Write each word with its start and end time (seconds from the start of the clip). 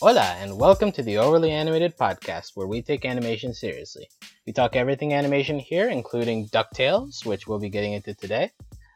Hola, 0.00 0.36
and 0.40 0.58
welcome 0.58 0.92
to 0.92 1.02
the 1.02 1.18
Overly 1.18 1.50
Animated 1.50 1.96
Podcast, 1.96 2.52
where 2.54 2.66
we 2.66 2.82
take 2.82 3.04
animation 3.04 3.52
seriously. 3.52 4.08
We 4.46 4.52
talk 4.52 4.76
everything 4.76 5.12
animation 5.12 5.58
here, 5.58 5.88
including 5.88 6.48
DuckTales, 6.48 7.24
which 7.26 7.46
we'll 7.48 7.58
be 7.58 7.68
getting 7.68 7.94
into 7.94 8.14
today. 8.14 8.50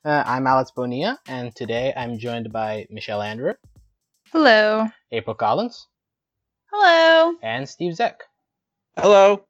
Uh, 0.05 0.23
I'm 0.25 0.47
Alex 0.47 0.71
Bonilla, 0.71 1.19
and 1.27 1.55
today 1.57 1.93
I'm 1.97 2.19
joined 2.19 2.53
by 2.53 2.87
Michelle 2.91 3.23
Andrew, 3.23 3.55
Hello. 4.33 4.89
April 5.11 5.35
Collins, 5.35 5.89
Hello. 6.71 7.35
and 7.43 7.69
Steve 7.69 7.95
Zeck. 7.95 8.17
Hello. 8.97 9.45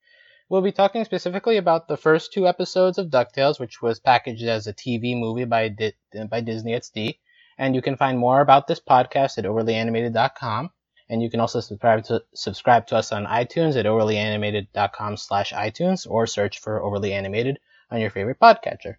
We'll 0.48 0.62
be 0.62 0.73
talking 0.73 1.05
specifically 1.05 1.57
about 1.57 1.89
the 1.89 1.96
first 1.96 2.32
two 2.32 2.46
episodes 2.46 2.98
of 2.98 3.09
DuckTales, 3.09 3.59
which 3.61 3.80
was 3.82 4.00
packaged 4.00 4.45
as 4.45 4.66
a 4.66 4.75
TV 4.75 5.19
movie 5.19 5.45
by, 5.46 5.68
Di- 5.68 5.95
by 6.31 6.40
Disney 6.40 6.73
XD. 6.73 7.18
And 7.59 7.75
you 7.75 7.81
can 7.82 7.96
find 7.96 8.18
more 8.18 8.40
about 8.40 8.67
this 8.67 8.81
podcast 8.81 9.39
at 9.39 9.45
overlyanimated.com. 9.45 10.71
And 11.12 11.22
you 11.22 11.29
can 11.29 11.40
also 11.40 11.61
subscribe 11.61 12.04
to 12.04 12.25
subscribe 12.34 12.86
to 12.86 12.96
us 12.96 13.12
on 13.12 13.26
iTunes 13.26 13.76
at 13.76 13.84
overlyanimated.com 13.84 15.18
slash 15.18 15.53
iTunes 15.53 16.07
or 16.08 16.26
search 16.26 16.58
for 16.58 16.82
Overly 16.82 17.12
Animated 17.12 17.58
on 17.90 18.00
your 18.00 18.08
favorite 18.08 18.40
podcatcher. 18.40 18.94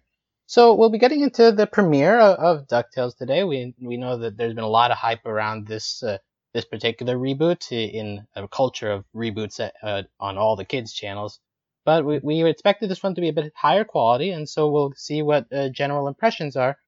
So 0.46 0.74
we'll 0.74 0.90
be 0.90 1.00
getting 1.00 1.22
into 1.22 1.50
the 1.50 1.66
premiere 1.66 2.20
of, 2.20 2.38
of 2.38 2.68
DuckTales 2.68 3.16
today. 3.16 3.42
We 3.42 3.74
we 3.80 3.96
know 3.96 4.16
that 4.18 4.36
there's 4.36 4.54
been 4.54 4.62
a 4.62 4.68
lot 4.68 4.92
of 4.92 4.96
hype 4.96 5.26
around 5.26 5.66
this 5.66 6.04
uh, 6.04 6.18
this 6.52 6.64
particular 6.64 7.16
reboot 7.16 7.72
in 7.72 8.28
a 8.36 8.46
culture 8.46 8.92
of 8.92 9.04
reboots 9.12 9.58
uh, 9.82 10.02
on 10.20 10.38
all 10.38 10.54
the 10.54 10.64
kids 10.64 10.92
channels. 10.92 11.40
But 11.84 12.04
we, 12.04 12.20
we 12.20 12.44
expected 12.44 12.88
this 12.88 13.02
one 13.02 13.16
to 13.16 13.22
be 13.22 13.30
a 13.30 13.32
bit 13.32 13.52
higher 13.56 13.82
quality, 13.84 14.30
and 14.30 14.48
so 14.48 14.70
we'll 14.70 14.92
see 14.94 15.20
what 15.22 15.52
uh, 15.52 15.68
general 15.70 16.06
impressions 16.06 16.54
are. 16.54 16.78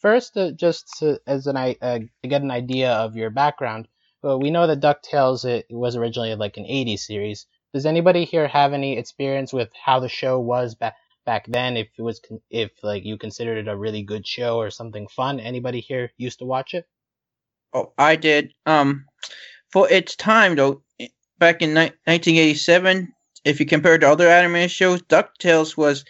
First, 0.00 0.36
uh, 0.36 0.50
just 0.50 0.98
to, 0.98 1.18
as 1.26 1.46
an 1.46 1.56
uh, 1.56 2.00
to 2.22 2.28
get 2.28 2.42
an 2.42 2.50
idea 2.50 2.92
of 2.92 3.16
your 3.16 3.30
background, 3.30 3.88
well, 4.24 4.40
we 4.40 4.50
know 4.50 4.66
that 4.66 4.80
DuckTales 4.80 5.44
it 5.44 5.66
was 5.68 5.96
originally 5.96 6.34
like 6.34 6.56
an 6.56 6.64
80s 6.64 7.00
series. 7.00 7.46
Does 7.74 7.84
anybody 7.84 8.24
here 8.24 8.48
have 8.48 8.72
any 8.72 8.96
experience 8.96 9.52
with 9.52 9.68
how 9.84 10.00
the 10.00 10.08
show 10.08 10.40
was 10.40 10.74
back 10.74 10.94
back 11.26 11.44
then? 11.46 11.76
If 11.76 11.88
it 11.98 12.02
was, 12.02 12.22
if 12.48 12.70
like 12.82 13.04
you 13.04 13.18
considered 13.18 13.58
it 13.58 13.70
a 13.70 13.76
really 13.76 14.02
good 14.02 14.26
show 14.26 14.56
or 14.56 14.70
something 14.70 15.08
fun? 15.08 15.40
Anybody 15.40 15.80
here 15.80 16.10
used 16.16 16.38
to 16.38 16.46
watch 16.46 16.72
it? 16.72 16.86
Oh, 17.74 17.92
I 17.98 18.16
did. 18.16 18.54
Um, 18.64 19.04
for 19.70 19.90
its 19.90 20.16
time 20.16 20.56
though, 20.56 20.82
back 21.38 21.60
in 21.60 21.74
ni- 21.74 21.92
1987, 22.06 23.12
if 23.44 23.60
you 23.60 23.66
compare 23.66 23.96
it 23.96 23.98
to 23.98 24.08
other 24.08 24.28
animated 24.28 24.70
shows, 24.70 25.02
DuckTales 25.02 25.76
was 25.76 26.02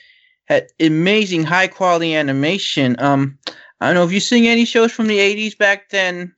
had 0.44 0.68
amazing 0.78 1.42
high 1.42 1.66
quality 1.66 2.14
animation. 2.14 2.94
Um, 3.00 3.40
I 3.80 3.86
don't 3.86 3.96
know 3.96 4.04
if 4.04 4.12
you've 4.12 4.22
seen 4.22 4.44
any 4.44 4.66
shows 4.66 4.92
from 4.92 5.08
the 5.08 5.18
80s 5.18 5.58
back 5.58 5.88
then, 5.88 6.32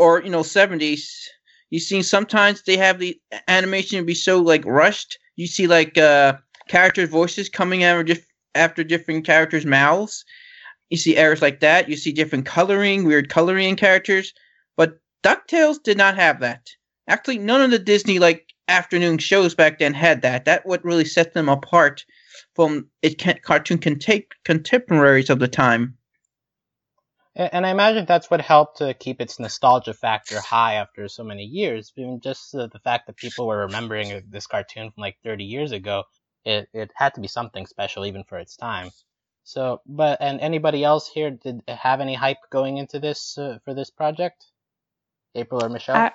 or 0.00 0.22
you 0.22 0.30
know 0.30 0.40
70s. 0.42 1.04
You 1.68 1.78
see 1.78 2.02
sometimes 2.02 2.62
they 2.62 2.76
have 2.78 2.98
the 2.98 3.20
animation 3.46 4.04
be 4.06 4.14
so 4.14 4.40
like 4.40 4.64
rushed. 4.64 5.18
You 5.36 5.46
see 5.46 5.66
like 5.66 5.96
uh 5.98 6.38
characters' 6.68 7.10
voices 7.10 7.48
coming 7.48 7.84
out 7.84 8.06
diff- 8.06 8.26
after 8.54 8.82
different 8.82 9.26
characters' 9.26 9.66
mouths. 9.66 10.24
You 10.88 10.96
see 10.96 11.16
errors 11.16 11.42
like 11.42 11.60
that. 11.60 11.88
You 11.88 11.96
see 11.96 12.12
different 12.12 12.46
coloring, 12.46 13.04
weird 13.04 13.28
coloring 13.28 13.68
in 13.68 13.76
characters. 13.76 14.32
But 14.76 14.98
DuckTales 15.22 15.82
did 15.82 15.98
not 15.98 16.16
have 16.16 16.40
that. 16.40 16.66
Actually, 17.06 17.38
none 17.38 17.60
of 17.60 17.70
the 17.70 17.78
Disney 17.78 18.18
like 18.18 18.46
afternoon 18.68 19.18
shows 19.18 19.54
back 19.54 19.78
then 19.78 19.92
had 19.94 20.22
that. 20.22 20.46
That 20.46 20.64
what 20.64 20.84
really 20.84 21.04
set 21.04 21.34
them 21.34 21.48
apart 21.48 22.04
from 22.56 22.88
its 23.02 23.22
cartoon 23.42 23.78
contem- 23.78 24.26
contemporaries 24.44 25.30
of 25.30 25.40
the 25.40 25.48
time. 25.48 25.96
And 27.36 27.64
I 27.64 27.70
imagine 27.70 28.06
that's 28.06 28.28
what 28.28 28.40
helped 28.40 28.78
to 28.78 28.92
keep 28.92 29.20
its 29.20 29.38
nostalgia 29.38 29.94
factor 29.94 30.40
high 30.40 30.74
after 30.74 31.06
so 31.06 31.22
many 31.22 31.44
years. 31.44 31.92
I 31.96 32.00
mean, 32.00 32.20
just 32.20 32.54
uh, 32.54 32.66
the 32.66 32.80
fact 32.80 33.06
that 33.06 33.16
people 33.16 33.46
were 33.46 33.66
remembering 33.66 34.24
this 34.28 34.48
cartoon 34.48 34.90
from 34.90 35.00
like 35.00 35.16
30 35.22 35.44
years 35.44 35.70
ago, 35.70 36.04
it, 36.44 36.68
it 36.72 36.90
had 36.94 37.14
to 37.14 37.20
be 37.20 37.28
something 37.28 37.66
special 37.66 38.04
even 38.04 38.24
for 38.24 38.38
its 38.38 38.56
time. 38.56 38.90
So, 39.44 39.80
but 39.86 40.18
and 40.20 40.40
anybody 40.40 40.82
else 40.84 41.08
here 41.08 41.30
did 41.30 41.62
have 41.68 42.00
any 42.00 42.14
hype 42.14 42.38
going 42.50 42.78
into 42.78 42.98
this 42.98 43.38
uh, 43.38 43.58
for 43.64 43.74
this 43.74 43.90
project? 43.90 44.44
April 45.34 45.64
or 45.64 45.68
Michelle? 45.68 45.96
I, 45.96 46.12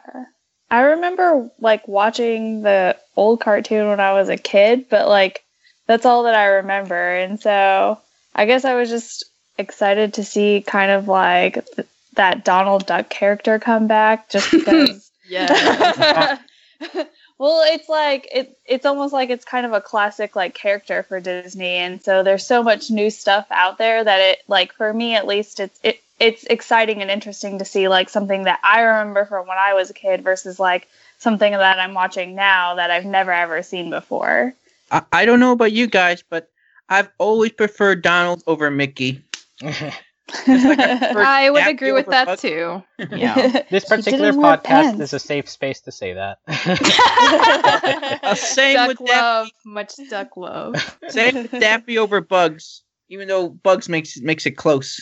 I 0.70 0.82
remember 0.82 1.50
like 1.60 1.88
watching 1.88 2.62
the 2.62 2.98
old 3.16 3.40
cartoon 3.40 3.88
when 3.88 4.00
I 4.00 4.14
was 4.14 4.30
a 4.30 4.38
kid, 4.38 4.90
but 4.90 5.08
like 5.08 5.44
that's 5.88 6.06
all 6.06 6.24
that 6.24 6.36
I 6.36 6.46
remember. 6.46 6.96
And 6.96 7.40
so 7.40 8.00
I 8.34 8.46
guess 8.46 8.66
I 8.66 8.76
was 8.76 8.90
just 8.90 9.26
excited 9.58 10.14
to 10.16 10.24
see 10.24 10.64
kind 10.66 10.92
of 10.92 11.08
like 11.08 11.66
th- 11.76 11.88
that 12.14 12.46
Donald 12.46 12.86
Duck 12.86 13.10
character 13.10 13.60
come 13.60 13.88
back 13.88 14.30
just 14.30 14.52
because. 14.52 15.12
yeah. 15.28 16.38
well, 17.38 17.64
it's 17.74 17.90
like 17.90 18.28
it 18.32 18.58
it's 18.66 18.86
almost 18.86 19.14
like 19.14 19.30
it's 19.30 19.46
kind 19.46 19.66
of 19.66 19.74
a 19.74 19.82
classic 19.82 20.36
like 20.36 20.54
character 20.54 21.04
for 21.04 21.20
Disney 21.20 21.76
and 21.78 22.02
so 22.02 22.24
there's 22.24 22.46
so 22.46 22.64
much 22.64 22.90
new 22.90 23.10
stuff 23.10 23.48
out 23.50 23.78
there 23.78 24.04
that 24.04 24.20
it 24.20 24.44
like 24.48 24.74
for 24.74 24.94
me 24.94 25.16
at 25.16 25.26
least 25.26 25.60
it's 25.60 25.80
it 25.84 26.02
it's 26.20 26.44
exciting 26.46 27.02
and 27.02 27.12
interesting 27.12 27.60
to 27.60 27.66
see 27.66 27.88
like 27.88 28.10
something 28.10 28.44
that 28.44 28.60
I 28.64 28.82
remember 28.82 29.26
from 29.26 29.48
when 29.48 29.58
I 29.58 29.74
was 29.74 29.90
a 29.90 29.94
kid 29.94 30.24
versus 30.24 30.60
like 30.60 30.88
something 31.18 31.52
that 31.52 31.80
I'm 31.80 31.94
watching 31.94 32.36
now 32.36 32.76
that 32.76 32.92
I've 32.92 33.06
never 33.06 33.32
ever 33.32 33.64
seen 33.64 33.90
before. 33.90 34.54
I, 34.92 35.02
I 35.12 35.26
don't 35.26 35.40
know 35.40 35.52
about 35.52 35.72
you 35.72 35.88
guys, 35.88 36.24
but 36.28 36.50
I've 36.88 37.10
always 37.18 37.52
preferred 37.52 38.02
Donald 38.02 38.44
over 38.48 38.70
Mickey. 38.72 39.22
Like 39.62 39.94
I 40.48 41.50
would 41.52 41.68
agree 41.68 41.92
with 41.92 42.08
that 42.08 42.26
Bugs. 42.26 42.42
too. 42.42 42.84
Yeah. 43.12 43.62
This 43.70 43.86
particular 43.86 44.32
podcast 44.34 45.00
is 45.00 45.14
a 45.14 45.20
safe 45.20 45.48
space 45.50 45.82
to 45.82 45.92
say 45.92 46.14
that. 46.14 46.40
same 48.38 48.76
duck 48.76 48.88
with 48.88 49.02
love, 49.02 49.46
Daffy. 49.48 49.52
much 49.66 49.94
duck 50.10 50.36
love. 50.36 50.98
Same 51.10 51.36
with 51.36 51.52
Daffy 51.52 51.98
over 52.00 52.22
Bugs, 52.22 52.82
even 53.10 53.28
though 53.28 53.50
Bugs 53.50 53.88
makes 53.88 54.20
makes 54.20 54.46
it 54.46 54.52
close. 54.58 55.00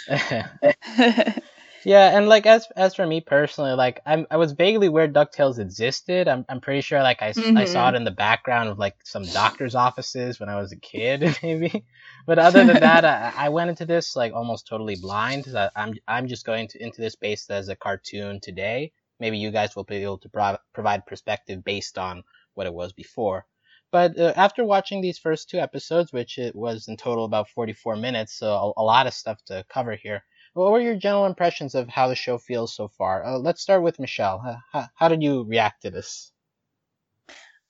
Yeah, 1.86 2.18
and 2.18 2.30
like 2.30 2.46
as 2.46 2.68
as 2.76 2.96
for 2.96 3.06
me 3.06 3.22
personally, 3.22 3.74
like 3.74 4.02
I'm 4.06 4.26
I 4.32 4.38
was 4.38 4.54
vaguely 4.54 4.88
aware 4.88 5.08
DuckTales 5.08 5.60
existed. 5.60 6.28
I'm 6.28 6.46
I'm 6.48 6.62
pretty 6.62 6.82
sure 6.82 7.02
like 7.02 7.22
I, 7.22 7.32
mm-hmm. 7.32 7.58
I 7.58 7.66
saw 7.66 7.90
it 7.90 7.96
in 7.96 8.04
the 8.04 8.12
background 8.12 8.70
of 8.70 8.80
like 8.80 8.96
some 9.04 9.24
doctor's 9.24 9.76
offices 9.76 10.40
when 10.40 10.50
I 10.50 10.60
was 10.60 10.72
a 10.72 10.78
kid, 10.78 11.38
maybe. 11.44 11.86
But 12.26 12.40
other 12.40 12.64
than 12.66 12.80
that, 12.80 13.04
I, 13.06 13.34
I 13.36 13.50
went 13.50 13.70
into 13.70 13.86
this 13.86 14.16
like 14.16 14.34
almost 14.34 14.68
totally 14.68 14.96
blind. 14.96 15.48
I, 15.56 15.70
I'm 15.76 15.94
I'm 16.08 16.28
just 16.28 16.46
going 16.46 16.70
to 16.70 16.82
into 16.82 17.02
this 17.02 17.16
based 17.16 17.52
as 17.52 17.70
a 17.70 17.76
cartoon 17.76 18.40
today. 18.40 18.94
Maybe 19.20 19.38
you 19.38 19.52
guys 19.52 19.76
will 19.76 19.84
be 19.84 19.98
able 19.98 20.20
to 20.20 20.30
pro- 20.30 20.58
provide 20.74 21.06
perspective 21.06 21.64
based 21.64 21.98
on 21.98 22.24
what 22.54 22.68
it 22.68 22.74
was 22.74 22.94
before. 22.94 23.46
But 23.92 24.18
uh, 24.18 24.34
after 24.36 24.66
watching 24.66 25.02
these 25.02 25.20
first 25.20 25.50
two 25.50 25.60
episodes, 25.60 26.12
which 26.12 26.40
it 26.40 26.56
was 26.56 26.88
in 26.88 26.98
total 26.98 27.26
about 27.26 27.50
44 27.50 27.96
minutes, 27.96 28.34
so 28.34 28.74
a, 28.78 28.82
a 28.82 28.84
lot 28.84 29.06
of 29.06 29.14
stuff 29.14 29.38
to 29.46 29.64
cover 29.70 29.96
here. 29.96 30.24
What 30.54 30.72
were 30.72 30.80
your 30.80 30.96
general 30.96 31.26
impressions 31.26 31.74
of 31.74 31.90
how 31.90 32.08
the 32.08 32.16
show 32.16 32.38
feels 32.38 32.76
so 32.76 32.88
far? 32.88 33.24
Uh, 33.26 33.38
let's 33.38 33.62
start 33.62 33.82
with 33.82 34.00
Michelle. 34.00 34.62
How, 34.72 34.88
how 34.94 35.08
did 35.08 35.24
you 35.24 35.44
react 35.44 35.82
to 35.82 35.90
this? 35.90 36.32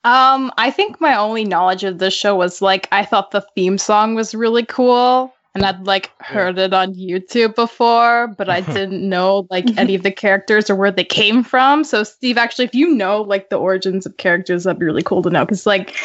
Um, 0.04 0.52
I 0.58 0.70
think 0.70 1.00
my 1.00 1.16
only 1.16 1.46
knowledge 1.46 1.86
of 1.86 2.00
this 2.00 2.14
show 2.14 2.36
was 2.36 2.62
like 2.62 2.90
I 2.92 3.06
thought 3.06 3.32
the 3.32 3.46
theme 3.56 3.78
song 3.78 4.16
was 4.16 4.36
really 4.36 4.66
cool, 4.66 5.34
and 5.56 5.66
I'd 5.66 5.88
like 5.88 6.12
heard 6.20 6.60
it 6.60 6.74
on 6.74 6.94
YouTube 6.94 7.56
before, 7.56 8.28
but 8.38 8.50
I 8.50 8.60
didn't 8.74 9.08
know 9.08 9.48
like 9.50 9.66
any 9.78 9.96
of 9.96 10.04
the 10.04 10.12
characters 10.12 10.70
or 10.70 10.76
where 10.76 10.92
they 10.92 11.06
came 11.06 11.42
from. 11.42 11.86
So, 11.86 12.04
Steve, 12.04 12.38
actually, 12.38 12.66
if 12.66 12.76
you 12.76 12.90
know 12.94 13.22
like 13.22 13.50
the 13.50 13.56
origins 13.56 14.06
of 14.06 14.18
characters, 14.18 14.66
that'd 14.66 14.78
be 14.78 14.86
really 14.86 15.04
cool 15.04 15.22
to 15.22 15.30
know 15.30 15.46
because 15.46 15.66
like 15.66 15.96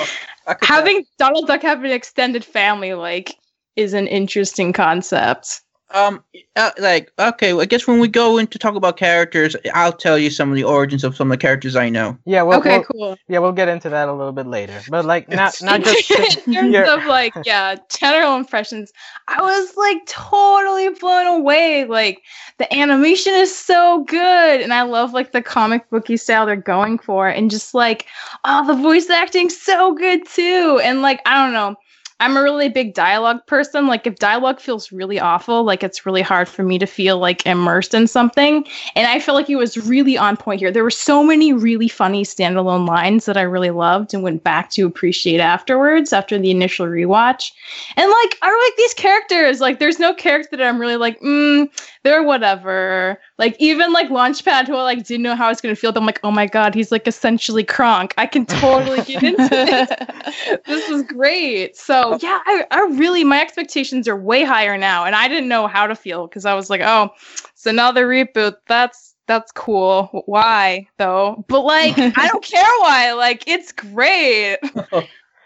oh, 0.46 0.54
having 0.62 1.04
Donald 1.18 1.48
Duck 1.48 1.62
have 1.62 1.82
an 1.82 1.90
extended 1.90 2.44
family 2.44 2.94
like 2.94 3.34
is 3.74 3.94
an 3.94 4.06
interesting 4.06 4.72
concept. 4.72 5.62
Um, 5.90 6.22
uh, 6.54 6.70
like 6.78 7.10
okay, 7.18 7.54
well, 7.54 7.62
I 7.62 7.64
guess 7.64 7.86
when 7.86 7.98
we 7.98 8.08
go 8.08 8.36
into 8.36 8.58
talk 8.58 8.74
about 8.74 8.98
characters, 8.98 9.56
I'll 9.72 9.92
tell 9.92 10.18
you 10.18 10.28
some 10.28 10.50
of 10.50 10.56
the 10.56 10.64
origins 10.64 11.02
of 11.02 11.16
some 11.16 11.30
of 11.30 11.38
the 11.38 11.40
characters 11.40 11.76
I 11.76 11.88
know. 11.88 12.18
Yeah, 12.26 12.42
well, 12.42 12.58
okay, 12.58 12.78
we'll, 12.78 12.84
cool. 12.84 13.18
Yeah, 13.28 13.38
we'll 13.38 13.52
get 13.52 13.68
into 13.68 13.88
that 13.88 14.06
a 14.06 14.12
little 14.12 14.32
bit 14.32 14.46
later. 14.46 14.78
But 14.90 15.06
like, 15.06 15.28
not 15.30 15.54
not 15.62 15.82
just 15.82 16.10
in 16.46 16.52
terms 16.52 16.88
of 16.88 17.06
like, 17.06 17.32
yeah, 17.46 17.76
general 17.88 18.36
impressions. 18.36 18.92
I 19.28 19.40
was 19.40 19.76
like 19.78 20.04
totally 20.06 20.90
blown 20.90 21.26
away. 21.26 21.86
Like 21.86 22.22
the 22.58 22.70
animation 22.74 23.32
is 23.32 23.56
so 23.56 24.04
good, 24.04 24.60
and 24.60 24.74
I 24.74 24.82
love 24.82 25.14
like 25.14 25.32
the 25.32 25.40
comic 25.40 25.88
booky 25.88 26.18
style 26.18 26.44
they're 26.44 26.56
going 26.56 26.98
for, 26.98 27.28
and 27.28 27.50
just 27.50 27.72
like, 27.72 28.04
oh, 28.44 28.66
the 28.66 28.74
voice 28.74 29.08
acting 29.08 29.48
so 29.48 29.94
good 29.94 30.26
too, 30.26 30.80
and 30.84 31.00
like 31.00 31.22
I 31.24 31.42
don't 31.42 31.54
know 31.54 31.76
I'm 32.20 32.36
a 32.36 32.42
really 32.42 32.68
big 32.68 32.94
dialogue 32.94 33.46
person. 33.46 33.86
Like 33.86 34.04
if 34.04 34.16
dialogue 34.16 34.58
feels 34.58 34.90
really 34.90 35.20
awful, 35.20 35.62
like 35.62 35.84
it's 35.84 36.04
really 36.04 36.22
hard 36.22 36.48
for 36.48 36.64
me 36.64 36.76
to 36.80 36.86
feel 36.86 37.18
like 37.18 37.46
immersed 37.46 37.94
in 37.94 38.08
something. 38.08 38.66
And 38.96 39.06
I 39.06 39.20
feel 39.20 39.34
like 39.34 39.48
it 39.48 39.54
was 39.54 39.76
really 39.76 40.18
on 40.18 40.36
point 40.36 40.60
here. 40.60 40.72
There 40.72 40.82
were 40.82 40.90
so 40.90 41.22
many 41.22 41.52
really 41.52 41.86
funny 41.86 42.24
standalone 42.24 42.88
lines 42.88 43.26
that 43.26 43.36
I 43.36 43.42
really 43.42 43.70
loved 43.70 44.14
and 44.14 44.24
went 44.24 44.42
back 44.42 44.70
to 44.70 44.84
appreciate 44.84 45.38
afterwards 45.38 46.12
after 46.12 46.36
the 46.38 46.50
initial 46.50 46.86
rewatch. 46.86 47.52
And 47.96 48.10
like 48.10 48.38
I 48.42 48.66
like 48.66 48.76
these 48.76 48.94
characters. 48.94 49.60
Like 49.60 49.78
there's 49.78 50.00
no 50.00 50.12
character 50.12 50.56
that 50.56 50.66
I'm 50.66 50.80
really 50.80 50.96
like, 50.96 51.20
mm, 51.20 51.70
they're 52.02 52.24
whatever. 52.24 53.20
Like 53.38 53.54
even 53.60 53.92
like 53.92 54.08
Launchpad, 54.08 54.66
who 54.66 54.74
I 54.74 54.82
like 54.82 55.06
didn't 55.06 55.22
know 55.22 55.36
how 55.36 55.46
I 55.46 55.50
was 55.50 55.60
gonna 55.60 55.76
feel. 55.76 55.92
But 55.92 56.00
I'm 56.00 56.06
like, 56.06 56.20
oh 56.24 56.32
my 56.32 56.46
god, 56.46 56.74
he's 56.74 56.90
like 56.90 57.06
essentially 57.06 57.62
Kronk. 57.62 58.12
I 58.18 58.26
can 58.26 58.44
totally 58.44 59.02
get 59.02 59.22
into 59.22 59.48
it. 59.52 60.62
this 60.66 60.88
is 60.88 61.02
great. 61.04 61.76
So 61.76 62.07
yeah, 62.16 62.40
I, 62.46 62.64
I 62.70 62.80
really 62.92 63.24
my 63.24 63.40
expectations 63.40 64.08
are 64.08 64.16
way 64.16 64.44
higher 64.44 64.78
now, 64.78 65.04
and 65.04 65.14
I 65.14 65.28
didn't 65.28 65.48
know 65.48 65.66
how 65.66 65.86
to 65.86 65.94
feel 65.94 66.26
because 66.26 66.44
I 66.44 66.54
was 66.54 66.70
like, 66.70 66.80
oh, 66.80 67.10
it's 67.50 67.66
another 67.66 68.08
reboot. 68.08 68.54
That's 68.66 69.14
that's 69.26 69.52
cool. 69.52 70.22
Why 70.26 70.86
though? 70.96 71.44
But 71.48 71.60
like, 71.62 71.94
I 71.98 72.28
don't 72.28 72.44
care 72.44 72.72
why. 72.80 73.12
Like, 73.12 73.46
it's 73.46 73.72
great. 73.72 74.58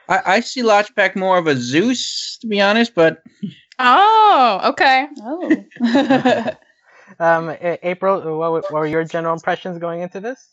I, 0.08 0.20
I 0.26 0.40
see 0.40 0.62
Launchpad 0.62 1.16
more 1.16 1.38
of 1.38 1.46
a 1.46 1.56
Zeus, 1.56 2.38
to 2.40 2.46
be 2.46 2.60
honest, 2.60 2.94
but 2.94 3.22
Oh, 3.78 4.60
okay. 4.64 5.06
oh. 5.20 6.50
Um, 7.18 7.54
April, 7.60 8.38
what, 8.38 8.52
what 8.52 8.72
were 8.72 8.86
your 8.86 9.04
general 9.04 9.34
impressions 9.34 9.78
going 9.78 10.00
into 10.00 10.18
this? 10.18 10.48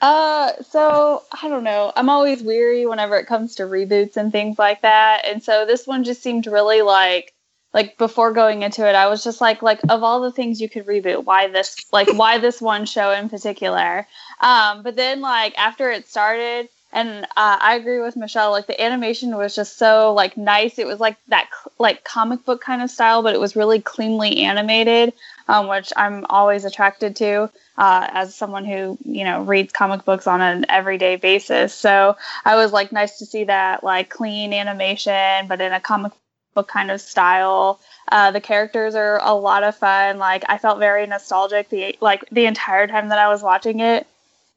Uh, 0.00 0.52
so 0.62 1.22
I 1.42 1.48
don't 1.48 1.64
know. 1.64 1.92
I'm 1.94 2.08
always 2.08 2.42
weary 2.42 2.86
whenever 2.86 3.16
it 3.16 3.26
comes 3.26 3.56
to 3.56 3.64
reboots 3.64 4.16
and 4.16 4.32
things 4.32 4.58
like 4.58 4.82
that. 4.82 5.22
And 5.24 5.42
so 5.42 5.66
this 5.66 5.86
one 5.86 6.04
just 6.04 6.22
seemed 6.22 6.46
really 6.46 6.82
like 6.82 7.34
like 7.72 7.96
before 7.98 8.32
going 8.32 8.62
into 8.62 8.88
it, 8.88 8.94
I 8.96 9.08
was 9.08 9.22
just 9.22 9.40
like 9.40 9.62
like 9.62 9.80
of 9.88 10.02
all 10.02 10.20
the 10.20 10.32
things 10.32 10.60
you 10.60 10.68
could 10.68 10.86
reboot, 10.86 11.24
why 11.24 11.48
this 11.48 11.76
like 11.92 12.12
why 12.14 12.38
this 12.38 12.60
one 12.60 12.84
show 12.84 13.12
in 13.12 13.28
particular? 13.28 14.06
Um, 14.40 14.82
but 14.82 14.96
then 14.96 15.20
like 15.20 15.56
after 15.58 15.90
it 15.90 16.08
started 16.08 16.68
and 16.92 17.24
uh, 17.36 17.56
I 17.60 17.76
agree 17.76 18.00
with 18.00 18.16
Michelle. 18.16 18.50
Like 18.50 18.66
the 18.66 18.80
animation 18.82 19.36
was 19.36 19.54
just 19.54 19.78
so 19.78 20.12
like 20.12 20.36
nice. 20.36 20.78
It 20.78 20.86
was 20.86 20.98
like 20.98 21.16
that 21.28 21.48
like 21.78 22.02
comic 22.04 22.44
book 22.44 22.60
kind 22.60 22.82
of 22.82 22.90
style, 22.90 23.22
but 23.22 23.34
it 23.34 23.40
was 23.40 23.54
really 23.54 23.80
cleanly 23.80 24.42
animated, 24.42 25.12
um, 25.50 25.66
which 25.66 25.92
I'm 25.96 26.24
always 26.30 26.64
attracted 26.64 27.16
to 27.16 27.50
uh, 27.76 28.06
as 28.08 28.34
someone 28.36 28.64
who 28.64 28.96
you 29.04 29.24
know 29.24 29.42
reads 29.42 29.72
comic 29.72 30.04
books 30.04 30.28
on 30.28 30.40
an 30.40 30.64
everyday 30.68 31.16
basis. 31.16 31.74
So 31.74 32.16
I 32.44 32.54
was 32.54 32.72
like 32.72 32.92
nice 32.92 33.18
to 33.18 33.26
see 33.26 33.44
that 33.44 33.82
like 33.82 34.10
clean 34.10 34.52
animation, 34.52 35.48
but 35.48 35.60
in 35.60 35.72
a 35.72 35.80
comic 35.80 36.12
book 36.54 36.68
kind 36.68 36.90
of 36.90 37.00
style. 37.00 37.80
Uh, 38.10 38.30
the 38.30 38.40
characters 38.40 38.94
are 38.94 39.20
a 39.22 39.34
lot 39.34 39.64
of 39.64 39.76
fun. 39.76 40.18
Like 40.18 40.44
I 40.48 40.58
felt 40.58 40.78
very 40.78 41.06
nostalgic 41.06 41.68
the 41.68 41.96
like 42.00 42.24
the 42.30 42.46
entire 42.46 42.86
time 42.86 43.08
that 43.08 43.18
I 43.18 43.28
was 43.28 43.42
watching 43.42 43.80
it. 43.80 44.06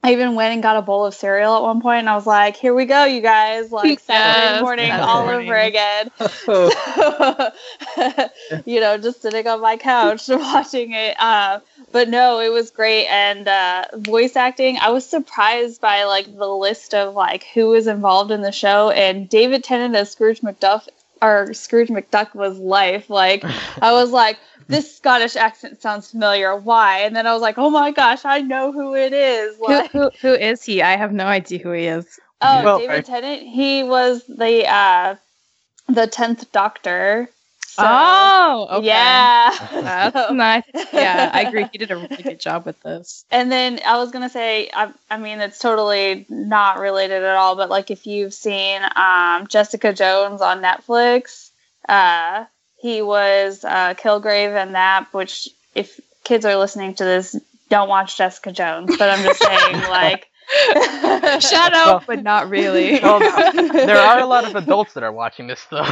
I 0.03 0.11
even 0.11 0.35
went 0.35 0.53
and 0.53 0.61
got 0.61 0.75
a 0.75 0.81
bowl 0.81 1.05
of 1.05 1.13
cereal 1.13 1.55
at 1.55 1.61
one 1.61 1.81
point, 1.81 1.99
and 1.99 2.09
I 2.09 2.15
was 2.15 2.27
like, 2.27 2.57
"Here 2.57 2.73
we 2.73 2.85
go, 2.85 3.05
you 3.05 3.21
guys! 3.21 3.71
Like 3.71 4.01
Saturday 4.01 4.37
Yes, 4.45 4.61
morning 4.61 4.89
Saturday 4.89 5.07
all 5.09 5.23
morning. 5.25 5.47
over 5.49 5.57
again." 5.59 6.11
oh, 6.47 7.51
you 8.65 8.81
know, 8.81 8.97
just 8.97 9.21
sitting 9.21 9.47
on 9.47 9.61
my 9.61 9.77
couch 9.77 10.23
watching 10.27 10.91
it. 10.91 11.15
Uh, 11.17 11.59
but 11.93 12.09
no, 12.09 12.39
it 12.41 12.51
was 12.51 12.69
great. 12.71 13.07
And 13.07 13.47
uh, 13.47 13.85
voice 13.95 14.35
acting, 14.35 14.77
I 14.77 14.89
was 14.89 15.05
surprised 15.09 15.79
by 15.79 16.03
like 16.03 16.25
the 16.25 16.49
list 16.49 16.93
of 16.93 17.13
like 17.15 17.45
who 17.53 17.67
was 17.67 17.87
involved 17.87 18.31
in 18.31 18.41
the 18.41 18.51
show. 18.51 18.89
And 18.89 19.29
David 19.29 19.63
Tennant 19.63 19.95
as 19.95 20.11
Scrooge 20.11 20.41
McDuck 20.41 20.87
or 21.21 21.53
Scrooge 21.53 21.87
McDuck 21.87 22.35
was 22.35 22.57
life. 22.57 23.09
Like 23.09 23.45
I 23.81 23.93
was 23.93 24.11
like, 24.11 24.37
this 24.67 24.95
Scottish 24.97 25.35
accent 25.35 25.81
sounds 25.81 26.11
familiar. 26.11 26.55
Why? 26.55 26.99
And 26.99 27.15
then 27.15 27.27
I 27.27 27.33
was 27.33 27.41
like, 27.41 27.57
oh 27.57 27.69
my 27.69 27.91
gosh, 27.91 28.25
I 28.25 28.39
know 28.41 28.71
who 28.71 28.95
it 28.95 29.13
is. 29.13 29.57
Who, 29.57 29.63
Like, 29.63 29.91
who, 29.91 30.09
who 30.21 30.33
is 30.33 30.63
he? 30.63 30.81
I 30.81 30.95
have 30.97 31.11
no 31.13 31.25
idea 31.25 31.59
who 31.59 31.71
he 31.71 31.85
is. 31.85 32.19
oh, 32.41 32.63
Well, 32.63 32.79
David 32.79 32.95
I- 32.95 33.01
Tennant. 33.01 33.43
He 33.43 33.83
was 33.83 34.23
the 34.27 34.67
uh, 34.67 35.15
the 35.87 36.07
tenth 36.07 36.51
Doctor. 36.51 37.29
So, 37.65 37.81
oh, 37.87 38.67
okay. 38.73 38.85
yeah. 38.87 39.51
That's 39.71 40.31
nice. 40.31 40.63
Yeah, 40.93 41.31
I 41.33 41.41
agree. 41.41 41.67
He 41.71 41.79
did 41.79 41.89
a 41.89 41.95
really 41.95 42.07
good 42.23 42.39
job 42.39 42.67
with 42.67 42.79
this. 42.83 43.25
And 43.31 43.51
then 43.51 43.79
I 43.83 43.97
was 43.97 44.11
gonna 44.11 44.29
say, 44.29 44.69
I, 44.71 44.91
I 45.09 45.17
mean, 45.17 45.39
it's 45.41 45.57
totally 45.57 46.27
not 46.29 46.77
related 46.77 47.23
at 47.23 47.35
all, 47.35 47.55
but 47.55 47.69
like 47.71 47.89
if 47.89 48.05
you've 48.05 48.33
seen 48.33 48.81
um, 48.95 49.47
Jessica 49.47 49.91
Jones 49.91 50.39
on 50.41 50.61
Netflix, 50.61 51.49
uh, 51.89 52.45
he 52.83 53.01
was 53.01 53.63
uh, 53.63 53.95
Kilgrave 53.95 54.61
in 54.61 54.73
that. 54.73 55.07
Which, 55.13 55.49
if 55.73 55.99
kids 56.23 56.45
are 56.45 56.55
listening 56.57 56.93
to 56.95 57.03
this, 57.03 57.35
don't 57.69 57.89
watch 57.89 58.17
Jessica 58.17 58.51
Jones. 58.51 58.95
But 58.97 59.09
I'm 59.09 59.23
just 59.23 59.41
saying, 59.41 59.81
like, 59.89 60.27
Shut 61.39 61.73
up, 61.73 62.05
but 62.05 62.21
not 62.21 62.49
really. 62.49 62.99
Well, 62.99 63.19
there 63.71 63.97
are 63.97 64.19
a 64.19 64.25
lot 64.25 64.45
of 64.45 64.55
adults 64.55 64.93
that 64.93 65.01
are 65.03 65.11
watching 65.11 65.47
this 65.47 65.65
though. 65.71 65.87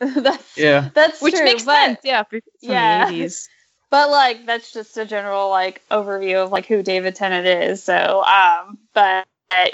that's 0.00 0.56
yeah. 0.56 0.88
that's 0.94 1.20
Which 1.20 1.34
true, 1.34 1.44
makes 1.44 1.64
but, 1.64 1.74
sense, 1.84 1.98
yeah, 2.02 2.22
for 2.22 2.40
from 2.40 2.40
Yeah. 2.70 3.10
the 3.10 3.20
80s. 3.24 3.46
But 3.90 4.10
like 4.10 4.46
that's 4.46 4.72
just 4.72 4.96
a 4.96 5.04
general 5.04 5.50
like 5.50 5.82
overview 5.90 6.42
of 6.42 6.50
like 6.50 6.64
who 6.66 6.82
David 6.82 7.14
Tennant 7.14 7.46
is. 7.46 7.82
So 7.84 8.24
um 8.24 8.78
but 8.94 9.26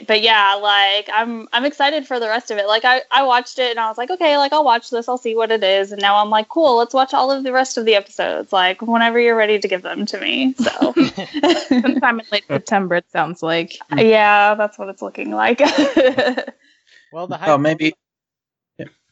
but 0.06 0.23
yeah, 0.23 0.55
like 0.55 1.09
I'm 1.12 1.49
I'm 1.53 1.65
excited 1.65 2.06
for 2.06 2.21
the 2.21 2.29
rest 2.29 2.50
of 2.50 2.59
it. 2.59 2.67
Like 2.67 2.85
I, 2.85 3.03
I 3.11 3.23
watched 3.23 3.59
it 3.59 3.71
and 3.71 3.81
I 3.81 3.88
was 3.88 3.99
like, 3.99 4.11
okay, 4.11 4.37
like 4.37 4.53
I'll 4.53 4.65
watch 4.65 4.91
this, 4.91 5.09
I'll 5.09 5.19
see 5.19 5.35
what 5.35 5.50
it 5.50 5.62
is. 5.62 5.93
And 5.93 6.00
now 6.00 6.17
I'm 6.17 6.31
like, 6.31 6.49
cool, 6.49 6.77
let's 6.77 6.94
watch 6.94 7.15
all 7.15 7.31
of 7.31 7.44
the 7.44 7.53
rest 7.53 7.77
of 7.77 7.85
the 7.85 7.94
episodes, 7.94 8.53
like 8.53 8.82
whenever 8.82 9.19
you're 9.19 9.37
ready 9.37 9.59
to 9.59 9.69
give 9.69 9.82
them 9.82 10.06
to 10.06 10.21
me. 10.21 10.55
So 10.55 10.94
Sometime 11.69 12.21
in 12.21 12.27
late 12.32 12.44
September, 12.47 12.97
it 12.97 13.11
sounds 13.11 13.43
like. 13.43 13.77
Mm. 13.93 14.09
yeah, 14.09 14.55
that's 14.55 14.79
what 14.79 14.88
it's 14.88 15.03
looking 15.03 15.31
like. 15.31 15.61
well, 17.12 17.26
the 17.26 17.37
hype. 17.37 17.49
Oh, 17.49 17.59
maybe. 17.59 17.94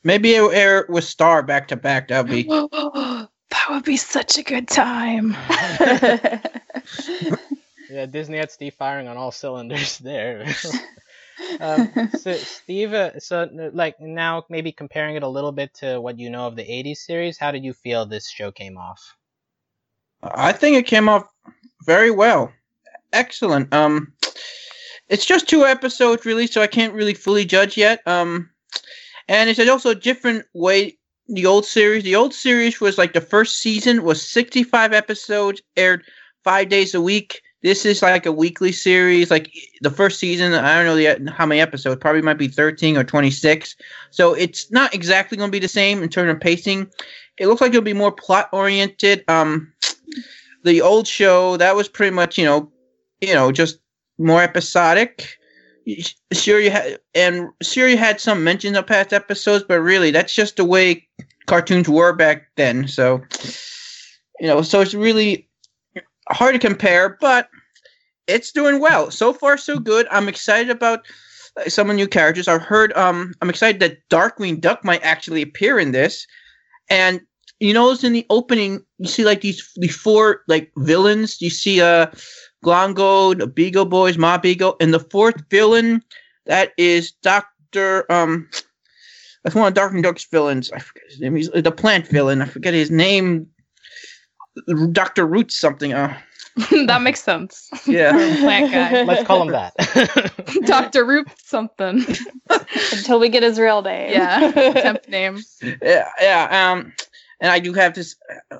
Maybe 0.04 0.34
it 0.34 0.54
air 0.54 0.86
with 0.88 1.04
Star 1.04 1.42
back 1.42 1.68
to 1.68 1.76
back. 1.76 2.08
That'd 2.08 2.30
be. 2.30 2.42
that 2.48 3.28
would 3.68 3.84
be 3.84 3.96
such 3.96 4.38
a 4.38 4.42
good 4.42 4.68
time. 4.68 5.36
Yeah, 7.88 8.06
Disney 8.06 8.38
had 8.38 8.50
Steve 8.50 8.74
firing 8.74 9.08
on 9.08 9.16
all 9.16 9.30
cylinders 9.30 9.98
there. 9.98 10.46
um, 11.60 12.10
so 12.18 12.32
Steve, 12.34 12.92
uh, 12.92 13.18
so 13.18 13.48
like 13.72 14.00
now 14.00 14.44
maybe 14.48 14.72
comparing 14.72 15.16
it 15.16 15.22
a 15.22 15.28
little 15.28 15.52
bit 15.52 15.74
to 15.74 16.00
what 16.00 16.18
you 16.18 16.30
know 16.30 16.46
of 16.46 16.56
the 16.56 16.64
'80s 16.64 16.98
series, 16.98 17.38
how 17.38 17.50
did 17.50 17.64
you 17.64 17.72
feel 17.72 18.06
this 18.06 18.28
show 18.28 18.50
came 18.50 18.76
off? 18.76 19.16
I 20.22 20.52
think 20.52 20.76
it 20.76 20.86
came 20.86 21.08
off 21.08 21.28
very 21.86 22.10
well. 22.10 22.52
Excellent. 23.12 23.72
Um, 23.72 24.12
it's 25.08 25.24
just 25.24 25.48
two 25.48 25.64
episodes 25.64 26.26
really, 26.26 26.46
so 26.46 26.60
I 26.60 26.66
can't 26.66 26.92
really 26.92 27.14
fully 27.14 27.44
judge 27.44 27.76
yet. 27.76 28.06
Um, 28.06 28.50
and 29.28 29.48
it's 29.48 29.60
also 29.60 29.90
a 29.90 29.94
different 29.94 30.44
way. 30.54 30.98
The 31.30 31.46
old 31.46 31.66
series, 31.66 32.04
the 32.04 32.16
old 32.16 32.32
series 32.32 32.80
was 32.80 32.96
like 32.96 33.12
the 33.12 33.20
first 33.20 33.58
season 33.58 34.02
was 34.02 34.26
65 34.26 34.94
episodes, 34.94 35.60
aired 35.76 36.02
five 36.42 36.70
days 36.70 36.94
a 36.94 37.00
week. 37.00 37.42
This 37.62 37.84
is 37.84 38.02
like 38.02 38.26
a 38.26 38.32
weekly 38.32 38.72
series. 38.72 39.30
Like 39.30 39.52
the 39.80 39.90
first 39.90 40.20
season, 40.20 40.54
I 40.54 40.76
don't 40.76 40.86
know 40.86 40.96
the, 40.96 41.30
how 41.32 41.46
many 41.46 41.60
episodes. 41.60 42.00
Probably 42.00 42.22
might 42.22 42.38
be 42.38 42.48
13 42.48 42.96
or 42.96 43.04
26. 43.04 43.74
So 44.10 44.34
it's 44.34 44.70
not 44.70 44.94
exactly 44.94 45.36
going 45.36 45.50
to 45.50 45.52
be 45.52 45.58
the 45.58 45.68
same 45.68 46.02
in 46.02 46.08
terms 46.08 46.30
of 46.30 46.40
pacing. 46.40 46.88
It 47.36 47.48
looks 47.48 47.60
like 47.60 47.70
it'll 47.70 47.82
be 47.82 47.92
more 47.92 48.12
plot 48.12 48.48
oriented. 48.52 49.24
Um, 49.28 49.72
the 50.64 50.82
old 50.82 51.06
show 51.06 51.56
that 51.56 51.76
was 51.76 51.88
pretty 51.88 52.14
much 52.14 52.38
you 52.38 52.44
know 52.44 52.70
you 53.20 53.34
know 53.34 53.52
just 53.52 53.78
more 54.18 54.42
episodic 54.42 55.38
sure 56.32 56.60
you 56.60 56.70
had 56.70 56.98
and 57.14 57.48
sure 57.62 57.88
you 57.88 57.96
had 57.96 58.20
some 58.20 58.44
mentions 58.44 58.76
of 58.76 58.86
past 58.86 59.12
episodes 59.12 59.64
but 59.66 59.80
really 59.80 60.10
that's 60.10 60.34
just 60.34 60.56
the 60.56 60.64
way 60.64 61.06
cartoons 61.46 61.88
were 61.88 62.12
back 62.12 62.48
then 62.56 62.86
so 62.86 63.22
you 64.40 64.46
know 64.46 64.60
so 64.60 64.80
it's 64.80 64.94
really 64.94 65.47
hard 66.30 66.54
to 66.54 66.58
compare 66.58 67.16
but 67.20 67.48
it's 68.26 68.52
doing 68.52 68.80
well 68.80 69.10
so 69.10 69.32
far 69.32 69.56
so 69.56 69.78
good 69.78 70.06
i'm 70.10 70.28
excited 70.28 70.70
about 70.70 71.06
uh, 71.56 71.68
some 71.68 71.94
new 71.94 72.08
characters 72.08 72.48
i've 72.48 72.62
heard 72.62 72.92
um 72.94 73.32
i'm 73.40 73.50
excited 73.50 73.80
that 73.80 73.98
darkwing 74.10 74.60
duck 74.60 74.84
might 74.84 75.02
actually 75.02 75.42
appear 75.42 75.78
in 75.78 75.92
this 75.92 76.26
and 76.90 77.20
you 77.60 77.74
notice 77.74 78.04
in 78.04 78.12
the 78.12 78.26
opening 78.30 78.84
you 78.98 79.08
see 79.08 79.24
like 79.24 79.40
these 79.40 79.70
the 79.76 79.88
four 79.88 80.42
like 80.48 80.70
villains. 80.78 81.40
You 81.40 81.50
see 81.50 81.80
uh 81.80 82.06
Glomgold, 82.64 83.38
the 83.38 83.46
Beagle 83.46 83.84
Boys, 83.84 84.18
Ma 84.18 84.38
Beagle, 84.38 84.76
and 84.80 84.92
the 84.92 85.00
fourth 85.00 85.42
villain 85.50 86.02
that 86.46 86.72
is 86.76 87.12
Doctor 87.22 88.10
um 88.10 88.48
that's 89.44 89.54
one 89.54 89.68
of 89.68 89.74
Darkwing 89.74 90.02
Duck's 90.02 90.24
villains. 90.24 90.70
I 90.72 90.78
forget 90.78 91.04
his 91.08 91.20
name. 91.20 91.36
He's 91.36 91.50
the 91.50 91.72
plant 91.72 92.06
villain. 92.08 92.42
I 92.42 92.46
forget 92.46 92.74
his 92.74 92.90
name. 92.90 93.46
Doctor 94.92 95.26
Roots 95.26 95.56
something. 95.56 95.92
Uh 95.92 96.16
that 96.86 97.02
makes 97.02 97.22
sense. 97.22 97.70
Yeah. 97.86 98.10
Plant 98.40 98.72
guy. 98.72 99.02
Let's 99.04 99.24
call 99.26 99.42
him 99.42 99.52
that. 99.52 99.74
Dr. 100.64 101.04
Roop 101.04 101.28
something. 101.44 102.04
Until 102.92 103.20
we 103.20 103.28
get 103.28 103.44
his 103.44 103.60
real 103.60 103.80
name. 103.82 104.10
Yeah. 104.12 104.50
Temp 104.52 105.08
name. 105.08 105.38
yeah, 105.82 106.08
yeah. 106.20 106.72
Um, 106.72 106.92
and 107.40 107.52
I 107.52 107.60
do 107.60 107.72
have 107.74 107.94
this 107.94 108.16
uh, 108.50 108.56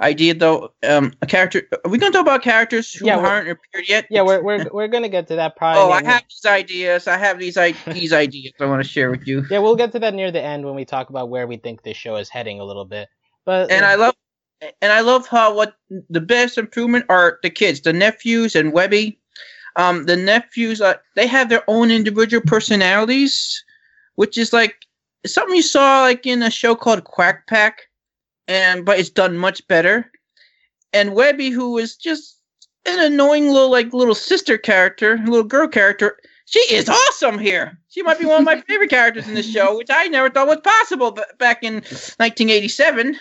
idea 0.00 0.32
though. 0.32 0.72
Um, 0.88 1.12
a 1.20 1.26
character. 1.26 1.68
Are 1.84 1.90
we 1.90 1.98
gonna 1.98 2.12
talk 2.12 2.22
about 2.22 2.40
characters 2.42 2.92
who 2.94 3.04
Yeah, 3.06 3.16
we're- 3.18 3.28
aren't 3.28 3.50
appeared 3.50 3.88
yet? 3.90 4.06
yeah, 4.08 4.22
we're, 4.22 4.42
we're 4.42 4.66
we're 4.72 4.88
gonna 4.88 5.10
get 5.10 5.26
to 5.28 5.36
that 5.36 5.54
probably. 5.56 5.82
Oh, 5.82 5.90
I 5.92 6.00
near- 6.00 6.12
have 6.12 6.22
these 6.22 6.50
ideas. 6.50 7.06
I 7.06 7.18
have 7.18 7.38
these 7.38 7.58
I- 7.58 7.72
these 7.92 8.14
ideas 8.14 8.54
I 8.58 8.64
want 8.64 8.82
to 8.82 8.88
share 8.88 9.10
with 9.10 9.26
you. 9.26 9.44
Yeah, 9.50 9.58
we'll 9.58 9.76
get 9.76 9.92
to 9.92 9.98
that 9.98 10.14
near 10.14 10.30
the 10.30 10.40
end 10.42 10.64
when 10.64 10.74
we 10.76 10.86
talk 10.86 11.10
about 11.10 11.28
where 11.28 11.46
we 11.46 11.58
think 11.58 11.82
this 11.82 11.98
show 11.98 12.16
is 12.16 12.30
heading 12.30 12.58
a 12.60 12.64
little 12.64 12.86
bit. 12.86 13.08
But 13.44 13.70
And 13.70 13.84
I 13.84 13.96
love, 13.96 14.14
and 14.80 14.92
I 14.92 15.00
love 15.00 15.26
how 15.26 15.54
what 15.54 15.76
the 16.10 16.20
best 16.20 16.58
improvement 16.58 17.06
are 17.08 17.38
the 17.42 17.50
kids, 17.50 17.80
the 17.80 17.92
nephews 17.92 18.54
and 18.54 18.72
Webby. 18.72 19.18
Um, 19.76 20.06
the 20.06 20.16
nephews, 20.16 20.80
uh, 20.80 20.94
they 21.16 21.26
have 21.26 21.48
their 21.48 21.64
own 21.66 21.90
individual 21.90 22.42
personalities, 22.46 23.64
which 24.14 24.38
is 24.38 24.52
like 24.52 24.86
something 25.26 25.56
you 25.56 25.62
saw 25.62 26.02
like 26.02 26.26
in 26.26 26.42
a 26.42 26.50
show 26.50 26.76
called 26.76 27.04
Quack 27.04 27.46
Pack, 27.48 27.82
and 28.46 28.84
but 28.84 28.98
it's 28.98 29.10
done 29.10 29.36
much 29.36 29.66
better. 29.66 30.10
And 30.92 31.14
Webby, 31.14 31.50
who 31.50 31.76
is 31.78 31.96
just 31.96 32.38
an 32.86 33.00
annoying 33.00 33.48
little 33.48 33.70
like 33.70 33.92
little 33.92 34.14
sister 34.14 34.56
character, 34.56 35.18
little 35.24 35.42
girl 35.42 35.66
character, 35.66 36.18
she 36.46 36.60
is 36.72 36.88
awesome 36.88 37.38
here. 37.38 37.78
She 37.88 38.02
might 38.02 38.18
be 38.18 38.26
one 38.26 38.40
of 38.40 38.44
my 38.44 38.60
favorite 38.68 38.90
characters 38.90 39.26
in 39.26 39.34
the 39.34 39.42
show, 39.42 39.76
which 39.76 39.88
I 39.90 40.06
never 40.06 40.30
thought 40.30 40.46
was 40.46 40.60
possible 40.62 41.10
b- 41.10 41.22
back 41.38 41.62
in 41.62 41.74
1987. 41.74 43.18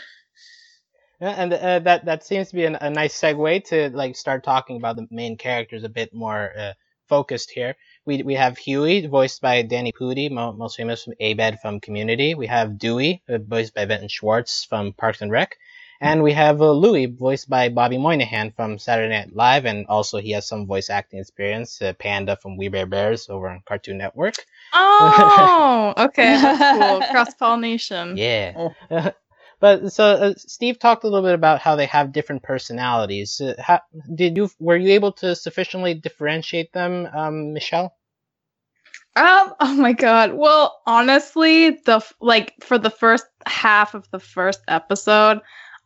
Yeah, 1.21 1.29
and 1.29 1.53
uh, 1.53 1.79
that 1.79 2.05
that 2.05 2.23
seems 2.23 2.49
to 2.49 2.55
be 2.55 2.65
an, 2.65 2.75
a 2.75 2.89
nice 2.89 3.19
segue 3.19 3.63
to 3.65 3.89
like 3.89 4.15
start 4.15 4.43
talking 4.43 4.77
about 4.77 4.95
the 4.97 5.07
main 5.09 5.37
characters 5.37 5.83
a 5.83 5.89
bit 5.89 6.13
more 6.13 6.51
uh, 6.57 6.73
focused 7.07 7.51
here. 7.51 7.75
We 8.05 8.23
we 8.23 8.35
have 8.35 8.57
Huey, 8.57 9.07
voiced 9.07 9.41
by 9.41 9.61
Danny 9.61 9.91
Pudi, 9.91 10.29
mo- 10.29 10.53
most 10.53 10.75
famous 10.77 11.03
from 11.03 11.13
Abed 11.19 11.59
from 11.61 11.79
Community. 11.79 12.35
We 12.35 12.47
have 12.47 12.77
Dewey, 12.77 13.21
uh, 13.29 13.37
voiced 13.37 13.73
by 13.73 13.85
Benton 13.85 14.09
Schwartz 14.09 14.65
from 14.65 14.93
Parks 14.93 15.21
and 15.21 15.31
Rec, 15.31 15.55
and 16.01 16.21
we 16.23 16.33
have 16.33 16.61
uh, 16.61 16.71
Louie, 16.71 17.05
voiced 17.05 17.49
by 17.49 17.69
Bobby 17.69 17.97
Moynihan 17.97 18.51
from 18.51 18.77
Saturday 18.77 19.15
Night 19.15 19.33
Live, 19.35 19.65
and 19.65 19.85
also 19.87 20.17
he 20.17 20.31
has 20.31 20.47
some 20.47 20.65
voice 20.67 20.89
acting 20.89 21.19
experience. 21.19 21.81
Uh, 21.81 21.93
Panda 21.93 22.35
from 22.35 22.57
We 22.57 22.67
Bare 22.67 22.85
Bears 22.85 23.29
over 23.29 23.49
on 23.49 23.61
Cartoon 23.65 23.97
Network. 23.97 24.35
Oh, 24.73 25.93
okay. 25.97 26.37
That's 26.41 26.77
cool. 26.77 27.01
Cross 27.11 27.35
pollination. 27.35 28.17
Yeah. 28.17 28.69
but 29.63 29.93
so 29.93 30.03
uh, 30.03 30.33
Steve 30.35 30.77
talked 30.77 31.05
a 31.05 31.07
little 31.07 31.25
bit 31.25 31.35
about 31.35 31.61
how 31.61 31.77
they 31.77 31.85
have 31.85 32.11
different 32.11 32.43
personalities. 32.43 33.39
Uh, 33.39 33.53
how, 33.57 33.79
did 34.13 34.35
you 34.35 34.49
were 34.59 34.75
you 34.75 34.89
able 34.89 35.13
to 35.13 35.37
sufficiently 35.37 35.93
differentiate 35.93 36.73
them, 36.73 37.07
um, 37.13 37.53
Michelle? 37.53 37.95
Um, 39.15 39.53
oh 39.61 39.73
my 39.75 39.93
god. 39.93 40.33
Well, 40.33 40.81
honestly, 40.85 41.69
the 41.69 42.05
like 42.19 42.55
for 42.61 42.77
the 42.77 42.89
first 42.89 43.25
half 43.45 43.93
of 43.93 44.05
the 44.11 44.19
first 44.19 44.59
episode, 44.67 45.39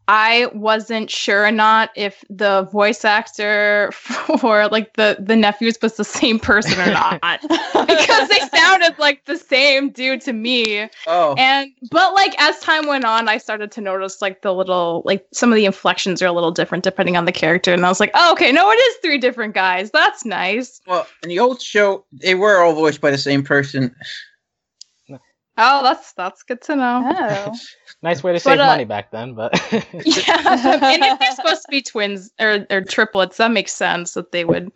I 0.07 0.49
wasn't 0.53 1.09
sure 1.09 1.45
or 1.45 1.51
not 1.51 1.89
if 1.95 2.23
the 2.29 2.63
voice 2.63 3.03
actor 3.03 3.89
for 3.93 4.67
like 4.69 4.93
the 4.93 5.17
the 5.19 5.35
nephews 5.35 5.77
was 5.81 5.97
the 5.97 6.05
same 6.05 6.39
person 6.39 6.79
or 6.79 6.91
not 6.93 7.21
because 7.41 8.29
they 8.29 8.39
sounded 8.55 8.97
like 8.99 9.25
the 9.25 9.37
same 9.37 9.89
dude 9.89 10.21
to 10.21 10.33
me. 10.33 10.89
Oh, 11.07 11.35
And 11.37 11.71
but 11.91 12.13
like 12.13 12.33
as 12.39 12.59
time 12.59 12.87
went 12.87 13.05
on, 13.05 13.27
I 13.27 13.37
started 13.37 13.71
to 13.73 13.81
notice 13.81 14.21
like 14.21 14.41
the 14.41 14.53
little 14.53 15.01
like 15.05 15.25
some 15.33 15.51
of 15.51 15.55
the 15.55 15.65
inflections 15.65 16.21
are 16.21 16.27
a 16.27 16.31
little 16.31 16.51
different 16.51 16.83
depending 16.83 17.17
on 17.17 17.25
the 17.25 17.31
character, 17.31 17.73
and 17.73 17.85
I 17.85 17.89
was 17.89 17.99
like, 17.99 18.11
oh, 18.13 18.31
okay, 18.31 18.51
no, 18.51 18.69
it 18.71 18.75
is 18.75 18.95
three 19.01 19.17
different 19.17 19.53
guys. 19.55 19.91
That's 19.91 20.23
nice. 20.25 20.81
well, 20.87 21.05
in 21.23 21.29
the 21.29 21.39
old 21.39 21.61
show, 21.61 22.05
they 22.11 22.35
were 22.35 22.63
all 22.63 22.73
voiced 22.73 23.01
by 23.01 23.11
the 23.11 23.17
same 23.17 23.43
person. 23.43 23.93
Oh, 25.57 25.81
that's 25.83 26.13
that's 26.13 26.43
good 26.43 26.61
to 26.63 26.75
know. 26.75 27.03
Oh. 27.17 27.53
Nice 28.03 28.21
way 28.23 28.31
to 28.31 28.35
But, 28.35 28.41
save 28.43 28.59
uh, 28.59 28.65
money 28.67 28.85
back 28.85 29.09
then, 29.09 29.33
but 29.33 29.53
Yeah, 29.71 29.81
and 30.03 31.03
if 31.03 31.19
they're 31.19 31.31
supposed 31.31 31.63
to 31.63 31.67
be 31.71 31.81
twins 31.81 32.29
or, 32.39 32.67
or 32.69 32.81
triplets, 32.81 33.37
that 33.37 33.49
makes 33.49 33.73
sense 33.73 34.13
that 34.13 34.31
they 34.31 34.45
would 34.45 34.71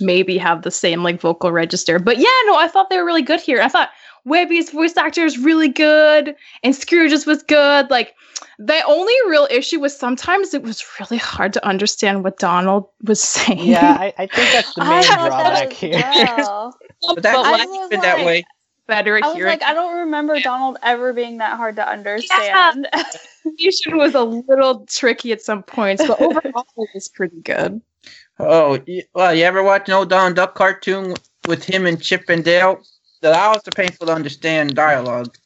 maybe 0.00 0.36
have 0.38 0.62
the 0.62 0.72
same 0.72 1.04
like 1.04 1.20
vocal 1.20 1.52
register. 1.52 2.00
But 2.00 2.18
yeah, 2.18 2.36
no, 2.46 2.56
I 2.56 2.66
thought 2.66 2.90
they 2.90 2.98
were 2.98 3.04
really 3.04 3.22
good 3.22 3.40
here. 3.40 3.62
I 3.62 3.68
thought 3.68 3.90
Webby's 4.24 4.70
voice 4.70 4.96
actor 4.96 5.24
is 5.24 5.38
really 5.38 5.68
good, 5.68 6.34
and 6.64 6.74
Scrooge's 6.74 7.26
was 7.26 7.44
good. 7.44 7.88
Like 7.90 8.14
the 8.58 8.82
only 8.86 9.14
real 9.28 9.46
issue 9.52 9.78
was 9.78 9.96
sometimes 9.96 10.52
it 10.52 10.64
was 10.64 10.84
really 10.98 11.18
hard 11.18 11.52
to 11.52 11.64
understand 11.64 12.24
what 12.24 12.40
Donald 12.40 12.86
was 13.04 13.22
saying. 13.22 13.66
yeah, 13.68 13.96
I, 14.00 14.12
I 14.18 14.26
think 14.26 14.52
that's 14.52 14.74
the 14.74 14.84
main 14.84 15.02
thought 15.04 15.28
drawback 15.28 15.72
here. 15.72 15.92
well. 15.92 16.76
But 17.06 17.22
that's 17.22 17.36
But, 17.36 17.52
like, 17.52 17.90
been 17.90 18.00
that 18.00 18.24
way. 18.26 18.44
Better 18.86 19.16
I 19.22 19.26
was 19.26 19.36
hearing. 19.36 19.50
like, 19.50 19.62
I 19.62 19.74
don't 19.74 19.98
remember 19.98 20.40
Donald 20.40 20.78
ever 20.82 21.12
being 21.12 21.38
that 21.38 21.56
hard 21.56 21.76
to 21.76 21.88
understand. 21.88 22.88
Communication 23.42 23.96
was 23.96 24.14
a 24.14 24.22
little 24.22 24.86
tricky 24.86 25.32
at 25.32 25.42
some 25.42 25.62
points, 25.62 26.06
but 26.06 26.20
overall 26.20 26.66
it 26.76 26.90
was 26.94 27.08
pretty 27.08 27.40
good. 27.40 27.80
Oh, 28.38 28.78
well, 29.14 29.34
you 29.34 29.44
ever 29.44 29.62
watch 29.62 29.88
an 29.88 29.94
old 29.94 30.10
Donald 30.10 30.36
Duck 30.36 30.54
cartoon 30.54 31.14
with 31.46 31.64
him 31.64 31.86
and 31.86 32.00
Chip 32.02 32.24
and 32.28 32.44
Dale? 32.44 32.82
That 33.20 33.48
was 33.48 33.62
the 33.62 33.70
painful 33.70 34.08
to 34.08 34.12
understand 34.12 34.74
dialogue. 34.74 35.36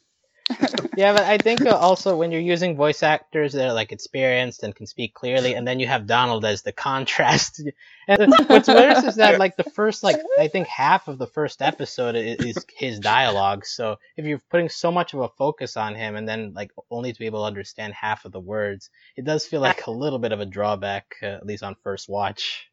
Yeah, 0.97 1.13
but 1.13 1.23
I 1.23 1.39
think 1.39 1.65
also 1.65 2.17
when 2.17 2.33
you're 2.33 2.41
using 2.41 2.77
voice 2.77 3.05
actors 3.05 3.53
that 3.53 3.69
are 3.69 3.73
like 3.73 3.93
experienced 3.93 4.65
and 4.65 4.75
can 4.75 4.87
speak 4.87 5.15
clearly, 5.15 5.55
and 5.55 5.67
then 5.67 5.79
you 5.79 5.87
have 5.87 6.09
Donald 6.09 6.45
as 6.45 6.63
the 6.63 6.73
contrast. 6.73 7.63
And 8.09 8.33
what's 8.47 8.69
worse 8.69 9.05
is 9.05 9.17
that 9.17 9.39
like 9.39 9.57
the 9.57 9.65
first 9.65 10.03
like 10.03 10.17
I 10.39 10.49
think 10.49 10.67
half 10.67 11.09
of 11.09 11.19
the 11.19 11.27
first 11.27 11.61
episode 11.61 12.17
is, 12.17 12.57
is 12.57 12.67
his 12.75 12.99
dialogue. 12.99 13.67
So 13.67 13.99
if 14.17 14.25
you're 14.25 14.41
putting 14.51 14.71
so 14.71 14.91
much 14.91 15.13
of 15.13 15.21
a 15.21 15.29
focus 15.29 15.77
on 15.77 15.95
him, 15.95 16.17
and 16.17 16.27
then 16.27 16.55
like 16.55 16.73
only 16.91 17.13
to 17.13 17.19
be 17.19 17.27
able 17.27 17.43
to 17.43 17.47
understand 17.47 17.93
half 17.93 18.25
of 18.25 18.33
the 18.33 18.41
words, 18.41 18.89
it 19.15 19.27
does 19.27 19.45
feel 19.47 19.61
like 19.61 19.87
a 19.87 19.91
little 19.91 20.19
bit 20.19 20.33
of 20.33 20.41
a 20.41 20.47
drawback, 20.47 21.17
uh, 21.23 21.27
at 21.27 21.47
least 21.47 21.63
on 21.63 21.77
first 21.85 22.09
watch. 22.09 22.71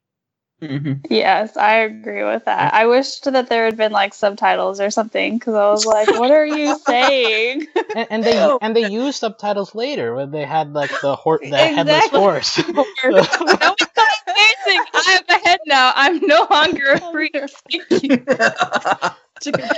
Hmm 0.62 0.93
yes, 1.09 1.57
I 1.57 1.77
agree 1.77 2.24
with 2.24 2.45
that. 2.45 2.74
I 2.74 2.85
wished 2.88 3.25
that 3.25 3.50
there 3.50 3.65
had 3.65 3.77
been 3.77 3.91
like 3.91 4.13
subtitles 4.13 4.79
or 4.79 4.89
something 4.89 5.38
because 5.38 5.53
I 5.53 5.69
was 5.71 5.85
like, 5.85 6.09
what 6.13 6.31
are 6.31 6.45
you 6.45 6.77
saying? 6.85 7.67
And, 7.95 8.07
and 8.09 8.24
they 8.24 8.57
and 8.62 8.75
they 8.75 8.89
use 8.89 9.15
subtitles 9.17 9.75
later 9.75 10.15
when 10.15 10.31
they 10.31 10.45
had 10.45 10.74
like 10.74 10.91
the 11.01 11.15
hor- 11.15 11.41
the 11.43 11.57
headless 11.57 12.07
horse. 12.07 12.55
that 12.55 12.75
was 12.75 13.88
so 13.95 14.03
amazing. 14.27 14.85
I 14.93 15.12
have 15.12 15.25
a 15.29 15.47
head 15.47 15.59
now. 15.65 15.91
I'm 15.95 16.19
no 16.25 16.47
longer 16.50 16.93
a 16.93 17.00
freak. 17.00 17.35
Thank 17.71 18.03
you. 18.03 18.25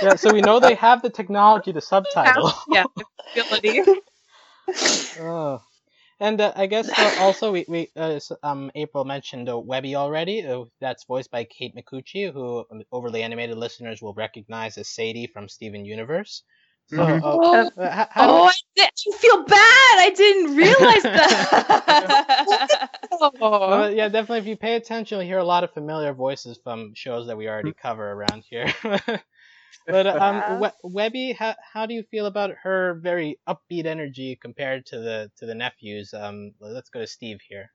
yeah, 0.02 0.16
so 0.16 0.32
we 0.32 0.42
know 0.42 0.60
they 0.60 0.74
have 0.74 1.02
the 1.02 1.10
technology 1.10 1.72
to 1.72 1.80
subtitle. 1.80 2.52
yeah, 2.70 2.84
ability. 3.34 3.80
Oh. 5.20 5.60
And 6.20 6.40
uh, 6.40 6.52
I 6.56 6.66
guess 6.66 6.88
uh, 6.98 7.22
also 7.22 7.52
we, 7.52 7.64
we 7.68 7.90
uh, 7.96 8.18
um 8.42 8.70
April 8.74 9.04
mentioned 9.04 9.48
uh, 9.48 9.58
Webby 9.58 9.94
already. 9.96 10.44
Uh, 10.46 10.64
that's 10.80 11.04
voiced 11.04 11.30
by 11.30 11.44
Kate 11.44 11.74
Micucci, 11.74 12.32
who 12.32 12.64
um, 12.70 12.82
overly 12.92 13.22
animated 13.22 13.56
listeners 13.58 14.02
will 14.02 14.14
recognize 14.14 14.76
as 14.78 14.88
Sadie 14.88 15.26
from 15.32 15.48
Steven 15.48 15.84
Universe. 15.84 16.42
So, 16.86 17.02
Mhm. 17.02 17.20
uh, 17.22 17.38
Oh, 17.42 17.70
uh, 17.76 17.90
how, 17.90 18.08
how 18.10 18.30
oh, 18.30 18.48
I, 18.48 18.54
did, 18.76 18.90
I 19.08 19.16
feel 19.18 19.42
bad. 19.44 19.96
I 19.98 20.10
didn't 20.16 20.56
realize 20.56 21.06
that. 21.12 22.70
oh. 23.12 23.88
yeah, 23.88 24.08
definitely. 24.08 24.38
If 24.38 24.46
you 24.46 24.56
pay 24.56 24.74
attention, 24.76 25.18
you'll 25.18 25.26
hear 25.26 25.38
a 25.38 25.44
lot 25.44 25.64
of 25.64 25.72
familiar 25.72 26.12
voices 26.12 26.58
from 26.62 26.92
shows 26.94 27.26
that 27.26 27.36
we 27.36 27.48
already 27.48 27.72
cover 27.72 28.10
around 28.12 28.44
here. 28.48 28.72
But 29.88 30.06
um, 30.20 30.44
Yeah. 30.46 30.58
we- 30.58 30.68
Webby, 30.82 31.32
how, 31.32 31.54
how 31.72 31.86
do 31.86 31.94
you 31.94 32.02
feel 32.04 32.26
about 32.26 32.50
her 32.62 32.94
very 32.94 33.38
upbeat 33.48 33.86
energy 33.86 34.36
compared 34.36 34.86
to 34.86 34.98
the 34.98 35.30
to 35.36 35.46
the 35.46 35.54
nephews? 35.54 36.14
Um, 36.14 36.52
let's 36.60 36.90
go 36.90 37.00
to 37.00 37.06
Steve 37.06 37.40
here. 37.48 37.72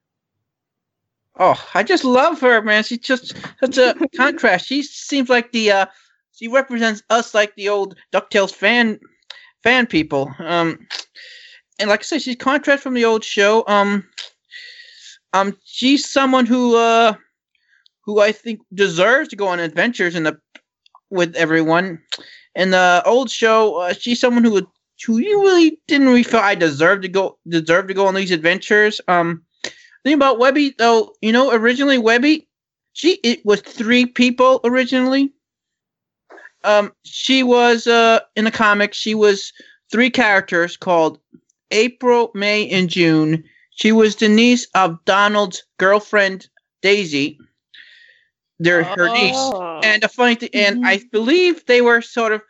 Oh, 1.39 1.61
I 1.73 1.83
just 1.83 2.03
love 2.03 2.41
her, 2.41 2.61
man. 2.61 2.83
She's 2.83 2.99
just 2.99 3.35
such 3.59 3.77
a 3.77 3.95
contrast. 4.15 4.67
She 4.67 4.83
seems 4.83 5.29
like 5.29 5.51
the 5.51 5.71
uh 5.71 5.85
she 6.33 6.47
represents 6.47 7.03
us 7.09 7.33
like 7.33 7.55
the 7.55 7.69
old 7.69 7.95
DuckTales 8.13 8.53
fan 8.53 8.99
fan 9.63 9.87
people. 9.87 10.33
Um 10.39 10.87
and 11.79 11.89
like 11.89 12.01
I 12.01 12.03
said, 12.03 12.21
she's 12.21 12.35
contrast 12.35 12.83
from 12.83 12.93
the 12.93 13.05
old 13.05 13.23
show. 13.23 13.63
Um 13.67 14.05
um 15.33 15.57
she's 15.65 16.09
someone 16.09 16.45
who 16.45 16.75
uh 16.75 17.13
who 18.05 18.19
I 18.19 18.31
think 18.31 18.61
deserves 18.73 19.29
to 19.29 19.35
go 19.35 19.47
on 19.47 19.59
adventures 19.59 20.15
in 20.15 20.23
the 20.23 20.39
with 21.13 21.35
everyone. 21.35 22.01
In 22.55 22.71
the 22.71 23.01
old 23.05 23.29
show, 23.31 23.77
uh, 23.77 23.93
she's 23.93 24.19
someone 24.19 24.43
who 24.43 24.51
would 24.51 24.67
who 25.05 25.17
you 25.17 25.41
really 25.41 25.77
didn't 25.87 26.07
really 26.07 26.23
feel 26.23 26.39
I 26.39 26.55
deserved 26.55 27.01
to 27.03 27.09
go 27.09 27.37
deserve 27.47 27.87
to 27.87 27.93
go 27.93 28.07
on 28.07 28.15
these 28.15 28.31
adventures. 28.31 29.01
Um 29.07 29.43
thing 30.03 30.13
about 30.13 30.39
Webby 30.39 30.75
though, 30.77 31.13
you 31.21 31.31
know, 31.31 31.51
originally 31.51 31.97
Webby, 31.97 32.47
she 32.93 33.19
it 33.23 33.45
was 33.45 33.61
three 33.61 34.05
people 34.05 34.59
originally. 34.63 35.33
Um, 36.63 36.93
she 37.03 37.43
was 37.43 37.87
uh 37.87 38.19
in 38.35 38.45
the 38.45 38.51
comics. 38.51 38.97
She 38.97 39.15
was 39.15 39.51
three 39.91 40.09
characters 40.09 40.77
called 40.77 41.19
April, 41.71 42.31
May, 42.33 42.69
and 42.69 42.89
June. 42.89 43.43
She 43.71 43.91
was 43.91 44.15
the 44.15 44.29
niece 44.29 44.67
of 44.75 45.03
Donald's 45.05 45.63
girlfriend, 45.77 46.47
Daisy, 46.81 47.39
their 48.59 48.83
her 48.83 49.09
niece. 49.09 49.35
Oh. 49.35 49.81
And 49.83 50.01
the 50.01 50.07
funny 50.07 50.35
thing, 50.35 50.49
and 50.53 50.85
I 50.85 51.01
believe 51.11 51.65
they 51.65 51.81
were 51.81 52.01
sort 52.01 52.31
of 52.31 52.41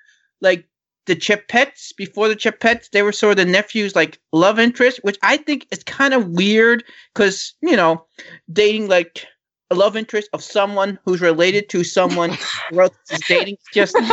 like 0.41 0.67
the 1.05 1.15
Chipettes 1.15 1.95
before 1.95 2.27
the 2.27 2.35
Chipettes. 2.35 2.89
They 2.91 3.01
were 3.01 3.11
sort 3.11 3.31
of 3.31 3.37
the 3.37 3.51
nephew's 3.51 3.95
like 3.95 4.19
love 4.31 4.59
interest, 4.59 4.99
which 5.03 5.17
I 5.21 5.37
think 5.37 5.67
is 5.71 5.83
kind 5.83 6.13
of 6.13 6.29
weird 6.29 6.83
because 7.13 7.53
you 7.61 7.75
know, 7.75 8.05
dating 8.51 8.87
like 8.87 9.25
a 9.71 9.75
love 9.75 9.97
interest 9.97 10.29
of 10.33 10.43
someone 10.43 10.99
who's 11.03 11.19
related 11.19 11.67
to 11.69 11.83
someone 11.83 12.37
who 12.69 12.81
else 12.81 12.95
is 13.11 13.19
dating 13.27 13.57
just. 13.73 13.95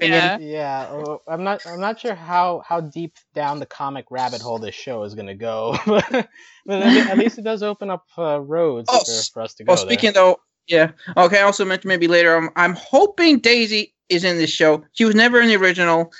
Yeah. 0.00 0.38
Yeah, 0.38 0.80
uh, 0.90 1.18
I'm 1.28 1.44
not. 1.44 1.64
I'm 1.66 1.80
not 1.80 2.00
sure 2.00 2.14
how 2.14 2.62
how 2.66 2.80
deep 2.80 3.16
down 3.34 3.60
the 3.60 3.66
comic 3.66 4.06
rabbit 4.10 4.40
hole 4.40 4.58
this 4.58 4.74
show 4.74 5.04
is 5.04 5.14
gonna 5.14 5.34
go, 5.34 5.76
but 5.86 6.12
at 6.12 6.26
at 6.68 7.18
least 7.18 7.38
it 7.38 7.42
does 7.42 7.62
open 7.62 7.88
up 7.88 8.04
uh, 8.18 8.40
roads 8.40 8.88
Oh, 8.92 8.98
for, 9.04 9.32
for 9.32 9.42
us 9.42 9.54
to 9.54 9.64
go 9.64 9.72
Oh, 9.72 9.76
speaking 9.76 10.12
though, 10.12 10.38
yeah. 10.68 10.92
Okay, 11.16 11.38
I 11.38 11.42
also 11.42 11.64
mentioned 11.64 11.88
maybe 11.88 12.08
later. 12.08 12.36
Um, 12.36 12.50
I'm 12.56 12.74
hoping 12.74 13.38
Daisy 13.38 13.94
is 14.08 14.24
in 14.24 14.38
this 14.38 14.50
show. 14.50 14.84
She 14.92 15.04
was 15.04 15.14
never 15.14 15.40
in 15.40 15.48
the 15.48 15.56
original. 15.56 16.12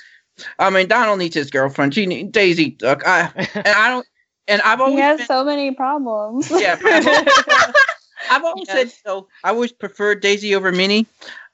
I 0.59 0.71
mean, 0.71 0.89
Donald 0.89 1.19
needs 1.19 1.35
his 1.35 1.51
girlfriend. 1.51 1.95
She 1.95 2.07
need, 2.07 2.33
Daisy. 2.33 2.77
Look, 2.81 3.07
I 3.07 3.31
and. 3.55 3.67
I 3.69 3.89
don't. 3.91 4.07
And 4.49 4.61
I've 4.63 4.79
he 4.81 4.85
always 4.85 4.99
has 5.01 5.19
been, 5.19 5.27
so 5.29 5.45
many 5.45 5.71
problems. 5.73 6.51
yeah. 6.51 6.77
I've 6.83 7.07
always, 7.07 7.29
I've 8.31 8.45
always 8.45 8.69
said 8.69 8.87
Yes. 8.89 9.01
so. 9.07 9.29
I 9.45 9.51
always 9.51 9.71
preferred 9.71 10.21
Daisy 10.21 10.55
over 10.55 10.73
Minnie. 10.73 11.07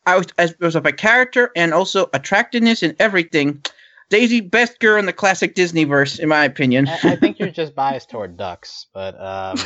I 0.06 0.16
was 0.16 0.26
as 0.38 0.54
was 0.58 0.74
of 0.74 0.86
a 0.86 0.92
character 0.92 1.50
and 1.54 1.74
also 1.74 2.08
attractiveness 2.14 2.82
and 2.82 2.96
everything. 2.98 3.62
Daisy, 4.10 4.40
best 4.40 4.80
girl 4.80 4.98
in 4.98 5.04
the 5.06 5.12
classic 5.12 5.54
Disney 5.54 5.84
verse, 5.84 6.18
in 6.18 6.28
my 6.28 6.44
opinion. 6.44 6.88
I, 6.88 7.12
I 7.12 7.16
think 7.16 7.38
you're 7.38 7.50
just 7.50 7.74
biased 7.74 8.08
toward 8.08 8.38
ducks, 8.38 8.86
but 8.94 9.14
um, 9.20 9.58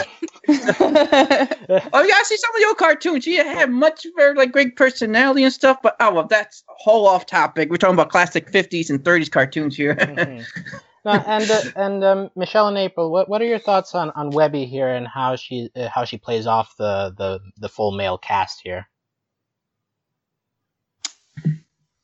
Oh, 0.49 2.03
yeah, 2.03 2.15
I 2.17 2.23
see 2.25 2.37
some 2.37 2.55
of 2.55 2.61
your 2.61 2.75
cartoons. 2.75 3.23
She 3.23 3.37
had 3.37 3.71
much 3.71 4.05
very 4.17 4.35
like 4.35 4.51
great 4.51 4.75
personality 4.77 5.45
and 5.45 5.53
stuff. 5.53 5.79
But 5.83 5.97
oh 6.01 6.13
well, 6.13 6.27
that's 6.27 6.65
a 6.69 6.73
whole 6.77 7.07
off 7.07 7.27
topic. 7.27 7.71
We're 7.71 7.77
talking 7.77 7.95
about 7.95 8.11
classic 8.11 8.51
'50s 8.51 8.91
and 8.91 9.03
'30s 9.03 9.31
cartoons 9.31 9.77
here. 9.77 9.95
mhm. 9.95 10.45
No, 11.05 11.13
and 11.13 11.51
uh, 11.51 11.63
and 11.75 12.05
um, 12.05 12.31
Michelle 12.37 12.69
and 12.69 12.79
April, 12.79 13.11
what 13.11 13.29
what 13.29 13.43
are 13.43 13.47
your 13.47 13.59
thoughts 13.59 13.95
on, 13.95 14.11
on 14.11 14.31
Webby 14.31 14.67
here 14.67 14.89
and 14.89 15.07
how 15.07 15.35
she 15.35 15.69
uh, 15.75 15.89
how 15.89 16.05
she 16.05 16.17
plays 16.17 16.47
off 16.47 16.77
the, 16.77 17.13
the, 17.19 17.41
the 17.59 17.69
full 17.69 17.91
male 17.91 18.19
cast 18.19 18.61
here? 18.63 18.89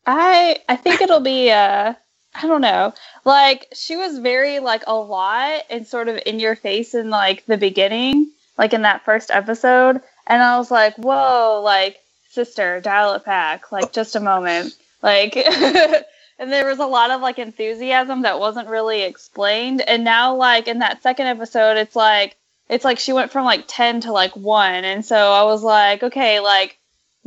I 0.05 0.59
I 0.69 0.77
think 0.77 1.01
it'll 1.01 1.21
be 1.21 1.51
uh 1.51 1.95
I 2.35 2.47
don't 2.47 2.61
know. 2.61 2.95
Like 3.25 3.67
she 3.75 3.97
was 3.97 4.19
very 4.19 4.61
like 4.61 4.85
a 4.87 4.95
lot 4.95 5.63
and 5.71 5.87
sort 5.87 6.09
of 6.09 6.21
in 6.27 6.41
your 6.41 6.57
face 6.57 6.95
in 6.95 7.11
like 7.11 7.45
the 7.47 7.57
beginning, 7.57 8.31
like 8.57 8.73
in 8.73 8.83
that 8.83 9.05
first 9.05 9.31
episode, 9.31 10.01
and 10.27 10.43
I 10.43 10.59
was 10.59 10.71
like, 10.71 10.97
"Whoa, 10.97 11.61
like 11.65 11.99
sister, 12.31 12.81
dial 12.81 13.15
it 13.15 13.25
back. 13.25 13.73
Like 13.73 13.93
just 13.93 14.17
a 14.17 14.21
moment." 14.21 14.75
Like 15.03 15.37
and 16.39 16.53
there 16.53 16.67
was 16.67 16.79
a 16.79 16.87
lot 16.87 17.11
of 17.11 17.21
like 17.21 17.39
enthusiasm 17.39 18.23
that 18.23 18.41
wasn't 18.41 18.69
really 18.69 19.03
explained, 19.03 19.81
and 19.81 20.05
now 20.05 20.35
like 20.37 20.69
in 20.69 20.81
that 20.81 21.03
second 21.03 21.27
episode, 21.27 21.77
it's 21.77 21.97
like 21.97 22.37
it's 22.69 22.85
like 22.85 22.99
she 22.99 23.13
went 23.13 23.33
from 23.33 23.45
like 23.45 23.65
10 23.67 24.03
to 24.03 24.13
like 24.13 24.37
1 24.37 24.85
and 24.85 25.05
so 25.05 25.17
I 25.17 25.45
was 25.45 25.63
like, 25.63 26.03
"Okay, 26.03 26.41
like 26.41 26.78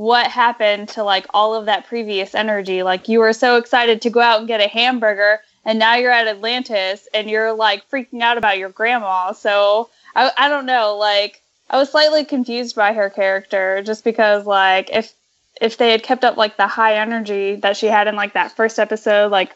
what 0.01 0.25
happened 0.25 0.89
to 0.89 1.03
like 1.03 1.27
all 1.31 1.53
of 1.53 1.67
that 1.67 1.85
previous 1.85 2.33
energy. 2.33 2.81
Like 2.81 3.07
you 3.07 3.19
were 3.19 3.33
so 3.33 3.57
excited 3.57 4.01
to 4.01 4.09
go 4.09 4.19
out 4.19 4.39
and 4.39 4.47
get 4.47 4.59
a 4.59 4.67
hamburger 4.67 5.41
and 5.63 5.77
now 5.77 5.93
you're 5.93 6.09
at 6.09 6.25
atlantis 6.25 7.07
and 7.13 7.29
you're 7.29 7.53
like 7.53 7.87
freaking 7.87 8.19
out 8.19 8.35
about 8.35 8.57
your 8.57 8.69
grandma. 8.69 9.33
So 9.33 9.91
i, 10.15 10.31
I 10.35 10.49
don't 10.49 10.65
know 10.65 10.97
like 10.97 11.43
i 11.69 11.77
was 11.77 11.91
slightly 11.91 12.25
confused 12.25 12.75
by 12.75 12.93
her 12.93 13.11
character 13.11 13.83
just 13.83 14.03
because 14.03 14.47
like 14.47 14.89
if 14.91 15.13
if 15.61 15.77
they 15.77 15.91
had 15.91 16.01
kept 16.01 16.23
up 16.23 16.35
like 16.35 16.57
the 16.57 16.65
high 16.65 16.95
energy 16.95 17.57
that 17.57 17.77
she 17.77 17.85
had 17.85 18.07
in 18.07 18.15
like 18.15 18.33
that 18.33 18.55
first 18.55 18.79
episode 18.79 19.29
like 19.31 19.55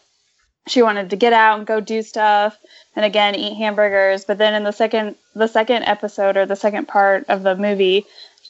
she 0.68 0.84
wanted 0.84 1.10
to 1.10 1.16
get 1.16 1.34
out 1.34 1.58
and 1.58 1.66
go 1.66 1.80
do 1.80 2.04
stuff 2.04 2.56
and 2.96 3.04
again 3.04 3.34
eat 3.34 3.58
hamburgers. 3.58 4.25
But 4.25 4.38
then 4.38 4.54
in 4.54 4.64
the 4.64 4.72
second 4.72 5.16
the 5.34 5.48
second 5.48 5.86
episode 5.86 6.38
or 6.38 6.46
the 6.46 6.56
second 6.56 6.88
part 6.88 7.25
of 7.30 7.42
the 7.42 7.56
movie 7.56 8.06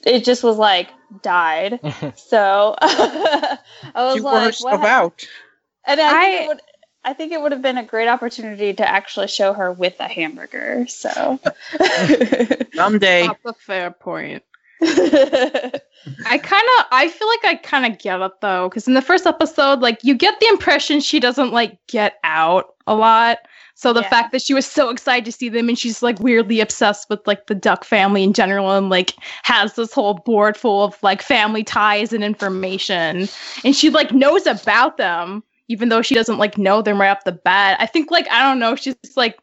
it 0.06 0.24
just 0.24 0.44
was 0.44 0.58
like 0.58 0.90
died 1.22 1.80
so 2.16 2.76
I 2.82 3.58
was 3.96 4.16
she 4.16 4.22
like, 4.22 4.46
herself 4.46 4.82
what? 4.82 4.90
out. 4.90 5.28
And 5.86 6.00
I, 6.02 6.10
think 6.10 6.14
I- 6.14 6.44
it 6.44 6.48
would. 6.48 6.62
I 7.08 7.14
think 7.14 7.32
it 7.32 7.40
would 7.40 7.52
have 7.52 7.62
been 7.62 7.78
a 7.78 7.84
great 7.84 8.08
opportunity 8.08 8.74
to 8.74 8.90
actually 8.90 9.28
show 9.28 9.54
her 9.54 9.72
with 9.72 9.94
a 10.00 10.08
hamburger. 10.08 10.88
So. 10.88 11.40
Someday, 12.74 13.28
That's 13.28 13.46
a 13.46 13.54
fair 13.54 13.92
point. 13.92 14.42
I 14.82 16.38
kind 16.42 16.64
of, 16.80 16.86
I 16.92 17.08
feel 17.10 17.28
like 17.28 17.46
I 17.46 17.60
kind 17.62 17.92
of 17.92 18.00
get 18.00 18.22
it 18.22 18.32
though, 18.42 18.70
because 18.70 18.88
in 18.88 18.96
the 18.96 19.02
first 19.04 19.28
episode, 19.28 19.82
like 19.82 20.04
you 20.04 20.16
get 20.16 20.40
the 20.40 20.48
impression 20.48 21.00
she 21.00 21.20
doesn't 21.20 21.52
like 21.52 21.78
get 21.88 22.20
out 22.24 22.74
a 22.88 22.96
lot. 22.96 23.38
So 23.76 23.94
the 23.94 24.02
Yeah. 24.02 24.10
fact 24.10 24.32
that 24.32 24.42
she 24.42 24.54
was 24.54 24.66
so 24.66 24.90
excited 24.90 25.26
to 25.26 25.32
see 25.32 25.50
them 25.50 25.70
and 25.70 25.78
she's 25.78 26.02
like 26.02 26.20
weirdly 26.20 26.60
obsessed 26.62 27.10
with 27.10 27.26
like 27.28 27.48
the 27.48 27.56
duck 27.56 27.84
family 27.84 28.24
in 28.24 28.34
general 28.34 28.72
and 28.72 28.90
like 28.90 29.14
has 29.44 29.76
this 29.76 29.94
whole 29.94 30.16
board 30.16 30.58
full 30.58 30.84
of 30.86 30.98
like 31.04 31.22
family 31.22 31.64
ties 31.64 32.14
and 32.14 32.24
information 32.24 33.28
and 33.64 33.76
she 33.76 33.90
like 33.90 34.14
knows 34.14 34.46
about 34.48 34.98
them 34.98 35.44
even 35.68 35.90
though 35.90 36.02
she 36.02 36.16
doesn't 36.16 36.38
like 36.38 36.58
know 36.58 36.82
them 36.82 37.00
right 37.02 37.10
off 37.10 37.24
the 37.26 37.32
bat. 37.32 37.78
I 37.80 37.86
think 37.86 38.12
like 38.12 38.30
I 38.32 38.42
don't 38.48 38.60
know, 38.60 38.76
she's 38.76 38.96
like 39.16 39.38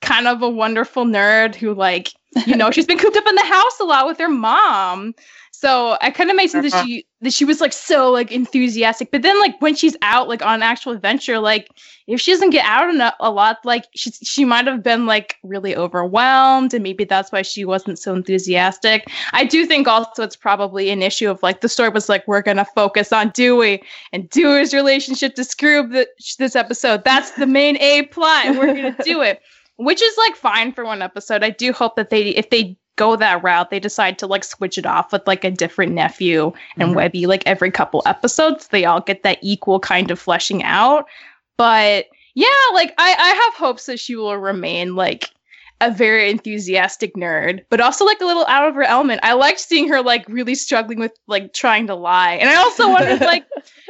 kind 0.00 0.28
of 0.28 0.42
a 0.42 0.48
wonderful 0.48 1.04
nerd 1.04 1.54
who 1.54 1.74
like 1.74 2.12
you 2.46 2.54
know 2.56 2.70
she's 2.70 2.86
been 2.86 2.98
cooped 2.98 3.16
up 3.16 3.26
in 3.26 3.34
the 3.36 3.44
house 3.44 3.80
a 3.80 3.84
lot 3.84 4.06
with 4.06 4.18
her 4.18 4.28
mom 4.28 5.14
so 5.50 5.96
i 6.02 6.10
kind 6.10 6.28
of 6.28 6.36
made 6.36 6.48
sense 6.48 6.64
that 6.64 6.72
Uh-huh. 6.74 6.86
she 6.86 7.06
she 7.32 7.44
was 7.44 7.60
like 7.60 7.72
so 7.72 8.10
like 8.10 8.30
enthusiastic. 8.32 9.10
But 9.10 9.22
then 9.22 9.38
like 9.40 9.60
when 9.60 9.74
she's 9.74 9.96
out 10.02 10.28
like 10.28 10.44
on 10.44 10.62
actual 10.62 10.92
adventure 10.92 11.38
like 11.38 11.70
if 12.06 12.20
she 12.20 12.32
doesn't 12.32 12.50
get 12.50 12.64
out 12.66 12.88
eno- 12.88 13.12
a 13.20 13.30
lot 13.30 13.58
like 13.64 13.86
she 13.94 14.10
she 14.10 14.44
might 14.44 14.66
have 14.66 14.82
been 14.82 15.06
like 15.06 15.36
really 15.42 15.74
overwhelmed 15.74 16.74
and 16.74 16.82
maybe 16.82 17.04
that's 17.04 17.32
why 17.32 17.42
she 17.42 17.64
wasn't 17.64 17.98
so 17.98 18.14
enthusiastic. 18.14 19.08
I 19.32 19.44
do 19.44 19.66
think 19.66 19.88
also 19.88 20.22
it's 20.22 20.36
probably 20.36 20.90
an 20.90 21.02
issue 21.02 21.30
of 21.30 21.42
like 21.42 21.60
the 21.60 21.68
story 21.68 21.90
was 21.90 22.08
like 22.08 22.26
we're 22.26 22.42
gonna 22.42 22.66
focus 22.74 23.12
on 23.12 23.30
dewey 23.30 23.82
and 24.12 24.28
dewey's 24.30 24.74
relationship 24.74 25.34
to 25.36 25.44
Scrooge 25.44 25.92
th- 25.92 26.36
this 26.38 26.56
episode. 26.56 27.04
That's 27.04 27.32
the 27.32 27.46
main 27.46 27.76
a 27.78 28.02
plot 28.06 28.46
and 28.46 28.58
we're 28.58 28.74
gonna 28.74 28.96
do 29.04 29.22
it. 29.22 29.40
Which 29.76 30.00
is 30.00 30.16
like 30.18 30.36
fine 30.36 30.72
for 30.72 30.84
one 30.84 31.02
episode. 31.02 31.42
I 31.42 31.50
do 31.50 31.72
hope 31.72 31.96
that 31.96 32.10
they, 32.10 32.28
if 32.28 32.50
they 32.50 32.76
go 32.96 33.16
that 33.16 33.42
route, 33.42 33.70
they 33.70 33.80
decide 33.80 34.18
to 34.18 34.26
like 34.26 34.44
switch 34.44 34.78
it 34.78 34.86
off 34.86 35.12
with 35.12 35.26
like 35.26 35.44
a 35.44 35.50
different 35.50 35.92
nephew 35.92 36.52
and 36.76 36.90
Mhm. 36.90 36.94
Webby 36.94 37.26
like 37.26 37.42
every 37.46 37.70
couple 37.70 38.02
episodes. 38.06 38.68
They 38.68 38.84
all 38.84 39.00
get 39.00 39.22
that 39.22 39.38
equal 39.42 39.80
kind 39.80 40.10
of 40.10 40.18
fleshing 40.18 40.62
out. 40.62 41.06
But 41.56 42.06
yeah, 42.34 42.46
like 42.72 42.94
I, 42.98 43.14
I 43.18 43.28
have 43.28 43.54
hopes 43.54 43.86
that 43.86 44.00
she 44.00 44.16
will 44.16 44.36
remain 44.36 44.94
like 44.96 45.30
a 45.86 45.90
very 45.92 46.30
enthusiastic 46.30 47.14
nerd, 47.14 47.64
but 47.70 47.80
also 47.80 48.04
like 48.04 48.20
a 48.20 48.24
little 48.24 48.46
out 48.46 48.66
of 48.68 48.74
her 48.74 48.82
element. 48.82 49.20
I 49.22 49.34
liked 49.34 49.60
seeing 49.60 49.88
her 49.88 50.02
like 50.02 50.24
really 50.28 50.54
struggling 50.54 50.98
with 50.98 51.12
like 51.26 51.52
trying 51.52 51.86
to 51.88 51.94
lie. 51.94 52.34
And 52.34 52.48
I 52.48 52.56
also 52.56 52.88
wondered 52.88 53.20
like 53.32 53.44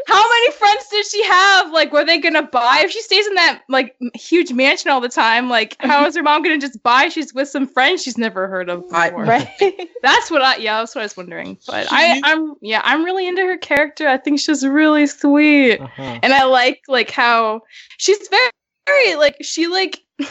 how 0.06 0.22
many 0.28 0.50
friends 0.52 0.86
did 0.90 1.06
she 1.06 1.24
have? 1.24 1.72
Like, 1.72 1.92
were 1.92 2.04
they 2.04 2.18
gonna 2.18 2.42
buy 2.42 2.82
if 2.84 2.90
she 2.90 3.00
stays 3.00 3.26
in 3.26 3.34
that 3.36 3.62
like 3.68 3.96
huge 4.14 4.52
mansion 4.52 4.90
all 4.90 5.00
the 5.00 5.08
time? 5.08 5.48
Like, 5.48 5.76
how 5.80 6.04
is 6.06 6.14
her 6.16 6.22
mom 6.22 6.42
gonna 6.42 6.58
just 6.58 6.82
buy? 6.82 7.08
She's 7.08 7.32
with 7.32 7.48
some 7.48 7.66
friends 7.66 8.02
she's 8.02 8.18
never 8.18 8.46
heard 8.48 8.68
of 8.68 8.84
I- 8.92 9.10
before. 9.10 9.24
right. 9.24 9.48
That's 10.02 10.30
what 10.30 10.42
I 10.42 10.56
yeah, 10.56 10.80
that's 10.80 10.94
what 10.94 11.00
I 11.00 11.04
was 11.04 11.16
wondering. 11.16 11.56
But 11.66 11.88
She 11.88 11.94
I, 11.96 12.20
I'm 12.24 12.54
yeah, 12.60 12.82
I'm 12.84 13.04
really 13.04 13.26
into 13.26 13.42
her 13.42 13.56
character. 13.56 14.06
I 14.06 14.18
think 14.18 14.38
she's 14.40 14.66
really 14.66 15.06
sweet, 15.06 15.78
Uh-huh. 15.80 16.18
and 16.22 16.32
I 16.34 16.44
like 16.44 16.82
like 16.88 17.10
how 17.10 17.62
she's 17.96 18.28
very, 18.28 18.50
very 18.86 19.14
like 19.14 19.36
she 19.42 19.66
like. 19.68 20.00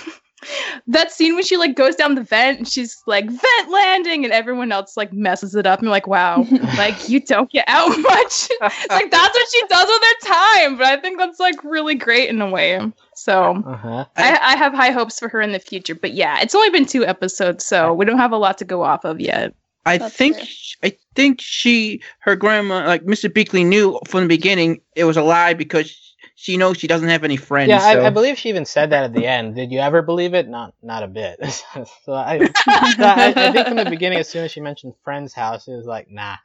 that 0.88 1.12
scene 1.12 1.36
when 1.36 1.44
she 1.44 1.58
like 1.58 1.76
goes 1.76 1.96
down 1.96 2.16
the 2.16 2.24
vent 2.24 2.58
and 2.60 2.68
she's 2.68 3.02
like 3.08 3.26
vent 3.26 3.70
landing 3.72 4.24
and 4.24 4.34
everyone 4.34 4.72
else 4.72 4.98
like 4.98 5.12
messes 5.14 5.56
it 5.56 5.66
up 5.66 5.80
and 5.80 5.86
you're 5.86 5.92
like 5.92 6.08
wow 6.08 6.46
like 6.78 7.10
you 7.10 7.20
don't 7.20 7.52
get 7.52 7.66
out 7.68 7.90
much 8.00 8.50
like 8.90 9.12
that's 9.12 9.36
what 9.38 9.48
she 9.52 9.62
does 9.68 9.88
with 9.88 10.02
her 10.02 10.34
time 10.62 10.78
but 10.78 10.86
i 10.88 10.98
think 10.98 11.18
that's 11.18 11.40
like 11.40 11.64
really 11.64 11.96
great 11.96 12.30
in 12.30 12.42
a 12.42 12.50
way 12.50 12.80
so 13.16 13.62
Uh-huh. 13.66 14.06
I, 14.18 14.38
I 14.42 14.56
have 14.56 14.74
high 14.74 14.92
hopes 14.92 15.20
for 15.20 15.30
her 15.30 15.42
in 15.42 15.52
the 15.52 15.60
future 15.60 15.96
but 15.96 16.14
yeah 16.14 16.40
it's 16.42 16.56
only 16.56 16.70
been 16.70 16.86
two 16.86 17.06
episodes 17.06 17.66
so 17.66 17.94
we 17.94 18.06
don't 18.06 18.18
have 18.18 18.32
a 18.32 18.38
lot 18.38 18.58
to 18.60 18.66
go 18.66 18.84
off 18.84 19.06
of 19.06 19.20
yet 19.20 19.54
I 19.86 19.98
That's 19.98 20.16
think 20.16 20.38
fair. 20.38 20.46
sh- 20.46 20.76
I 20.82 20.98
think 21.14 21.42
she 21.42 22.02
her 22.20 22.36
grandma 22.38 22.86
like 22.88 23.04
Mr. 23.04 23.30
Beakley 23.30 23.66
knew 23.66 24.00
from 24.08 24.22
the 24.22 24.28
beginning 24.28 24.80
it 24.96 25.04
was 25.04 25.18
a 25.18 25.22
lie 25.22 25.54
because 25.54 26.13
she 26.36 26.58
knows 26.58 26.78
she 26.78 26.88
doesn't 26.88 27.10
have 27.10 27.24
any 27.24 27.38
friends. 27.38 27.70
Yeah, 27.70 27.80
so. 27.80 28.02
I, 28.02 28.08
I 28.08 28.10
believe 28.10 28.38
she 28.38 28.50
even 28.50 28.66
said 28.66 28.90
that 28.90 29.04
at 29.04 29.14
the 29.14 29.28
end. 29.28 29.56
Did 29.56 29.72
you 29.72 29.80
ever 29.80 30.02
believe 30.02 30.34
it? 30.34 30.48
Not, 30.48 30.74
not 30.82 31.04
a 31.04 31.08
bit. 31.08 31.44
so 31.46 32.14
I, 32.14 32.40
so 32.56 33.04
I, 33.04 33.34
I 33.36 33.52
think 33.52 33.68
from 33.68 33.78
the 33.78 33.90
beginning, 33.90 34.20
as 34.20 34.30
soon 34.30 34.46
as 34.46 34.52
she 34.52 34.62
mentioned 34.62 34.94
friend's 35.04 35.34
house, 35.34 35.68
it 35.68 35.76
was 35.76 35.86
like, 35.86 36.10
nah. 36.10 36.38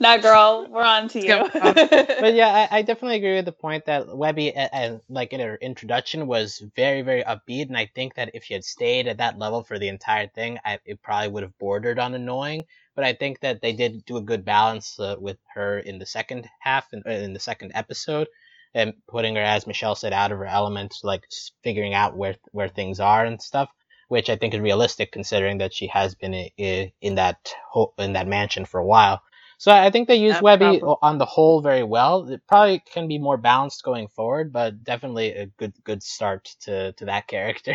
now, 0.00 0.16
girl, 0.16 0.66
we're 0.68 0.82
on 0.82 1.08
to 1.08 1.20
you. 1.20 1.28
go. 1.28 1.48
but 1.52 2.34
yeah, 2.34 2.68
I, 2.70 2.78
I 2.78 2.82
definitely 2.82 3.16
agree 3.16 3.36
with 3.36 3.44
the 3.44 3.52
point 3.52 3.86
that 3.86 4.14
Webby, 4.14 4.54
uh, 4.56 4.98
like 5.08 5.32
in 5.32 5.40
her 5.40 5.56
introduction, 5.56 6.26
was 6.26 6.62
very, 6.74 7.02
very 7.02 7.22
upbeat, 7.22 7.68
and 7.68 7.76
I 7.76 7.88
think 7.94 8.16
that 8.16 8.32
if 8.34 8.44
she 8.44 8.54
had 8.54 8.64
stayed 8.64 9.06
at 9.06 9.18
that 9.18 9.38
level 9.38 9.62
for 9.62 9.78
the 9.78 9.88
entire 9.88 10.26
thing, 10.26 10.58
I, 10.64 10.80
it 10.84 11.00
probably 11.00 11.28
would 11.28 11.42
have 11.44 11.56
bordered 11.58 11.98
on 11.98 12.14
annoying. 12.14 12.64
But 12.96 13.04
I 13.04 13.12
think 13.12 13.40
that 13.40 13.60
they 13.60 13.74
did 13.74 14.04
do 14.06 14.16
a 14.16 14.22
good 14.22 14.44
balance 14.44 14.98
uh, 14.98 15.16
with 15.18 15.38
her 15.54 15.78
in 15.78 15.98
the 15.98 16.06
second 16.06 16.48
half, 16.60 16.92
in, 16.92 17.02
uh, 17.06 17.10
in 17.10 17.34
the 17.34 17.40
second 17.40 17.72
episode, 17.74 18.26
and 18.74 18.94
putting 19.06 19.36
her, 19.36 19.42
as 19.42 19.66
Michelle 19.66 19.94
said, 19.94 20.12
out 20.12 20.32
of 20.32 20.38
her 20.38 20.46
element, 20.46 20.96
like 21.04 21.24
figuring 21.62 21.94
out 21.94 22.16
where 22.16 22.36
where 22.52 22.68
things 22.68 22.98
are 22.98 23.24
and 23.24 23.40
stuff. 23.40 23.70
Which 24.08 24.30
I 24.30 24.36
think 24.36 24.54
is 24.54 24.60
realistic, 24.60 25.10
considering 25.12 25.58
that 25.58 25.74
she 25.74 25.88
has 25.88 26.14
been 26.14 26.32
in 26.32 27.16
that 27.16 27.52
ho- 27.70 27.92
in 27.98 28.12
that 28.14 28.28
mansion 28.28 28.64
for 28.64 28.78
a 28.80 28.86
while. 28.86 29.20
So 29.58 29.72
I 29.72 29.90
think 29.90 30.06
they 30.06 30.16
used 30.16 30.42
Webby 30.42 30.78
probably. 30.78 30.96
on 31.02 31.18
the 31.18 31.24
whole 31.24 31.60
very 31.60 31.82
well. 31.82 32.28
It 32.28 32.42
probably 32.46 32.82
can 32.92 33.08
be 33.08 33.18
more 33.18 33.36
balanced 33.36 33.82
going 33.82 34.08
forward, 34.08 34.52
but 34.52 34.84
definitely 34.84 35.32
a 35.32 35.46
good 35.46 35.72
good 35.84 36.02
start 36.02 36.44
to, 36.60 36.92
to 36.92 37.04
that 37.06 37.26
character. 37.26 37.74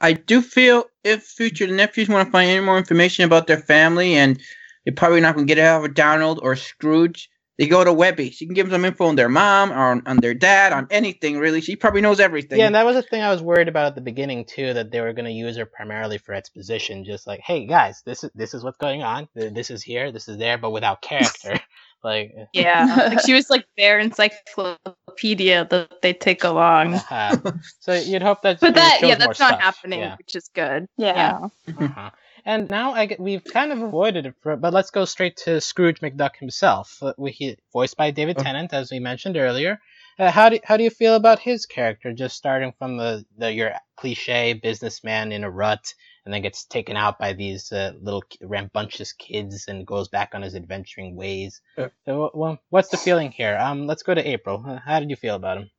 I 0.00 0.12
do 0.12 0.42
feel 0.42 0.84
if 1.02 1.22
future 1.22 1.66
nephews 1.66 2.08
want 2.08 2.26
to 2.26 2.32
find 2.32 2.50
any 2.50 2.64
more 2.64 2.78
information 2.78 3.24
about 3.24 3.46
their 3.46 3.58
family 3.58 4.14
and 4.14 4.40
they're 4.84 4.94
probably 4.94 5.20
not 5.20 5.34
going 5.34 5.46
to 5.46 5.50
get 5.50 5.58
it 5.58 5.66
out 5.66 5.84
of 5.84 5.94
Donald 5.94 6.40
or 6.42 6.56
Scrooge, 6.56 7.30
they 7.58 7.66
go 7.68 7.84
to 7.84 7.92
Webby. 7.92 8.30
She 8.30 8.46
can 8.46 8.54
give 8.54 8.68
them 8.68 8.80
some 8.80 8.84
info 8.84 9.06
on 9.06 9.16
their 9.16 9.28
mom 9.28 9.70
or 9.70 9.92
on, 9.92 10.02
on 10.06 10.16
their 10.18 10.34
dad, 10.34 10.72
on 10.72 10.88
anything 10.90 11.38
really. 11.38 11.60
She 11.60 11.76
probably 11.76 12.00
knows 12.00 12.18
everything. 12.18 12.58
Yeah, 12.58 12.66
and 12.66 12.74
that 12.74 12.84
was 12.84 12.96
the 12.96 13.02
thing 13.02 13.22
I 13.22 13.30
was 13.30 13.42
worried 13.42 13.68
about 13.68 13.86
at 13.86 13.94
the 13.94 14.00
beginning 14.00 14.44
too, 14.44 14.74
that 14.74 14.90
they 14.90 15.00
were 15.00 15.12
going 15.12 15.26
to 15.26 15.30
use 15.30 15.56
her 15.56 15.66
primarily 15.66 16.18
for 16.18 16.34
exposition, 16.34 17.04
just 17.04 17.26
like, 17.26 17.40
hey 17.40 17.66
guys, 17.66 18.02
this 18.04 18.24
is 18.24 18.30
this 18.34 18.54
is 18.54 18.64
what's 18.64 18.78
going 18.78 19.02
on, 19.02 19.28
this 19.34 19.70
is 19.70 19.82
here, 19.82 20.10
this 20.10 20.28
is 20.28 20.36
there, 20.36 20.58
but 20.58 20.70
without 20.70 21.00
character. 21.02 21.60
like, 22.04 22.34
Yeah, 22.52 22.84
like 23.08 23.20
she 23.26 23.32
was 23.34 23.48
like 23.50 23.64
their 23.76 23.98
encyclopedia 23.98 25.66
that 25.70 26.02
they 26.02 26.12
take 26.12 26.44
along. 26.44 26.94
uh, 27.10 27.36
so 27.80 27.92
you'd 27.94 28.22
hope 28.22 28.42
that. 28.42 28.60
But 28.60 28.74
that 28.74 28.98
yeah, 29.02 29.14
that's 29.16 29.40
not 29.40 29.48
stuff. 29.48 29.60
happening, 29.60 30.00
Yeah. 30.00 30.16
which 30.16 30.36
is 30.36 30.48
good. 30.54 30.86
Yeah. 30.96 31.48
Uh-huh. 31.78 32.10
And 32.46 32.68
now 32.68 32.92
I 32.92 33.06
get, 33.06 33.18
we've 33.18 33.42
kind 33.42 33.72
of 33.72 33.80
avoided 33.80 34.26
it, 34.26 34.34
for, 34.42 34.54
but 34.56 34.74
let's 34.74 34.90
go 34.90 35.06
straight 35.06 35.36
to 35.38 35.60
Scrooge 35.62 36.00
McDuck 36.00 36.36
himself, 36.36 37.02
uh, 37.02 37.14
we, 37.16 37.30
he, 37.30 37.56
voiced 37.72 37.96
by 37.96 38.10
David 38.10 38.36
Oh. 38.38 38.42
Tennant, 38.42 38.74
as 38.74 38.90
we 38.90 38.98
mentioned 38.98 39.36
earlier. 39.38 39.80
Uh, 40.18 40.30
how 40.30 40.48
do 40.48 40.58
how 40.64 40.76
do 40.76 40.84
you 40.84 40.90
feel 40.90 41.14
about 41.16 41.40
his 41.40 41.66
character? 41.66 42.12
Just 42.12 42.36
starting 42.36 42.72
from 42.78 42.96
the, 42.96 43.24
the 43.38 43.52
your 43.52 43.72
cliche 43.96 44.54
businessman 44.54 45.32
in 45.32 45.44
a 45.44 45.50
rut, 45.50 45.94
and 46.24 46.32
then 46.34 46.42
gets 46.42 46.64
taken 46.66 46.96
out 46.96 47.18
by 47.18 47.32
these 47.32 47.72
uh, 47.72 47.92
little 48.00 48.22
ki- 48.22 48.38
rambunctious 48.42 49.12
kids, 49.12 49.66
and 49.68 49.86
goes 49.86 50.08
back 50.08 50.30
on 50.34 50.42
his 50.42 50.54
adventuring 50.54 51.16
ways. 51.16 51.60
Yeah. 51.76 51.88
So, 52.06 52.30
well, 52.34 52.58
what's 52.70 52.90
the 52.90 52.96
feeling 52.96 53.32
here? 53.32 53.58
Um, 53.58 53.86
let's 53.86 54.04
go 54.04 54.14
to 54.14 54.28
April. 54.28 54.64
Uh, 54.66 54.78
How 54.78 55.00
did 55.00 55.10
you 55.10 55.16
feel 55.16 55.34
about 55.34 55.58
him? 55.58 55.70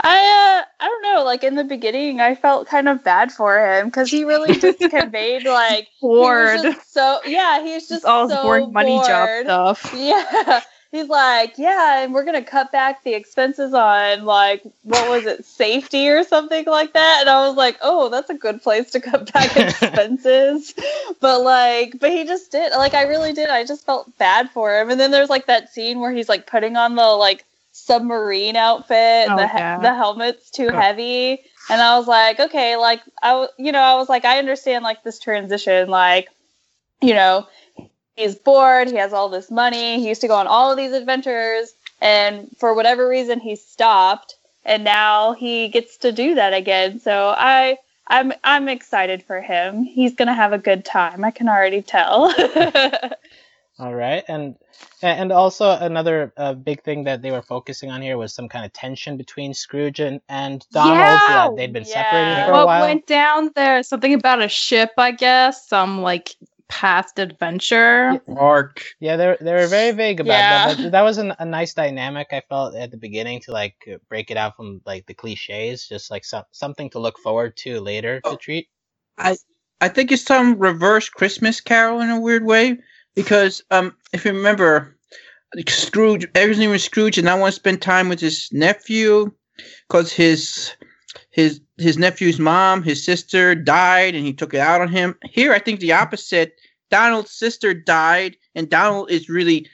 I 0.00 0.16
uh, 0.60 0.64
I 0.80 0.86
don't 0.88 1.02
know. 1.02 1.24
Like 1.24 1.44
in 1.44 1.54
the 1.56 1.64
beginning, 1.64 2.20
I 2.20 2.34
felt 2.34 2.68
kind 2.68 2.88
of 2.88 3.04
bad 3.04 3.32
for 3.32 3.58
him 3.58 3.86
because 3.86 4.10
he 4.10 4.24
really 4.24 4.58
just 4.58 4.78
conveyed 4.90 5.44
like 5.44 5.88
he 6.18 6.32
was 6.32 6.52
Bored. 6.52 6.62
just 6.62 6.92
so 6.92 7.20
yeah, 7.26 7.62
he's 7.62 7.88
Just 7.88 8.02
just 8.02 8.06
all 8.06 8.28
so 8.28 8.42
boring 8.42 8.72
money 8.72 9.00
job 9.00 9.28
stuff. 9.42 9.92
Yeah. 9.94 10.62
He's 10.92 11.08
like, 11.08 11.58
yeah, 11.58 12.02
and 12.04 12.14
we're 12.14 12.24
gonna 12.24 12.42
cut 12.44 12.70
back 12.72 13.02
the 13.04 13.12
expenses 13.14 13.74
on 13.74 14.24
like 14.24 14.62
what 14.82 15.08
was 15.10 15.26
it, 15.26 15.44
safety 15.44 16.08
or 16.08 16.22
something 16.24 16.64
like 16.64 16.92
that. 16.94 17.18
And 17.22 17.28
I 17.28 17.46
was 17.48 17.56
like, 17.56 17.76
oh, 17.82 18.08
that's 18.08 18.30
a 18.30 18.34
good 18.34 18.62
place 18.62 18.92
to 18.92 19.00
cut 19.00 19.32
back 19.32 19.56
expenses. 19.56 20.74
but 21.20 21.42
like, 21.42 21.98
but 21.98 22.10
he 22.12 22.24
just 22.24 22.50
did. 22.52 22.72
Like, 22.72 22.94
I 22.94 23.02
really 23.02 23.32
did. 23.32 23.48
I 23.50 23.64
just 23.64 23.84
felt 23.84 24.16
bad 24.18 24.50
for 24.50 24.78
him. 24.80 24.90
And 24.90 24.98
then 24.98 25.10
there's 25.10 25.28
like 25.30 25.46
that 25.46 25.72
scene 25.72 26.00
where 26.00 26.12
he's 26.12 26.28
like 26.28 26.46
putting 26.46 26.76
on 26.76 26.94
the 26.94 27.02
like 27.06 27.44
submarine 27.72 28.56
outfit. 28.56 28.96
And 29.28 29.32
Oh, 29.32 29.36
the 29.36 29.48
he- 29.48 29.58
yeah. 29.58 29.78
the 29.78 29.94
helmet's 29.94 30.50
too 30.50 30.70
Oh. 30.72 30.76
heavy. 30.80 31.42
And 31.68 31.80
I 31.82 31.98
was 31.98 32.06
like, 32.06 32.38
okay, 32.38 32.76
like 32.76 33.00
I, 33.22 33.30
w- 33.30 33.48
you 33.58 33.72
know, 33.72 33.80
I 33.80 33.96
was 33.96 34.08
like, 34.08 34.24
I 34.24 34.38
understand 34.38 34.84
like 34.84 35.02
this 35.02 35.18
transition, 35.18 35.88
like, 35.88 36.28
you 37.02 37.12
know, 37.12 37.46
he's 38.16 38.34
bored, 38.34 38.88
he 38.88 38.96
has 38.96 39.12
all 39.12 39.28
this 39.28 39.50
money, 39.50 40.00
he 40.00 40.08
used 40.08 40.22
to 40.22 40.28
go 40.28 40.34
on 40.36 40.46
all 40.46 40.70
of 40.70 40.76
these 40.76 40.92
adventures, 40.92 41.74
and 42.00 42.48
for 42.58 42.74
whatever 42.74 43.08
reason 43.08 43.40
he 43.40 43.56
stopped, 43.56 44.36
and 44.64 44.84
now 44.84 45.32
he 45.34 45.68
gets 45.68 45.98
to 45.98 46.12
do 46.12 46.34
that 46.36 46.54
again. 46.54 47.00
So 47.00 47.34
I 47.36 47.78
I'm 48.08 48.32
I'm 48.44 48.68
excited 48.68 49.22
for 49.22 49.40
him. 49.40 49.84
He's 49.84 50.14
gonna 50.14 50.34
have 50.34 50.52
a 50.52 50.58
good 50.58 50.84
time. 50.84 51.24
I 51.24 51.30
can 51.30 51.48
already 51.48 51.82
tell. 51.82 52.34
All 53.78 53.94
right, 53.94 54.24
and 54.28 54.56
and 55.02 55.30
also 55.32 55.70
another 55.70 56.32
uh, 56.38 56.54
big 56.54 56.82
thing 56.82 57.04
that 57.04 57.20
they 57.20 57.30
were 57.30 57.42
focusing 57.42 57.90
on 57.90 58.00
here 58.00 58.16
was 58.16 58.32
some 58.34 58.48
kind 58.48 58.64
of 58.64 58.72
tension 58.72 59.18
between 59.18 59.52
Scrooge 59.52 60.00
and, 60.00 60.20
and 60.30 60.66
Donald. 60.72 61.20
Yeah! 61.20 61.48
they'd 61.56 61.74
been 61.74 61.84
Yeah. 61.84 62.02
separated 62.02 62.46
for 62.46 62.52
a 62.52 62.54
What 62.54 62.66
while. 62.66 62.82
went 62.82 63.06
down 63.06 63.50
there? 63.54 63.82
Something 63.82 64.14
about 64.14 64.40
a 64.42 64.48
ship, 64.48 64.92
I 64.96 65.10
guess. 65.10 65.68
Some 65.68 66.00
like 66.00 66.36
past 66.68 67.18
adventure. 67.18 68.20
Mark. 68.26 68.84
Yeah, 69.00 69.16
they 69.16 69.26
were, 69.28 69.38
they 69.40 69.52
were 69.52 69.66
very 69.66 69.92
vague 69.92 70.20
about 70.20 70.38
Yeah. 70.44 70.66
that, 70.66 70.82
but 70.82 70.90
that 70.92 71.02
was 71.02 71.18
an, 71.18 71.34
a 71.38 71.44
nice 71.44 71.74
dynamic 71.74 72.28
I 72.32 72.42
felt 72.48 72.74
at 72.74 72.90
the 72.90 72.96
beginning 72.96 73.40
to 73.42 73.52
like 73.52 73.76
uh, 73.92 73.98
break 74.08 74.30
it 74.30 74.36
out 74.36 74.56
from 74.56 74.80
like 74.86 75.06
the 75.06 75.14
cliches, 75.14 75.88
just 75.88 76.10
like 76.10 76.24
some, 76.24 76.44
something 76.52 76.90
to 76.90 76.98
look 76.98 77.18
forward 77.18 77.56
to 77.58 77.80
later 77.80 78.20
to 78.20 78.30
Oh. 78.30 78.36
treat. 78.36 78.68
I 79.18 79.36
I 79.80 79.88
think 79.88 80.10
it's 80.10 80.22
some 80.22 80.58
reverse 80.58 81.08
Christmas 81.08 81.60
Carol 81.60 82.00
in 82.00 82.10
a 82.10 82.20
weird 82.20 82.44
way 82.44 82.78
because 83.14 83.62
um, 83.70 83.94
if 84.12 84.24
you 84.24 84.32
remember, 84.32 84.96
Scrooge, 85.68 86.26
everything 86.34 86.70
was 86.70 86.84
Scrooge, 86.84 87.18
and 87.18 87.28
I 87.28 87.34
want 87.34 87.52
to 87.54 87.60
spend 87.60 87.82
time 87.82 88.08
with 88.08 88.20
his 88.20 88.48
nephew 88.52 89.32
because 89.88 90.12
his 90.12 90.72
his 91.30 91.60
his 91.78 91.98
nephew's 91.98 92.38
mom, 92.38 92.82
his 92.82 93.04
sister 93.04 93.54
died, 93.54 94.14
and 94.14 94.24
he 94.24 94.32
took 94.32 94.54
it 94.54 94.60
out 94.60 94.80
on 94.80 94.88
him. 94.88 95.14
Here, 95.24 95.52
I 95.52 95.58
think 95.58 95.80
the 95.80 95.92
opposite. 95.92 96.54
Donald's 96.90 97.32
sister 97.32 97.74
died, 97.74 98.36
and 98.54 98.70
Donald 98.70 99.10
is 99.10 99.28
really 99.28 99.68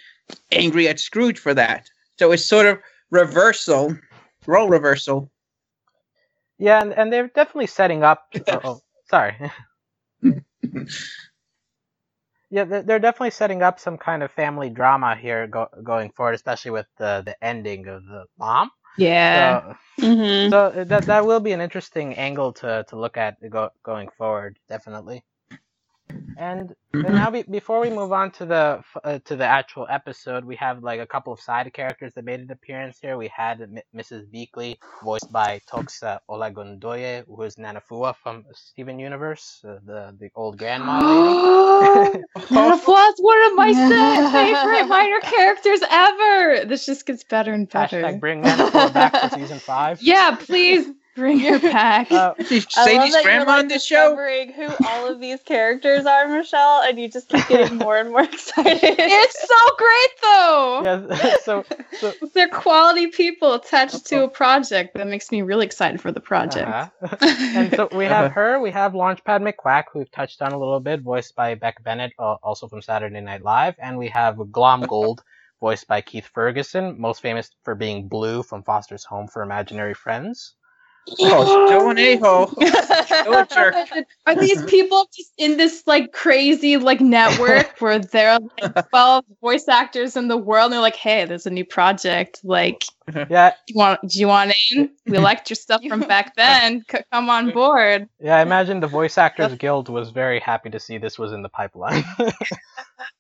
angry 0.51 0.89
at 0.89 0.99
Scrooge 0.99 1.39
for 1.39 1.55
that. 1.55 1.89
So 2.19 2.33
it's 2.33 2.45
sort 2.45 2.67
of 2.67 2.79
reversal, 3.11 3.97
role 4.47 4.69
reversal. 4.69 5.31
Yeah, 6.59 6.81
and, 6.81 6.93
and 6.93 7.13
they're 7.13 7.29
definitely 7.29 7.67
setting 7.67 8.03
up. 8.03 8.27
oh, 8.65 8.81
sorry. 9.11 9.37
yeah, 12.51 12.65
they're, 12.65 12.83
they're 12.83 12.99
definitely 12.99 13.31
setting 13.31 13.63
up 13.63 13.79
some 13.79 13.99
kind 13.99 14.23
of 14.23 14.31
family 14.31 14.71
drama 14.71 15.17
here 15.17 15.47
go, 15.47 15.69
going 15.83 16.11
forward, 16.11 16.35
especially 16.35 16.71
with 16.71 16.87
the 16.99 17.23
the 17.25 17.45
ending 17.45 17.89
of 17.89 18.05
the 18.05 18.25
mom. 18.39 18.71
Yeah. 18.99 19.75
So, 20.01 20.07
mm-hmm. 20.07 20.51
so 20.51 20.85
that 20.85 21.07
that 21.07 21.27
will 21.27 21.41
be 21.41 21.53
an 21.53 21.61
interesting 21.61 22.15
angle 22.15 22.53
to, 22.55 22.85
to 22.89 22.99
look 22.99 23.17
at 23.17 23.37
go, 23.51 23.71
going 23.83 24.09
forward, 24.17 24.59
definitely. 24.69 25.25
And, 26.37 26.75
and 26.95 27.15
now, 27.15 27.31
be, 27.31 27.43
before 27.43 27.81
we 27.81 27.91
move 27.91 28.13
on 28.13 28.31
to 28.33 28.47
the 28.47 28.83
uh, 29.05 29.19
to 29.27 29.37
the 29.37 29.45
actual 29.45 29.87
episode, 29.91 30.45
we 30.45 30.57
have 30.57 30.83
like 30.83 31.01
a 31.01 31.07
couple 31.07 31.33
of 31.33 31.41
side 31.41 31.73
characters 31.75 32.15
that 32.15 32.25
made 32.25 32.41
an 32.41 32.51
appearance 32.51 32.99
here. 33.01 33.19
We 33.19 33.29
had 33.29 33.61
M- 33.61 33.79
Mrs. 33.95 34.27
Beakley, 34.33 34.77
voiced 35.03 35.31
by 35.33 35.61
Toks 35.71 36.03
Olagundoye, 36.31 37.25
who 37.27 37.43
is 37.43 37.57
Nanefua 37.57 38.17
from 38.17 38.45
Steven 38.55 38.99
Universe, 38.99 39.63
uh, 39.69 39.79
the 39.85 40.17
the 40.19 40.31
old 40.35 40.59
grandma 40.59 40.99
lady. 41.01 42.25
Nanefua 42.51 43.09
is 43.11 43.19
one 43.21 43.43
of 43.47 43.55
my 43.55 43.69
Yeah. 43.77 44.33
favorite 44.33 44.89
minor 44.89 45.21
characters 45.21 45.81
ever. 45.91 46.65
This 46.67 46.87
just 46.87 47.05
gets 47.07 47.25
better 47.25 47.53
and 47.53 47.69
better. 47.69 48.03
Hashtag 48.03 48.21
bring 48.21 48.43
Nanefua 48.43 48.93
back 48.93 49.17
for 49.17 49.29
season 49.39 49.59
five. 49.59 50.01
Yeah, 50.01 50.37
please 50.37 50.89
bring 51.15 51.39
her 51.41 51.59
back. 51.59 52.09
Uh, 52.11 52.35
Is 52.51 52.67
I 52.77 52.89
love 52.93 53.11
Sadie's 53.11 53.13
that 53.13 53.25
you're 53.31 53.39
grandma 53.39 53.45
like 53.47 53.59
on 53.59 53.69
this 53.69 53.85
show? 53.85 54.11
discovering 54.11 54.53
who 54.53 54.69
all 54.87 55.07
of 55.09 55.21
these 55.21 55.41
characters 55.43 56.07
are, 56.07 56.29
Michelle, 56.29 56.83
and 56.83 56.99
you 56.99 57.09
just 57.09 57.29
keep 57.29 57.47
getting 57.49 57.79
more 57.79 57.99
and 57.99 58.11
more 58.11 58.23
excited. 58.33 58.79
it's 58.83 59.49
so 59.49 59.77
great 59.77 60.11
though. 60.23 60.83
yeah, 60.85 61.37
so 61.45 61.65
so 61.93 62.13
They're 62.35 62.49
quality 62.49 63.09
people 63.09 63.55
attached 63.55 64.07
to 64.07 64.25
a 64.25 64.29
project. 64.29 64.95
That 64.95 65.07
makes 65.09 65.31
me 65.33 65.43
really 65.43 65.67
excited 65.67 66.01
for 66.01 66.13
the 66.13 66.21
project. 66.21 66.69
uh-huh. 66.69 67.17
and 67.21 67.75
so 67.75 67.89
we 67.93 68.05
have 68.07 68.33
her, 68.33 68.61
we 68.61 68.71
have 68.71 68.93
Launchpad 68.93 69.41
McQuack, 69.43 69.85
who 69.93 70.01
we've 70.01 70.11
touched 70.11 70.43
on 70.43 70.53
a 70.53 70.59
little 70.59 70.81
bit, 70.81 71.01
voiced 71.03 71.35
by 71.35 71.55
Beck 71.55 71.83
Bennett, 71.83 72.13
uh, 72.19 72.37
also 72.43 72.69
from 72.69 72.83
Saturday 72.83 73.21
Night 73.21 73.43
Live, 73.43 73.75
and 73.79 73.99
we 73.99 74.09
have 74.09 74.37
Glomgold, 74.37 75.19
voiced 75.61 75.87
by 75.87 76.01
Keith 76.01 76.27
Ferguson, 76.33 77.01
most 77.01 77.23
famous 77.23 77.51
for 77.65 77.75
being 77.75 78.09
Blue 78.09 78.43
from 78.43 78.63
Foster's 78.63 79.05
Home 79.05 79.29
for 79.29 79.43
Imaginary 79.43 79.95
Friends. 79.95 80.55
Oh, 81.21 81.97
Aho. 81.99 82.53
No 83.31 83.45
jerk. 83.53 83.75
Are 84.27 84.35
these 84.37 84.63
people 84.65 85.09
just 85.15 85.33
in 85.37 85.57
this 85.57 85.83
like 85.87 86.13
crazy 86.13 86.77
like 86.77 87.01
network 87.01 87.75
where 87.81 87.99
there 87.99 88.31
are 88.33 88.41
like 88.61 88.89
12 88.89 89.25
voice 89.41 89.69
actors 89.69 90.17
in 90.17 90.29
the 90.29 90.37
world 90.37 90.67
and 90.67 90.75
they're 90.75 90.81
like, 90.81 90.97
hey, 90.97 91.25
there's 91.25 91.47
a 91.47 91.51
new 91.51 91.65
project. 91.65 92.41
Like, 92.45 92.85
Yeah, 93.29 93.51
do 93.67 93.75
you 93.75 93.79
want 93.79 94.01
do 94.09 94.19
you 94.21 94.29
want 94.29 94.55
in? 94.73 94.91
We 95.07 95.19
liked 95.31 95.51
your 95.51 95.57
stuff 95.57 95.83
from 95.89 96.01
back 96.01 96.35
then. 96.37 96.85
C- 96.91 96.99
come 97.13 97.29
on 97.31 97.51
board. 97.53 98.09
yeah. 98.21 98.37
I 98.37 98.43
imagine 98.43 98.81
the 98.81 98.87
Voice 98.87 99.19
Actors 99.19 99.55
Guild 99.57 99.89
was 99.89 100.11
very 100.11 100.39
happy 100.41 100.71
to 100.71 100.79
see 100.81 100.99
this 100.99 101.19
was 101.19 101.33
in 101.33 101.43
the 101.43 101.49
pipeline. 101.49 102.05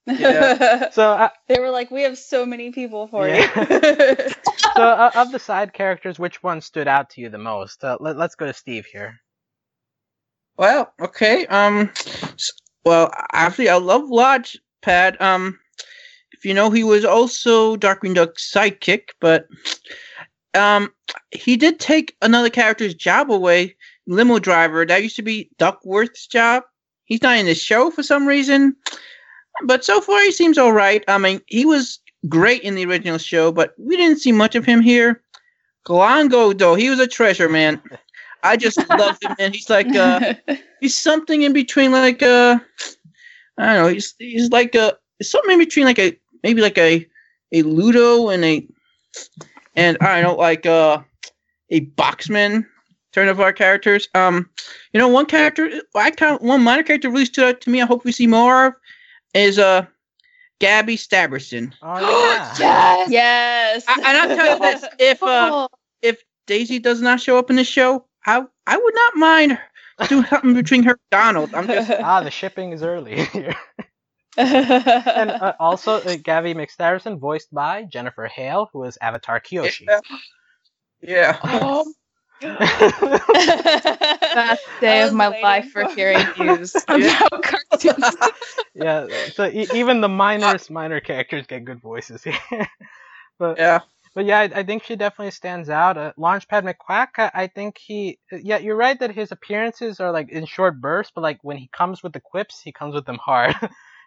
Yeah. 0.06 0.90
so, 0.90 1.10
uh, 1.12 1.28
they 1.48 1.58
were 1.60 1.70
like, 1.70 1.90
"We 1.90 2.02
have 2.02 2.18
so 2.18 2.44
many 2.44 2.72
people 2.72 3.06
for 3.08 3.26
Yeah. 3.28 3.36
you." 3.56 4.28
so 4.76 4.82
uh, 4.82 5.10
of 5.14 5.30
the 5.32 5.38
side 5.38 5.72
characters, 5.72 6.18
which 6.18 6.42
one 6.42 6.60
stood 6.60 6.88
out 6.88 7.10
to 7.10 7.20
you 7.20 7.28
the 7.28 7.38
most? 7.38 7.82
Uh, 7.84 7.96
let, 8.00 8.16
let's 8.16 8.34
go 8.34 8.46
to 8.46 8.52
Steve 8.52 8.84
here. 8.86 9.20
Well, 10.56 10.92
okay. 11.00 11.46
Um, 11.46 11.90
well, 12.84 13.10
actually, 13.32 13.68
I 13.68 13.76
love 13.76 14.08
Lodge 14.08 14.58
Pad. 14.82 15.20
Um, 15.20 15.58
if 15.58 15.61
you 16.44 16.54
know, 16.54 16.70
he 16.70 16.84
was 16.84 17.04
also 17.04 17.76
Darkwing 17.76 18.14
Duck's 18.14 18.50
sidekick, 18.50 19.10
but 19.20 19.46
um, 20.54 20.92
he 21.30 21.56
did 21.56 21.80
take 21.80 22.16
another 22.22 22.50
character's 22.50 22.94
job 22.94 23.30
away. 23.30 23.76
Limo 24.06 24.38
driver. 24.38 24.84
That 24.84 25.02
used 25.02 25.16
to 25.16 25.22
be 25.22 25.50
Duckworth's 25.58 26.26
job. 26.26 26.64
He's 27.04 27.22
not 27.22 27.38
in 27.38 27.46
the 27.46 27.54
show 27.54 27.90
for 27.90 28.02
some 28.02 28.26
reason, 28.26 28.74
but 29.64 29.84
so 29.84 30.00
far 30.00 30.20
he 30.22 30.32
seems 30.32 30.58
all 30.58 30.72
right. 30.72 31.04
I 31.08 31.18
mean, 31.18 31.40
he 31.46 31.64
was 31.64 32.00
great 32.28 32.62
in 32.62 32.74
the 32.74 32.84
original 32.86 33.18
show, 33.18 33.52
but 33.52 33.74
we 33.78 33.96
didn't 33.96 34.20
see 34.20 34.32
much 34.32 34.54
of 34.54 34.64
him 34.64 34.80
here. 34.80 35.22
Glomgold, 35.86 36.58
though, 36.58 36.74
he 36.74 36.90
was 36.90 37.00
a 37.00 37.06
treasure, 37.06 37.48
man. 37.48 37.80
I 38.42 38.56
just 38.56 38.78
love 38.88 39.18
him, 39.22 39.34
man. 39.38 39.52
He's 39.52 39.70
like 39.70 39.94
uh, 39.94 40.34
he's 40.80 40.96
something 40.96 41.42
in 41.42 41.52
between 41.52 41.92
like 41.92 42.22
uh 42.22 42.58
I 43.58 43.66
don't 43.66 43.82
know, 43.82 43.88
he's 43.88 44.14
he's 44.18 44.50
like 44.50 44.74
a 44.74 44.96
something 45.22 45.52
in 45.52 45.58
between 45.58 45.86
like 45.86 45.98
a 45.98 46.16
maybe 46.42 46.60
like 46.60 46.78
a 46.78 47.06
a 47.52 47.62
Ludo 47.62 48.28
and 48.28 48.44
a 48.44 48.66
and 49.76 49.96
I 50.00 50.20
don't 50.20 50.32
know 50.32 50.40
like 50.40 50.66
uh 50.66 51.02
a 51.70 51.80
boxman 51.80 52.66
turn 53.12 53.28
of 53.28 53.40
our 53.40 53.52
characters. 53.52 54.08
Um 54.14 54.48
you 54.92 54.98
know 54.98 55.08
one 55.08 55.26
character 55.26 55.70
I 55.94 56.10
count 56.10 56.42
one 56.42 56.62
minor 56.62 56.82
character 56.82 57.10
really 57.10 57.24
stood 57.24 57.44
out 57.44 57.60
to 57.62 57.70
me, 57.70 57.82
I 57.82 57.86
hope 57.86 58.04
we 58.04 58.12
see 58.12 58.26
more 58.26 58.66
of 58.66 58.74
is 59.34 59.58
uh 59.58 59.86
Gabby 60.60 60.96
Staberson. 60.96 61.72
Oh 61.82 61.98
yeah. 61.98 62.54
Yes. 62.58 63.10
yes. 63.10 63.84
I, 63.88 63.94
and 63.94 64.04
I'll 64.18 64.36
tell 64.36 64.54
you 64.54 64.60
this, 64.60 64.84
if 64.98 65.22
uh 65.22 65.68
if 66.02 66.22
Daisy 66.46 66.78
does 66.78 67.00
not 67.00 67.20
show 67.20 67.38
up 67.38 67.50
in 67.50 67.56
the 67.56 67.64
show, 67.64 68.04
I 68.26 68.44
I 68.66 68.76
would 68.76 68.94
not 68.94 69.16
mind 69.16 69.58
doing 70.08 70.24
something 70.26 70.54
between 70.54 70.82
her 70.84 70.92
and 70.92 71.00
Donald. 71.10 71.54
I'm 71.54 71.66
just 71.66 71.90
ah, 72.00 72.20
the 72.22 72.30
shipping 72.30 72.72
is 72.72 72.82
early 72.82 73.24
here. 73.26 73.54
and 74.36 75.30
uh, 75.42 75.54
also, 75.60 75.94
uh, 76.00 76.16
Gabby 76.22 76.54
McStabberson, 76.54 77.18
voiced 77.18 77.52
by 77.52 77.84
Jennifer 77.84 78.26
Hale, 78.26 78.68
who 78.72 78.84
is 78.84 78.98
Avatar 79.00 79.40
Kyoshi. 79.40 79.86
Yeah. 81.02 81.38
Oh, 81.44 81.92
Best 82.42 82.64
best 84.34 84.62
day 84.80 85.02
of 85.02 85.12
my 85.12 85.28
life 85.42 85.70
for 85.70 85.84
hearing 85.84 86.26
news 86.38 86.84
about 86.88 87.42
cartoons. 87.42 88.16
yeah, 88.74 89.28
so 89.34 89.46
e- 89.46 89.68
even 89.72 90.00
the 90.00 90.08
minorest 90.08 90.70
minor 90.70 91.00
characters 91.00 91.46
get 91.46 91.64
good 91.64 91.80
voices 91.80 92.24
here. 92.24 92.68
but 93.38 93.58
Yeah. 93.58 93.80
but 94.14 94.24
yeah, 94.24 94.40
I, 94.40 94.50
I 94.56 94.62
think 94.64 94.82
she 94.84 94.96
definitely 94.96 95.30
stands 95.30 95.70
out. 95.70 95.96
Uh, 95.96 96.12
Launchpad 96.18 96.64
McQuack, 96.64 97.08
I, 97.18 97.30
I 97.42 97.46
think 97.46 97.78
he, 97.78 98.18
yeah, 98.32 98.58
you're 98.58 98.76
right 98.76 98.98
that 98.98 99.14
his 99.14 99.30
appearances 99.32 100.00
are 100.00 100.10
like 100.10 100.30
in 100.30 100.44
short 100.46 100.80
bursts, 100.80 101.12
but 101.14 101.22
like 101.22 101.38
when 101.42 101.56
he 101.56 101.68
comes 101.72 102.02
with 102.02 102.12
the 102.12 102.20
quips, 102.20 102.60
he 102.60 102.72
comes 102.72 102.94
with 102.94 103.06
them 103.06 103.18
hard. 103.18 103.54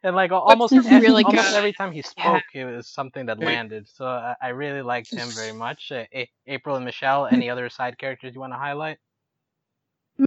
And 0.06 0.16
like 0.16 0.32
almost 0.32 0.74
is 0.74 0.86
ev- 0.86 1.02
really 1.02 1.24
almost 1.24 1.50
good. 1.50 1.58
every 1.58 1.74
time 1.74 1.92
he 1.92 2.04
Yeah. 2.18 2.38
spoke, 2.38 2.44
it 2.54 2.66
was 2.66 2.88
something 2.88 3.26
that 3.26 3.40
landed. 3.40 3.88
So 3.90 4.06
I, 4.06 4.36
I 4.42 4.50
really 4.50 4.82
liked 4.82 5.14
him 5.14 5.28
very 5.30 5.52
much. 5.52 5.92
Uh, 5.92 6.06
A- 6.14 6.30
April 6.48 6.76
and 6.76 6.86
Michelle, 6.86 7.26
any 7.26 7.50
other 7.50 7.70
side 7.70 7.98
characters 7.98 8.34
you 8.36 8.40
want 8.40 8.54
to 8.54 8.58
highlight? 8.58 8.98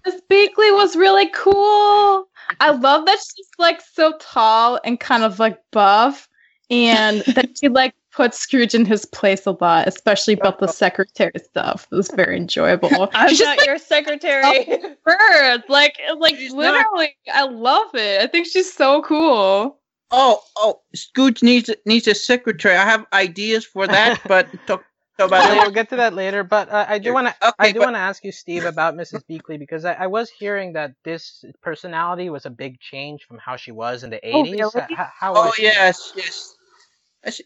Miss 0.04 0.20
Beakley 0.30 0.70
was 0.74 0.96
really 0.96 1.30
cool. 1.30 2.28
I 2.60 2.72
love 2.72 3.06
that 3.06 3.18
she's 3.18 3.48
like 3.58 3.80
so 3.80 4.12
tall 4.20 4.78
and 4.84 5.00
kind 5.00 5.22
of 5.22 5.38
like 5.38 5.58
buff, 5.72 6.28
and 6.70 7.20
that 7.34 7.56
she 7.58 7.68
like 7.68 7.94
put 8.12 8.34
Scrooge 8.34 8.74
in 8.74 8.84
his 8.84 9.04
place 9.04 9.46
a 9.46 9.52
lot, 9.60 9.86
especially 9.88 10.34
about 10.34 10.58
the 10.58 10.66
secretary 10.68 11.32
stuff. 11.42 11.86
It 11.92 11.94
was 11.94 12.10
very 12.10 12.36
enjoyable. 12.36 13.08
I'm 13.14 13.28
she's 13.30 13.40
not 13.40 13.58
like 13.58 13.66
your 13.66 13.78
secretary. 13.78 14.42
a 14.44 14.96
bird, 15.04 15.62
like 15.68 15.98
like 16.18 16.36
She's 16.36 16.52
not- 16.54 16.74
literally. 16.74 17.16
I 17.32 17.44
love 17.44 17.94
it. 17.94 18.20
I 18.22 18.26
think 18.26 18.46
she's 18.46 18.72
so 18.72 19.02
cool. 19.02 19.78
Oh, 20.10 20.40
oh, 20.56 20.80
Scrooge 20.94 21.42
needs 21.42 21.70
needs 21.84 22.08
a 22.08 22.14
secretary. 22.14 22.76
I 22.76 22.84
have 22.84 23.04
ideas 23.12 23.64
for 23.66 23.86
that, 23.86 24.20
but 24.26 24.48
talk, 24.66 24.82
talk 25.18 25.28
about 25.28 25.44
Yeah, 25.54 25.62
we'll 25.62 25.70
get 25.70 25.90
to 25.90 25.96
that 25.96 26.14
later. 26.14 26.42
But 26.42 26.70
uh, 26.70 26.86
I 26.88 26.98
do 26.98 27.12
want 27.12 27.26
to 27.28 27.34
Okay, 27.48 27.54
I 27.58 27.72
do 27.72 27.80
but- 27.80 27.86
want 27.86 27.96
to 27.96 28.00
ask 28.00 28.24
you, 28.24 28.32
Steve, 28.32 28.64
about 28.64 28.94
Mrs. 28.94 29.22
Beakley 29.28 29.58
because 29.58 29.84
I, 29.84 29.92
I 29.92 30.06
was 30.06 30.30
hearing 30.30 30.72
that 30.72 30.92
this 31.04 31.44
personality 31.60 32.30
was 32.30 32.46
a 32.46 32.50
big 32.50 32.80
change 32.80 33.24
from 33.24 33.36
how 33.36 33.56
she 33.56 33.70
was 33.70 34.02
in 34.02 34.08
the 34.08 34.18
Oh, 34.32 34.44
80s. 34.44 34.52
really? 34.52 34.86
H- 34.90 34.98
how 35.20 35.34
Oh 35.36 35.52
yes, 35.58 36.12
yes. 36.16 36.54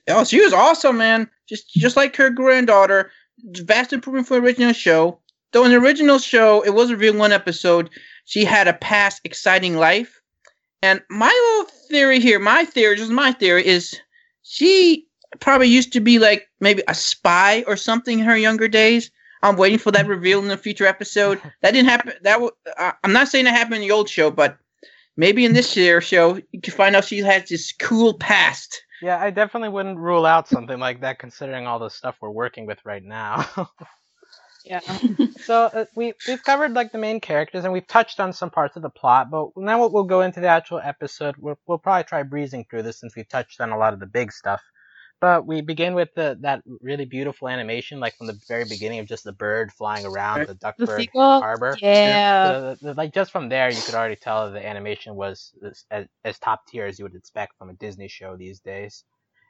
Oh, 0.08 0.24
she 0.24 0.40
was 0.40 0.52
awesome, 0.52 0.98
man. 0.98 1.28
Just 1.48 1.72
just 1.74 1.96
like 1.96 2.16
her 2.16 2.30
granddaughter. 2.30 3.10
Vast 3.44 3.92
improvement 3.92 4.26
from 4.26 4.38
the 4.38 4.46
original 4.46 4.72
show. 4.72 5.18
Though 5.52 5.64
in 5.64 5.70
the 5.70 5.78
original 5.78 6.18
show, 6.18 6.62
it 6.62 6.70
was 6.70 6.90
revealed 6.90 7.16
in 7.16 7.20
one 7.20 7.32
episode, 7.32 7.90
she 8.24 8.44
had 8.44 8.68
a 8.68 8.74
past 8.74 9.20
exciting 9.24 9.76
life. 9.76 10.20
And 10.82 11.02
my 11.10 11.28
little 11.28 11.72
theory 11.88 12.20
here, 12.20 12.38
my 12.38 12.64
theory, 12.64 12.96
just 12.96 13.10
my 13.10 13.32
theory, 13.32 13.66
is 13.66 13.98
she 14.42 15.06
probably 15.40 15.68
used 15.68 15.92
to 15.92 16.00
be 16.00 16.18
like 16.18 16.48
maybe 16.60 16.82
a 16.88 16.94
spy 16.94 17.64
or 17.66 17.76
something 17.76 18.18
in 18.18 18.24
her 18.24 18.36
younger 18.36 18.68
days. 18.68 19.10
I'm 19.42 19.56
waiting 19.56 19.78
for 19.78 19.90
that 19.92 20.06
reveal 20.06 20.38
in 20.38 20.48
the 20.48 20.56
future 20.56 20.86
episode. 20.86 21.40
That 21.62 21.72
didn't 21.72 21.88
happen. 21.88 22.14
That 22.22 22.34
w- 22.34 22.52
uh, 22.78 22.92
I'm 23.04 23.12
not 23.12 23.28
saying 23.28 23.44
that 23.44 23.54
happened 23.54 23.76
in 23.76 23.80
the 23.82 23.90
old 23.90 24.08
show, 24.08 24.30
but 24.30 24.58
maybe 25.16 25.44
in 25.44 25.52
this 25.52 25.76
year 25.76 26.00
show 26.00 26.40
you 26.52 26.60
can 26.60 26.72
find 26.72 26.96
out 26.96 27.04
she 27.04 27.18
has 27.18 27.48
this 27.48 27.72
cool 27.72 28.14
past. 28.14 28.82
Yeah, 29.02 29.20
I 29.20 29.30
definitely 29.30 29.70
wouldn't 29.70 29.98
rule 29.98 30.26
out 30.26 30.48
something 30.48 30.78
like 30.78 31.02
that 31.02 31.18
considering 31.18 31.66
all 31.66 31.80
the 31.80 31.90
stuff 31.90 32.16
we're 32.22 32.30
working 32.30 32.66
with 32.66 32.78
right 32.86 33.04
now. 33.04 33.46
Yeah. 34.64 34.80
so 35.44 35.64
uh, 35.64 35.86
we 35.96 36.14
we've 36.28 36.42
covered 36.44 36.72
like 36.72 36.92
the 36.92 36.98
main 36.98 37.20
characters 37.20 37.64
and 37.64 37.72
we've 37.72 37.86
touched 37.86 38.20
on 38.20 38.32
some 38.32 38.50
parts 38.50 38.76
of 38.76 38.82
the 38.82 38.90
plot, 38.90 39.30
but 39.30 39.48
now 39.56 39.80
we'll, 39.80 39.92
we'll 39.92 40.04
go 40.04 40.20
into 40.22 40.40
the 40.40 40.48
actual 40.48 40.80
episode. 40.82 41.36
We'll, 41.38 41.58
we'll 41.66 41.78
probably 41.78 42.04
try 42.04 42.22
breezing 42.22 42.66
through 42.70 42.84
this 42.84 43.00
since 43.00 43.16
we've 43.16 43.28
touched 43.28 43.60
on 43.60 43.70
a 43.72 43.78
lot 43.78 43.92
of 43.92 44.00
the 44.00 44.06
big 44.06 44.32
stuff. 44.32 44.60
But 45.22 45.46
we 45.46 45.62
begin 45.62 45.94
with 45.96 46.10
the 46.16 46.38
that 46.42 46.62
really 46.82 47.06
beautiful 47.06 47.48
animation, 47.48 48.00
like 48.00 48.16
from 48.18 48.28
the 48.28 48.40
very 48.48 48.66
beginning 48.66 49.00
of 49.00 49.08
just 49.08 49.24
the 49.24 49.32
bird 49.32 49.72
flying 49.72 50.06
around 50.06 50.46
the 50.48 50.54
The 50.54 50.56
Duckburg 50.56 51.10
harbor. 51.40 51.82
Yeah. 51.82 52.52
The- 52.52 52.78
the- 52.82 52.94
like 52.94 53.14
just 53.14 53.32
from 53.32 53.50
there, 53.50 53.70
you 53.70 53.82
could 53.82 53.96
already 53.96 54.16
tell 54.16 54.52
the 54.52 54.66
animation 54.66 55.16
was 55.16 55.54
as, 55.66 55.86
as, 55.92 56.08
as 56.24 56.40
top 56.40 56.66
tier 56.68 56.86
as 56.86 57.00
you 57.00 57.06
would 57.06 57.16
expect 57.16 57.58
from 57.58 57.70
a 57.70 57.74
Disney 57.74 58.08
show 58.08 58.36
these 58.36 58.60
days. 58.60 59.04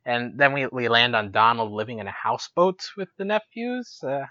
And 0.07 0.39
then 0.39 0.55
we, 0.55 0.69
we 0.69 0.89
land 0.89 1.17
on 1.17 1.33
Donald 1.33 1.73
living 1.73 2.01
in 2.01 2.09
a 2.09 2.13
houseboat 2.13 2.83
with 2.99 3.11
the 3.19 3.27
nephews. 3.27 4.01
Uh, 4.05 4.27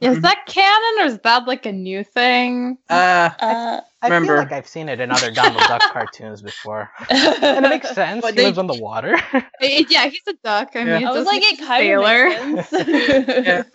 Is 0.00 0.20
that 0.20 0.44
canon 0.46 1.04
or 1.04 1.06
is 1.06 1.18
that 1.20 1.46
like 1.46 1.64
a 1.66 1.72
new 1.72 2.04
thing? 2.04 2.76
Uh, 2.90 3.30
Uh, 3.40 3.80
I 4.02 4.06
Remember- 4.06 4.34
feel 4.34 4.36
like 4.42 4.52
I've 4.52 4.66
seen 4.68 4.88
it 4.90 5.00
in 5.00 5.10
other 5.10 5.30
Donald 5.30 5.62
Duck 5.66 5.80
cartoons 5.92 6.42
before, 6.42 6.90
and 7.10 7.64
it 7.64 7.68
makes 7.70 7.90
sense. 7.94 8.20
But 8.20 8.34
he 8.34 8.38
they- 8.38 8.44
lives 8.46 8.58
on 8.58 8.66
the 8.66 8.78
water. 8.80 9.16
Eh, 9.62 9.84
yeah, 9.88 10.06
he's 10.08 10.20
a 10.28 10.34
duck. 10.44 10.72
I 10.74 10.78
mean, 10.80 10.88
Yeah. 10.88 10.98
it 10.98 11.04
I 11.06 11.12
was 11.12 11.24
like, 11.26 11.40
make 11.40 11.52
it 11.54 11.64
kind 11.64 11.82
sailor. 11.82 12.26
of 12.26 12.48
makes 12.54 12.68
sense. 12.68 13.70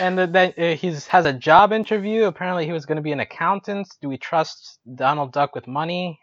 and 0.00 0.18
then 0.18 0.54
uh, 0.56 0.76
he's 0.76 1.06
has 1.08 1.26
a 1.26 1.32
job 1.32 1.72
interview. 1.72 2.24
Apparently, 2.24 2.64
he 2.64 2.72
was 2.72 2.86
going 2.86 2.96
to 2.96 3.02
be 3.02 3.12
an 3.12 3.20
accountant. 3.20 3.88
Do 4.00 4.08
we 4.08 4.16
trust 4.16 4.78
Donald 4.94 5.32
Duck 5.32 5.54
with 5.54 5.66
money? 5.66 6.18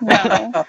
No. 0.00 0.64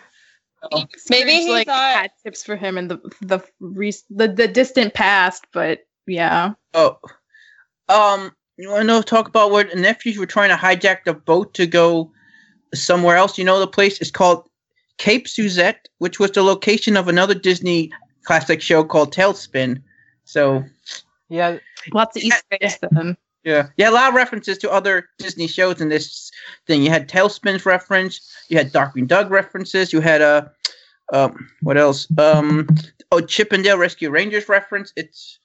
Maybe 1.09 1.31
he 1.33 1.51
like 1.51 1.67
thought- 1.67 1.95
had 1.97 2.11
tips 2.23 2.43
for 2.43 2.55
him 2.55 2.77
in 2.77 2.87
the 2.87 2.97
the 3.21 3.39
re- 3.59 3.93
the, 4.09 4.27
the 4.27 4.47
distant 4.47 4.93
past, 4.95 5.45
but 5.53 5.85
yeah. 6.07 6.53
oh, 6.73 6.97
um, 7.89 8.31
you 8.57 8.69
want 8.69 8.81
to 8.81 8.87
know? 8.87 9.01
Talk 9.01 9.27
about 9.27 9.51
where 9.51 9.63
the 9.63 9.75
nephews 9.75 10.17
were 10.17 10.25
trying 10.25 10.49
to 10.49 10.55
hijack 10.55 11.03
the 11.05 11.13
boat 11.13 11.53
to 11.55 11.65
go 11.65 12.11
somewhere 12.73 13.17
else. 13.17 13.37
You 13.37 13.45
know, 13.45 13.59
the 13.59 13.67
place 13.67 13.99
is 14.01 14.11
called 14.11 14.47
Cape 14.97 15.27
Suzette, 15.27 15.87
which 15.97 16.19
was 16.19 16.31
the 16.31 16.43
location 16.43 16.97
of 16.97 17.07
another 17.07 17.33
Disney 17.33 17.91
classic 18.23 18.61
show 18.61 18.83
called 18.83 19.13
TaleSpin. 19.13 19.81
So 20.25 20.63
Yeah, 21.29 21.57
Lots 21.93 22.15
of 22.17 22.23
Easter 22.23 22.43
eggs 22.51 22.77
then. 22.91 23.17
yeah, 23.43 23.69
yeah, 23.77 23.89
a 23.89 23.91
lot 23.91 24.09
of 24.09 24.13
references 24.13 24.57
to 24.59 24.69
other 24.71 25.09
Disney 25.17 25.47
shows 25.47 25.79
in 25.81 25.89
this 25.89 26.31
thing. 26.67 26.83
You 26.83 26.89
had 26.89 27.07
TaleSpin's 27.09 27.65
reference, 27.65 28.19
you 28.49 28.57
had 28.57 28.71
Darkwing 28.73 29.07
Duck 29.07 29.29
references, 29.29 29.93
you 29.93 30.01
had 30.01 30.21
uh, 30.21 30.43
um, 31.13 31.49
what 31.61 31.77
else? 31.77 32.07
Um, 32.17 32.67
oh, 33.11 33.21
Chip 33.21 33.53
'n 33.53 33.61
Dale 33.61 33.77
Rescue 33.77 34.09
Rangers 34.09 34.49
reference. 34.49 34.91
It's 34.95 35.39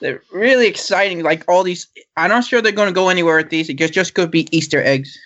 they're 0.00 0.22
really 0.32 0.66
exciting. 0.66 1.22
Like 1.22 1.44
all 1.48 1.62
these, 1.62 1.88
I'm 2.16 2.30
not 2.30 2.44
sure 2.44 2.60
they're 2.62 2.72
going 2.72 2.88
to 2.88 2.94
go 2.94 3.08
anywhere 3.08 3.38
with 3.38 3.50
these. 3.50 3.68
It 3.68 3.78
just 3.78 3.94
just 3.94 4.14
could 4.14 4.30
be 4.30 4.48
Easter 4.56 4.82
eggs. 4.82 5.18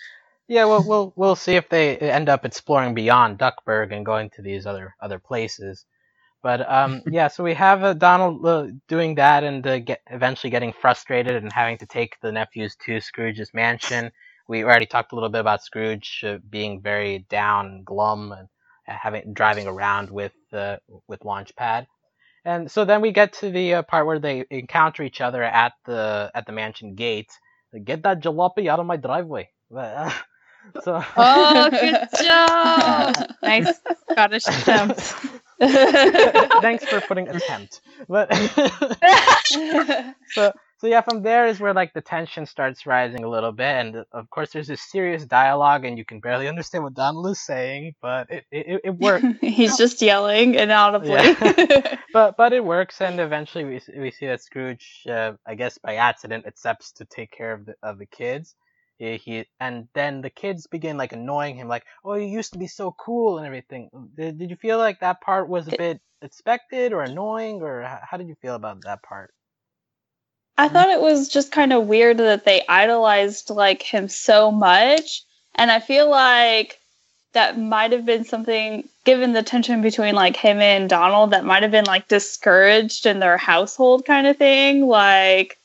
yeah, 0.47 0.65
well, 0.65 0.83
we'll 0.85 1.13
we'll 1.15 1.35
see 1.35 1.55
if 1.55 1.69
they 1.69 1.97
end 1.97 2.29
up 2.29 2.45
exploring 2.45 2.93
beyond 2.93 3.37
Duckburg 3.39 3.93
and 3.93 4.05
going 4.05 4.29
to 4.31 4.41
these 4.41 4.65
other 4.65 4.95
other 5.01 5.19
places. 5.19 5.85
But 6.43 6.69
um, 6.71 7.01
yeah, 7.11 7.27
so 7.27 7.43
we 7.43 7.53
have 7.53 7.83
uh, 7.83 7.93
Donald 7.93 8.45
uh, 8.45 8.67
doing 8.87 9.15
that 9.15 9.43
and 9.43 9.65
uh, 9.65 9.79
get 9.79 10.01
eventually 10.09 10.51
getting 10.51 10.73
frustrated 10.73 11.35
and 11.35 11.51
having 11.51 11.77
to 11.79 11.85
take 11.85 12.19
the 12.21 12.31
nephews 12.31 12.75
to 12.85 12.99
Scrooge's 13.01 13.53
mansion. 13.53 14.11
We 14.47 14.63
already 14.63 14.85
talked 14.85 15.11
a 15.13 15.15
little 15.15 15.29
bit 15.29 15.41
about 15.41 15.63
Scrooge 15.63 16.23
uh, 16.27 16.37
being 16.49 16.81
very 16.81 17.19
down, 17.29 17.67
and 17.67 17.85
glum, 17.85 18.33
and 18.33 18.47
having 18.85 19.33
driving 19.33 19.67
around 19.67 20.09
with 20.09 20.33
uh, 20.53 20.77
with 21.07 21.21
Launchpad. 21.21 21.85
And 22.45 22.71
so 22.71 22.85
then 22.85 23.01
we 23.01 23.11
get 23.11 23.33
to 23.33 23.51
the 23.51 23.75
uh, 23.75 23.81
part 23.83 24.05
where 24.07 24.19
they 24.19 24.45
encounter 24.49 25.03
each 25.03 25.21
other 25.21 25.43
at 25.43 25.73
the 25.85 26.31
at 26.33 26.45
the 26.45 26.51
mansion 26.51 26.95
gate. 26.95 27.31
Get 27.83 28.03
that 28.03 28.21
jalopy 28.21 28.67
out 28.67 28.79
of 28.79 28.85
my 28.85 28.97
driveway. 28.97 29.49
so. 30.83 31.03
Oh, 31.17 31.69
good 31.69 32.07
job! 32.23 33.15
nice 33.43 33.79
Scottish 34.11 34.47
attempt. 34.47 35.15
Thanks 35.59 36.85
for 36.85 37.01
putting 37.01 37.27
attempt. 37.29 37.81
But 38.07 38.33
so 40.31 40.53
so 40.81 40.87
yeah, 40.87 41.01
from 41.01 41.21
there 41.21 41.45
is 41.45 41.59
where 41.59 41.75
like 41.75 41.93
the 41.93 42.01
tension 42.01 42.47
starts 42.47 42.87
rising 42.87 43.23
a 43.23 43.29
little 43.29 43.51
bit, 43.51 43.67
and 43.67 44.03
of 44.11 44.27
course 44.31 44.51
there's 44.51 44.67
this 44.67 44.81
serious 44.81 45.23
dialogue, 45.23 45.85
and 45.85 45.95
you 45.95 46.03
can 46.03 46.19
barely 46.19 46.47
understand 46.47 46.83
what 46.83 46.95
Donald 46.95 47.27
is 47.27 47.39
saying, 47.39 47.93
but 48.01 48.27
it 48.31 48.45
it, 48.51 48.81
it 48.83 48.89
works. 48.97 49.23
He's 49.41 49.77
just 49.77 50.01
yelling 50.01 50.55
inaudibly. 50.55 51.11
Yeah. 51.11 51.97
but 52.13 52.35
but 52.35 52.51
it 52.51 52.65
works, 52.65 52.99
and 52.99 53.19
eventually 53.19 53.63
we 53.63 53.79
we 53.95 54.09
see 54.09 54.25
that 54.25 54.41
Scrooge, 54.41 55.03
uh, 55.07 55.33
I 55.45 55.53
guess 55.53 55.77
by 55.77 55.97
accident, 55.97 56.47
accepts 56.47 56.93
to 56.93 57.05
take 57.05 57.31
care 57.31 57.53
of 57.53 57.67
the 57.67 57.75
of 57.83 57.99
the 57.99 58.07
kids. 58.07 58.55
He, 58.97 59.17
he 59.17 59.45
and 59.59 59.87
then 59.93 60.21
the 60.21 60.31
kids 60.31 60.65
begin 60.65 60.97
like 60.97 61.13
annoying 61.13 61.57
him, 61.57 61.67
like, 61.67 61.85
"Oh, 62.03 62.15
you 62.15 62.25
used 62.25 62.53
to 62.53 62.59
be 62.59 62.67
so 62.67 62.95
cool 62.97 63.37
and 63.37 63.45
everything." 63.45 63.91
Did, 64.17 64.39
did 64.39 64.49
you 64.49 64.55
feel 64.55 64.79
like 64.79 65.01
that 65.01 65.21
part 65.21 65.47
was 65.47 65.67
a 65.67 65.77
bit 65.77 66.01
expected 66.23 66.91
or 66.91 67.03
annoying, 67.03 67.61
or 67.61 67.83
how 67.83 68.17
did 68.17 68.27
you 68.27 68.35
feel 68.41 68.55
about 68.55 68.81
that 68.85 69.03
part? 69.03 69.31
I 70.57 70.67
thought 70.67 70.89
it 70.89 71.01
was 71.01 71.29
just 71.29 71.51
kind 71.51 71.73
of 71.73 71.87
weird 71.87 72.17
that 72.17 72.45
they 72.45 72.63
idolized 72.67 73.49
like 73.49 73.81
him 73.81 74.07
so 74.09 74.51
much, 74.51 75.23
and 75.55 75.71
I 75.71 75.79
feel 75.79 76.09
like 76.09 76.79
that 77.33 77.57
might 77.57 77.91
have 77.91 78.05
been 78.05 78.25
something 78.25 78.87
given 79.05 79.33
the 79.33 79.43
tension 79.43 79.81
between 79.81 80.15
like 80.15 80.35
him 80.35 80.59
and 80.59 80.89
Donald 80.89 81.31
that 81.31 81.45
might 81.45 81.63
have 81.63 81.71
been 81.71 81.85
like 81.85 82.07
discouraged 82.07 83.05
in 83.05 83.19
their 83.19 83.37
household 83.37 84.05
kind 84.05 84.27
of 84.27 84.37
thing 84.37 84.85
like 84.85 85.57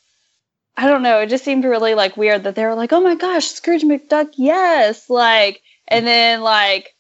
I 0.77 0.87
don't 0.87 1.03
know. 1.03 1.21
It 1.21 1.29
just 1.29 1.45
seemed 1.45 1.65
really 1.65 1.95
like 1.95 2.17
weird 2.17 2.45
that 2.45 2.55
they 2.55 2.65
were 2.65 2.75
like, 2.75 2.93
"Oh 2.93 3.01
my 3.01 3.15
gosh, 3.15 3.47
Scrooge 3.47 3.83
McDuck, 3.83 4.33
yes!" 4.37 5.09
Like, 5.09 5.63
and 5.89 6.07
then 6.07 6.43
like 6.43 6.95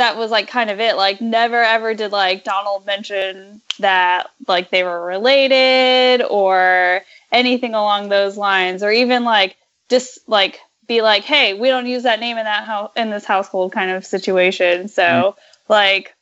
that 0.00 0.16
was 0.16 0.30
like 0.30 0.48
kind 0.48 0.70
of 0.70 0.80
it. 0.80 0.96
Like, 0.96 1.20
never 1.20 1.62
ever 1.62 1.94
did 1.94 2.10
like 2.10 2.42
Donald 2.42 2.86
mention 2.86 3.60
that 3.78 4.30
like 4.48 4.70
they 4.70 4.82
were 4.82 5.04
related 5.04 6.24
or 6.24 7.02
anything 7.30 7.74
along 7.74 8.08
those 8.08 8.36
lines, 8.36 8.82
or 8.82 8.90
even 8.90 9.24
like 9.24 9.56
just 9.88 10.18
like 10.26 10.58
be 10.88 11.02
like, 11.02 11.24
"Hey, 11.24 11.54
we 11.54 11.68
don't 11.68 11.86
use 11.86 12.04
that 12.04 12.18
name 12.18 12.38
in 12.38 12.44
that 12.44 12.64
house 12.64 12.90
in 12.96 13.10
this 13.10 13.24
household," 13.24 13.72
kind 13.72 13.90
of 13.90 14.04
situation. 14.04 14.88
So 14.88 15.02
mm-hmm. 15.02 15.72
like. 15.72 16.14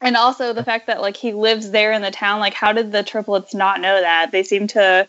And 0.00 0.16
also 0.18 0.52
the 0.52 0.64
fact 0.64 0.88
that 0.88 1.00
like 1.00 1.16
he 1.16 1.32
lives 1.32 1.70
there 1.70 1.92
in 1.92 2.02
the 2.02 2.10
town, 2.10 2.38
like 2.38 2.52
how 2.52 2.74
did 2.74 2.92
the 2.92 3.02
triplets 3.02 3.54
not 3.54 3.80
know 3.80 3.98
that? 3.98 4.32
They 4.32 4.42
seem 4.42 4.66
to 4.68 5.08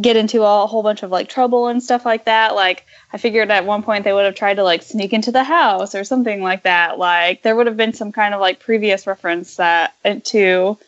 get 0.00 0.16
into 0.16 0.42
a 0.42 0.66
whole 0.66 0.82
bunch 0.82 1.02
of 1.02 1.10
like 1.10 1.28
trouble 1.28 1.68
and 1.68 1.82
stuff 1.82 2.04
like 2.04 2.24
that. 2.24 2.54
Like 2.54 2.84
I 3.12 3.18
figured 3.18 3.50
at 3.50 3.64
one 3.64 3.82
point 3.82 4.04
they 4.04 4.12
would 4.12 4.24
have 4.24 4.34
tried 4.34 4.54
to 4.54 4.64
like 4.64 4.82
sneak 4.82 5.12
into 5.12 5.32
the 5.32 5.44
house 5.44 5.94
or 5.94 6.04
something 6.04 6.42
like 6.42 6.64
that. 6.64 6.98
Like 6.98 7.42
there 7.42 7.54
would 7.54 7.66
have 7.66 7.76
been 7.76 7.92
some 7.92 8.12
kind 8.12 8.34
of 8.34 8.40
like 8.40 8.60
previous 8.60 9.06
reference 9.06 9.56
that 9.56 9.94
uh, 10.04 10.16
to 10.24 10.78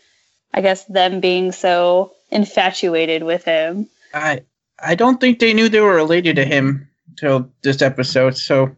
I 0.52 0.60
guess 0.60 0.84
them 0.84 1.20
being 1.20 1.52
so 1.52 2.12
infatuated 2.30 3.22
with 3.22 3.44
him. 3.44 3.88
I 4.12 4.40
I 4.78 4.94
don't 4.94 5.20
think 5.20 5.38
they 5.38 5.54
knew 5.54 5.68
they 5.68 5.80
were 5.80 5.94
related 5.94 6.36
to 6.36 6.44
him 6.44 6.88
till 7.16 7.50
this 7.62 7.82
episode, 7.82 8.36
so 8.36 8.74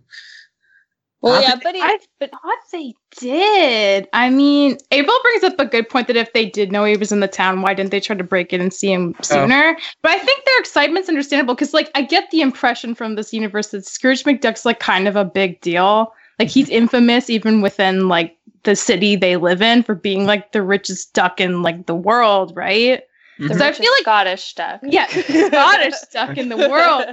well, 1.20 1.42
yeah, 1.42 1.56
but 1.62 1.74
he, 1.74 1.80
I 1.80 1.98
but 2.20 2.30
thought 2.30 2.58
they 2.70 2.94
did. 3.18 4.08
I 4.12 4.30
mean, 4.30 4.78
April 4.92 5.16
brings 5.22 5.42
up 5.42 5.58
a 5.58 5.66
good 5.66 5.88
point 5.88 6.06
that 6.06 6.16
if 6.16 6.32
they 6.32 6.46
did 6.46 6.70
know 6.70 6.84
he 6.84 6.96
was 6.96 7.10
in 7.10 7.20
the 7.20 7.28
town, 7.28 7.62
why 7.62 7.74
didn't 7.74 7.90
they 7.90 7.98
try 8.00 8.14
to 8.14 8.22
break 8.22 8.52
in 8.52 8.60
and 8.60 8.72
see 8.72 8.92
him 8.92 9.14
oh. 9.18 9.22
sooner? 9.22 9.76
Oh. 9.76 9.82
But 10.02 10.12
I 10.12 10.18
think 10.18 10.44
their 10.44 10.60
excitement's 10.60 11.08
understandable 11.08 11.54
because, 11.54 11.74
like, 11.74 11.90
I 11.96 12.02
get 12.02 12.30
the 12.30 12.40
impression 12.40 12.94
from 12.94 13.16
this 13.16 13.32
universe 13.32 13.68
that 13.68 13.84
Scrooge 13.84 14.22
McDuck's 14.22 14.64
like 14.64 14.78
kind 14.78 15.08
of 15.08 15.16
a 15.16 15.24
big 15.24 15.60
deal. 15.60 16.12
Like, 16.38 16.48
he's 16.48 16.68
infamous 16.68 17.28
even 17.28 17.62
within 17.62 18.06
like 18.06 18.36
the 18.62 18.76
city 18.76 19.16
they 19.16 19.36
live 19.36 19.60
in 19.60 19.82
for 19.82 19.96
being 19.96 20.24
like 20.24 20.52
the 20.52 20.62
richest 20.62 21.14
duck 21.14 21.40
in 21.40 21.62
like 21.62 21.86
the 21.86 21.96
world, 21.96 22.54
right? 22.54 23.02
Mm-hmm. 23.38 23.56
So 23.56 23.66
I 23.66 23.72
feel 23.72 23.90
like 23.92 24.02
Scottish 24.02 24.54
duck. 24.54 24.80
Yeah, 24.82 25.06
Scottish 25.46 25.94
duck 26.12 26.36
in 26.36 26.48
the 26.48 26.56
world. 26.56 27.04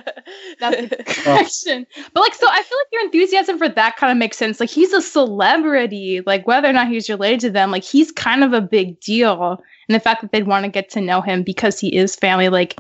That's 0.60 0.90
the 0.90 1.04
question. 1.24 1.86
But 2.14 2.22
like, 2.22 2.34
so 2.34 2.48
I 2.50 2.64
feel 2.64 2.78
like 2.78 2.88
your 2.92 3.02
enthusiasm 3.04 3.58
for 3.60 3.70
that 3.70 3.96
kind 3.98 4.12
of 4.12 4.18
makes 4.18 4.38
sense. 4.38 4.60
Like, 4.60 4.70
he's 4.70 4.92
a 4.92 5.02
celebrity. 5.02 6.22
Like, 6.26 6.48
whether 6.48 6.68
or 6.68 6.74
not 6.74 6.88
he's 6.88 7.10
related 7.10 7.42
to 7.42 7.50
them, 7.52 7.70
like 7.70 7.84
he's 7.84 8.12
kind 8.12 8.44
of 8.44 8.54
a 8.54 8.62
big 8.62 9.00
deal. 9.02 9.62
And 9.88 9.96
the 9.96 10.00
fact 10.00 10.22
that 10.22 10.32
they'd 10.32 10.48
want 10.48 10.66
to 10.66 10.72
get 10.72 10.90
to 10.92 11.02
know 11.02 11.22
him 11.22 11.44
because 11.44 11.80
he 11.80 11.96
is 11.96 12.16
family, 12.16 12.50
like, 12.50 12.80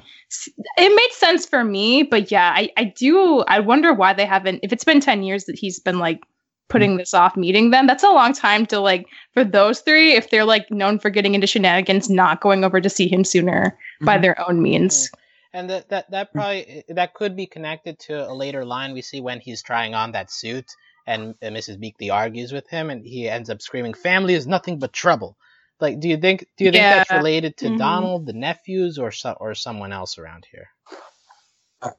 it 0.77 0.95
made 0.95 1.11
sense 1.11 1.45
for 1.45 1.63
me. 1.63 2.01
But 2.01 2.31
yeah, 2.31 2.51
I 2.55 2.69
I 2.77 2.85
do. 2.85 3.43
I 3.47 3.59
wonder 3.59 3.93
why 3.93 4.13
they 4.13 4.25
haven't. 4.25 4.59
If 4.63 4.73
it's 4.73 4.83
been 4.83 4.99
ten 4.99 5.21
years 5.21 5.45
that 5.45 5.57
he's 5.57 5.79
been 5.79 5.99
like 5.99 6.23
putting 6.67 6.97
this 6.97 7.13
off 7.13 7.37
meeting 7.37 7.69
them. 7.69 7.87
That's 7.87 8.03
a 8.03 8.09
long 8.09 8.33
time 8.33 8.65
to 8.67 8.79
like 8.79 9.07
for 9.33 9.43
those 9.43 9.81
three, 9.81 10.13
if 10.13 10.29
they're 10.29 10.45
like 10.45 10.69
known 10.71 10.99
for 10.99 11.09
getting 11.09 11.35
into 11.35 11.47
shenanigans, 11.47 12.09
not 12.09 12.41
going 12.41 12.63
over 12.63 12.81
to 12.81 12.89
see 12.89 13.07
him 13.07 13.23
sooner 13.23 13.67
mm-hmm. 13.67 14.05
by 14.05 14.17
their 14.17 14.39
own 14.47 14.61
means. 14.61 15.07
Mm-hmm. 15.07 15.19
And 15.53 15.69
that 15.69 15.89
that 15.89 16.11
that 16.11 16.33
probably 16.33 16.83
that 16.89 17.13
could 17.13 17.35
be 17.35 17.45
connected 17.45 17.99
to 17.99 18.29
a 18.29 18.33
later 18.33 18.65
line 18.65 18.93
we 18.93 19.01
see 19.01 19.21
when 19.21 19.39
he's 19.39 19.61
trying 19.61 19.93
on 19.93 20.11
that 20.11 20.31
suit 20.31 20.65
and, 21.07 21.35
and 21.41 21.55
Mrs. 21.55 21.77
Beakley 21.77 22.11
argues 22.11 22.51
with 22.51 22.67
him 22.69 22.89
and 22.89 23.05
he 23.05 23.29
ends 23.29 23.49
up 23.49 23.61
screaming, 23.61 23.93
"Family 23.93 24.33
is 24.33 24.47
nothing 24.47 24.79
but 24.79 24.91
trouble." 24.91 25.37
Like, 25.79 25.99
do 25.99 26.09
you 26.09 26.17
think 26.17 26.47
do 26.57 26.65
you 26.65 26.71
think 26.71 26.81
yeah. 26.81 26.97
that's 26.97 27.11
related 27.11 27.57
to 27.57 27.67
mm-hmm. 27.67 27.77
Donald, 27.77 28.25
the 28.25 28.33
nephews, 28.33 28.97
or 28.97 29.11
so, 29.11 29.31
or 29.39 29.55
someone 29.55 29.91
else 29.91 30.17
around 30.17 30.45
here? 30.51 30.69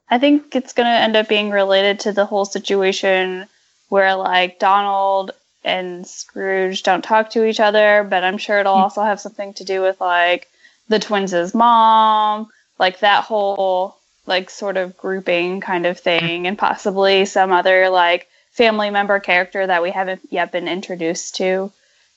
I 0.08 0.18
think 0.18 0.56
it's 0.56 0.72
gonna 0.72 0.88
end 0.88 1.16
up 1.16 1.28
being 1.28 1.50
related 1.50 2.00
to 2.00 2.12
the 2.12 2.26
whole 2.26 2.44
situation 2.44 3.46
where 3.88 4.14
like 4.14 4.58
Donald 4.58 5.32
and 5.64 6.06
Scrooge 6.06 6.82
don't 6.82 7.02
talk 7.02 7.30
to 7.30 7.44
each 7.44 7.60
other, 7.60 8.06
but 8.08 8.24
I'm 8.24 8.38
sure 8.38 8.58
it'll 8.58 8.74
also 8.74 9.02
have 9.02 9.20
something 9.20 9.54
to 9.54 9.64
do 9.64 9.82
with 9.82 10.00
like 10.00 10.48
the 10.88 10.98
twins' 10.98 11.54
mom, 11.54 12.48
like 12.78 13.00
that 13.00 13.24
whole 13.24 13.96
like 14.26 14.50
sort 14.50 14.76
of 14.76 14.96
grouping 14.96 15.60
kind 15.60 15.86
of 15.86 15.98
thing, 15.98 16.46
and 16.46 16.56
possibly 16.56 17.24
some 17.24 17.52
other 17.52 17.90
like 17.90 18.28
family 18.52 18.90
member 18.90 19.20
character 19.20 19.66
that 19.66 19.82
we 19.82 19.90
haven't 19.90 20.20
yet 20.30 20.52
been 20.52 20.68
introduced 20.68 21.36
to. 21.36 21.72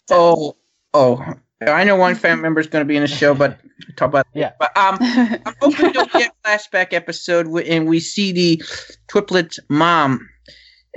So. 0.08 0.16
Oh, 0.16 0.56
oh, 0.94 1.34
I 1.62 1.84
know 1.84 1.98
one 1.98 2.16
family 2.16 2.42
member 2.44 2.62
is 2.62 2.68
going 2.68 2.84
to 2.84 2.88
be 2.88 2.96
in 2.96 3.02
the 3.02 3.08
show, 3.08 3.34
but 3.34 3.60
talk 3.96 4.10
about 4.10 4.28
yeah. 4.34 4.54
But 4.60 4.76
um, 4.78 4.98
I'm 5.02 5.56
hoping 5.62 5.94
to 5.94 6.10
get 6.14 6.32
a 6.46 6.48
flashback 6.48 6.94
episode 6.94 7.48
and 7.48 7.88
we 7.88 8.00
see 8.00 8.32
the 8.32 8.64
triplet 9.08 9.58
mom 9.68 10.30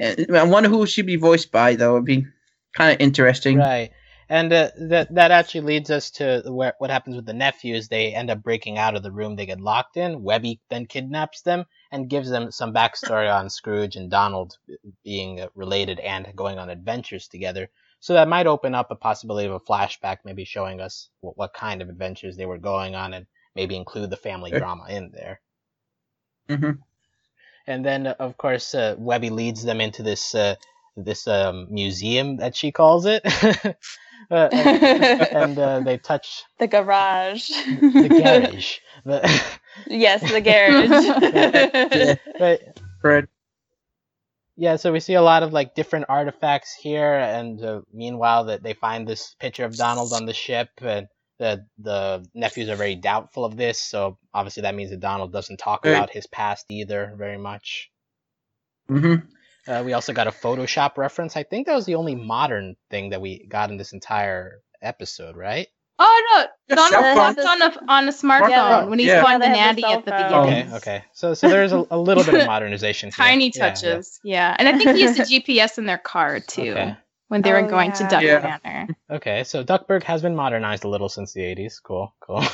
I 0.00 0.44
wonder 0.44 0.68
who 0.68 0.86
she'd 0.86 1.06
be 1.06 1.16
voiced 1.16 1.52
by, 1.52 1.74
though. 1.74 1.94
It'd 1.94 2.04
be 2.04 2.26
kind 2.72 2.92
of 2.92 3.00
interesting. 3.00 3.58
Right. 3.58 3.90
And 4.28 4.50
uh, 4.50 4.70
that 4.78 5.14
that 5.14 5.30
actually 5.30 5.60
leads 5.60 5.90
us 5.90 6.10
to 6.12 6.42
where 6.46 6.72
what 6.78 6.90
happens 6.90 7.16
with 7.16 7.26
the 7.26 7.34
nephews. 7.34 7.88
They 7.88 8.14
end 8.14 8.30
up 8.30 8.42
breaking 8.42 8.78
out 8.78 8.96
of 8.96 9.02
the 9.02 9.12
room 9.12 9.36
they 9.36 9.44
get 9.44 9.60
locked 9.60 9.98
in. 9.98 10.22
Webby 10.22 10.60
then 10.70 10.86
kidnaps 10.86 11.42
them 11.42 11.66
and 11.90 12.08
gives 12.08 12.30
them 12.30 12.50
some 12.50 12.72
backstory 12.72 13.30
on 13.30 13.50
Scrooge 13.50 13.96
and 13.96 14.10
Donald 14.10 14.56
being 15.04 15.46
related 15.54 16.00
and 16.00 16.34
going 16.34 16.58
on 16.58 16.70
adventures 16.70 17.28
together. 17.28 17.68
So 18.00 18.14
that 18.14 18.26
might 18.26 18.46
open 18.46 18.74
up 18.74 18.90
a 18.90 18.96
possibility 18.96 19.46
of 19.46 19.54
a 19.54 19.60
flashback, 19.60 20.18
maybe 20.24 20.44
showing 20.46 20.80
us 20.80 21.10
what, 21.20 21.36
what 21.36 21.52
kind 21.52 21.82
of 21.82 21.90
adventures 21.90 22.36
they 22.36 22.46
were 22.46 22.58
going 22.58 22.94
on, 22.94 23.12
and 23.12 23.26
maybe 23.54 23.76
include 23.76 24.08
the 24.08 24.16
family 24.16 24.50
sure. 24.50 24.60
drama 24.60 24.86
in 24.88 25.10
there. 25.12 25.40
Mm-hmm 26.48 26.80
and 27.66 27.84
then 27.84 28.06
of 28.06 28.36
course 28.36 28.74
uh, 28.74 28.94
Webby 28.98 29.30
leads 29.30 29.62
them 29.62 29.80
into 29.80 30.02
this 30.02 30.34
uh, 30.34 30.56
this 30.96 31.26
um, 31.26 31.66
museum 31.70 32.36
that 32.36 32.54
she 32.56 32.72
calls 32.72 33.06
it. 33.06 33.22
uh, 34.30 34.48
and 34.52 35.58
uh, 35.58 35.80
they 35.80 35.98
touch 35.98 36.44
the 36.58 36.66
garage. 36.66 37.48
The 37.48 38.08
garage. 38.08 38.78
The 39.04 39.42
yes, 39.88 40.20
the 40.20 40.40
garage. 40.40 42.28
right. 42.38 42.60
right. 43.02 43.24
Yeah, 44.54 44.76
so 44.76 44.92
we 44.92 45.00
see 45.00 45.14
a 45.14 45.22
lot 45.22 45.42
of 45.42 45.52
like 45.52 45.74
different 45.74 46.06
artifacts 46.08 46.72
here, 46.74 47.14
and 47.14 47.60
uh, 47.64 47.80
meanwhile, 47.92 48.44
that 48.44 48.62
they 48.62 48.74
find 48.74 49.08
this 49.08 49.34
picture 49.40 49.64
of 49.64 49.76
Donald 49.76 50.12
on 50.12 50.26
the 50.26 50.34
ship, 50.34 50.68
and 50.80 51.08
the 51.42 51.66
the 51.78 52.24
nephews 52.34 52.68
are 52.68 52.76
very 52.76 52.94
doubtful 52.94 53.44
of 53.44 53.56
this, 53.56 53.80
so 53.80 54.16
obviously 54.32 54.62
that 54.62 54.76
means 54.76 54.90
that 54.90 55.00
Donald 55.00 55.32
doesn't 55.32 55.56
talk 55.58 55.84
about 55.84 56.08
his 56.10 56.26
past 56.28 56.66
either 56.70 57.12
very 57.18 57.36
much. 57.38 57.90
Mm-hmm. 58.88 59.26
Uh, 59.70 59.82
we 59.84 59.92
also 59.92 60.12
got 60.12 60.28
a 60.28 60.30
Photoshop 60.30 60.96
reference. 60.98 61.36
I 61.36 61.42
think 61.42 61.66
that 61.66 61.74
was 61.74 61.86
the 61.86 61.96
only 61.96 62.14
modern 62.14 62.76
thing 62.90 63.10
that 63.10 63.20
we 63.20 63.46
got 63.48 63.70
in 63.70 63.76
this 63.76 63.92
entire 63.92 64.60
episode, 64.80 65.36
right? 65.36 65.66
Oh 65.98 66.24
no, 66.30 66.46
it's 66.68 66.82
on, 66.82 66.90
cell 66.90 67.04
a, 67.04 67.48
on 67.48 67.62
a 67.62 67.92
on 67.92 68.08
a 68.08 68.12
smartphone 68.12 68.50
Yeah, 68.50 68.84
when 68.84 68.98
he's 68.98 69.08
yeah. 69.08 69.20
calling 69.20 69.38
the 69.40 69.46
Yeah, 69.46 69.72
they 69.72 69.82
natty 69.82 69.84
at 69.84 70.04
the 70.04 70.10
the 70.10 70.16
beginning. 70.16 70.66
Okay, 70.68 70.76
okay. 70.76 71.04
So 71.12 71.34
so 71.34 71.48
there's 71.48 71.72
a, 71.72 71.84
a 71.90 71.98
little 71.98 72.24
bit 72.24 72.34
of 72.34 72.46
modernization. 72.54 73.08
here. 73.08 73.26
Tiny 73.26 73.52
Yeah, 73.54 73.66
yeah. 73.66 73.70
touches, 73.74 74.20
yeah. 74.24 74.56
And 74.58 74.68
I 74.68 74.78
think 74.78 74.96
he 74.96 75.02
used 75.02 75.16
the 75.18 75.22
GPS 75.40 75.78
in 75.78 75.86
their 75.86 75.98
car 75.98 76.40
too 76.40 76.72
Okay. 76.72 76.96
When 77.32 77.40
they 77.40 77.50
were 77.50 77.64
Oh, 77.64 77.68
going 77.68 77.92
to 77.92 78.02
yeah. 78.04 78.08
Duck 78.10 78.22
Yeah. 78.22 78.58
Manor. 78.62 78.88
Okay, 79.10 79.44
so 79.44 79.64
Duckburg 79.64 80.02
has 80.04 80.20
been 80.20 80.36
modernized 80.36 80.84
a 80.84 80.88
little 80.88 81.08
since 81.08 81.32
the 81.32 81.40
80s. 81.40 81.82
Cool, 81.82 82.14
cool. 82.20 82.44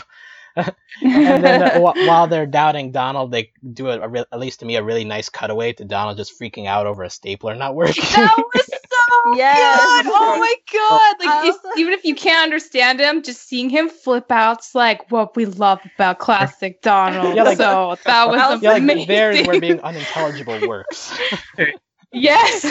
and 0.56 1.44
then 1.44 1.62
uh, 1.62 1.78
wh- 1.80 2.06
while 2.06 2.28
they're 2.28 2.46
doubting 2.46 2.92
Donald, 2.92 3.32
they 3.32 3.50
do 3.72 3.88
a, 3.88 3.98
a 4.00 4.08
re- 4.08 4.24
at 4.32 4.38
least 4.38 4.60
to 4.60 4.66
me 4.66 4.76
a 4.76 4.82
really 4.82 5.04
nice 5.04 5.28
cutaway 5.28 5.72
to 5.74 5.84
Donald 5.84 6.16
just 6.16 6.38
freaking 6.40 6.66
out 6.66 6.86
over 6.86 7.02
a 7.02 7.10
stapler 7.10 7.54
not 7.56 7.74
working. 7.74 8.04
That 8.14 8.36
was 8.54 8.66
so 8.66 9.34
Yes. 9.36 10.02
good. 10.04 10.12
Oh 10.14 10.36
my 10.38 10.54
god! 10.72 11.16
Like 11.20 11.28
I 11.28 11.48
if- 11.48 11.78
even 11.78 11.92
if 11.92 12.04
you 12.04 12.14
can't 12.14 12.44
understand 12.44 13.00
him, 13.00 13.22
just 13.22 13.48
seeing 13.48 13.68
him 13.70 13.88
flip 13.88 14.30
out, 14.30 14.58
it's 14.58 14.74
like 14.76 15.10
what 15.10 15.34
we 15.36 15.46
love 15.46 15.80
about 15.96 16.18
classic 16.20 16.82
Donald. 16.82 17.34
Yeah, 17.36 17.42
like- 17.42 17.56
so 17.58 17.96
that 18.04 18.28
was 18.28 18.40
I 18.40 18.52
was 18.54 18.62
yeah, 18.62 18.70
like 18.72 18.82
amazing. 18.82 19.08
there's 19.08 19.46
where 19.46 19.60
being 19.60 19.80
unintelligible 19.80 20.68
works. 20.68 21.12
yes. 22.12 22.64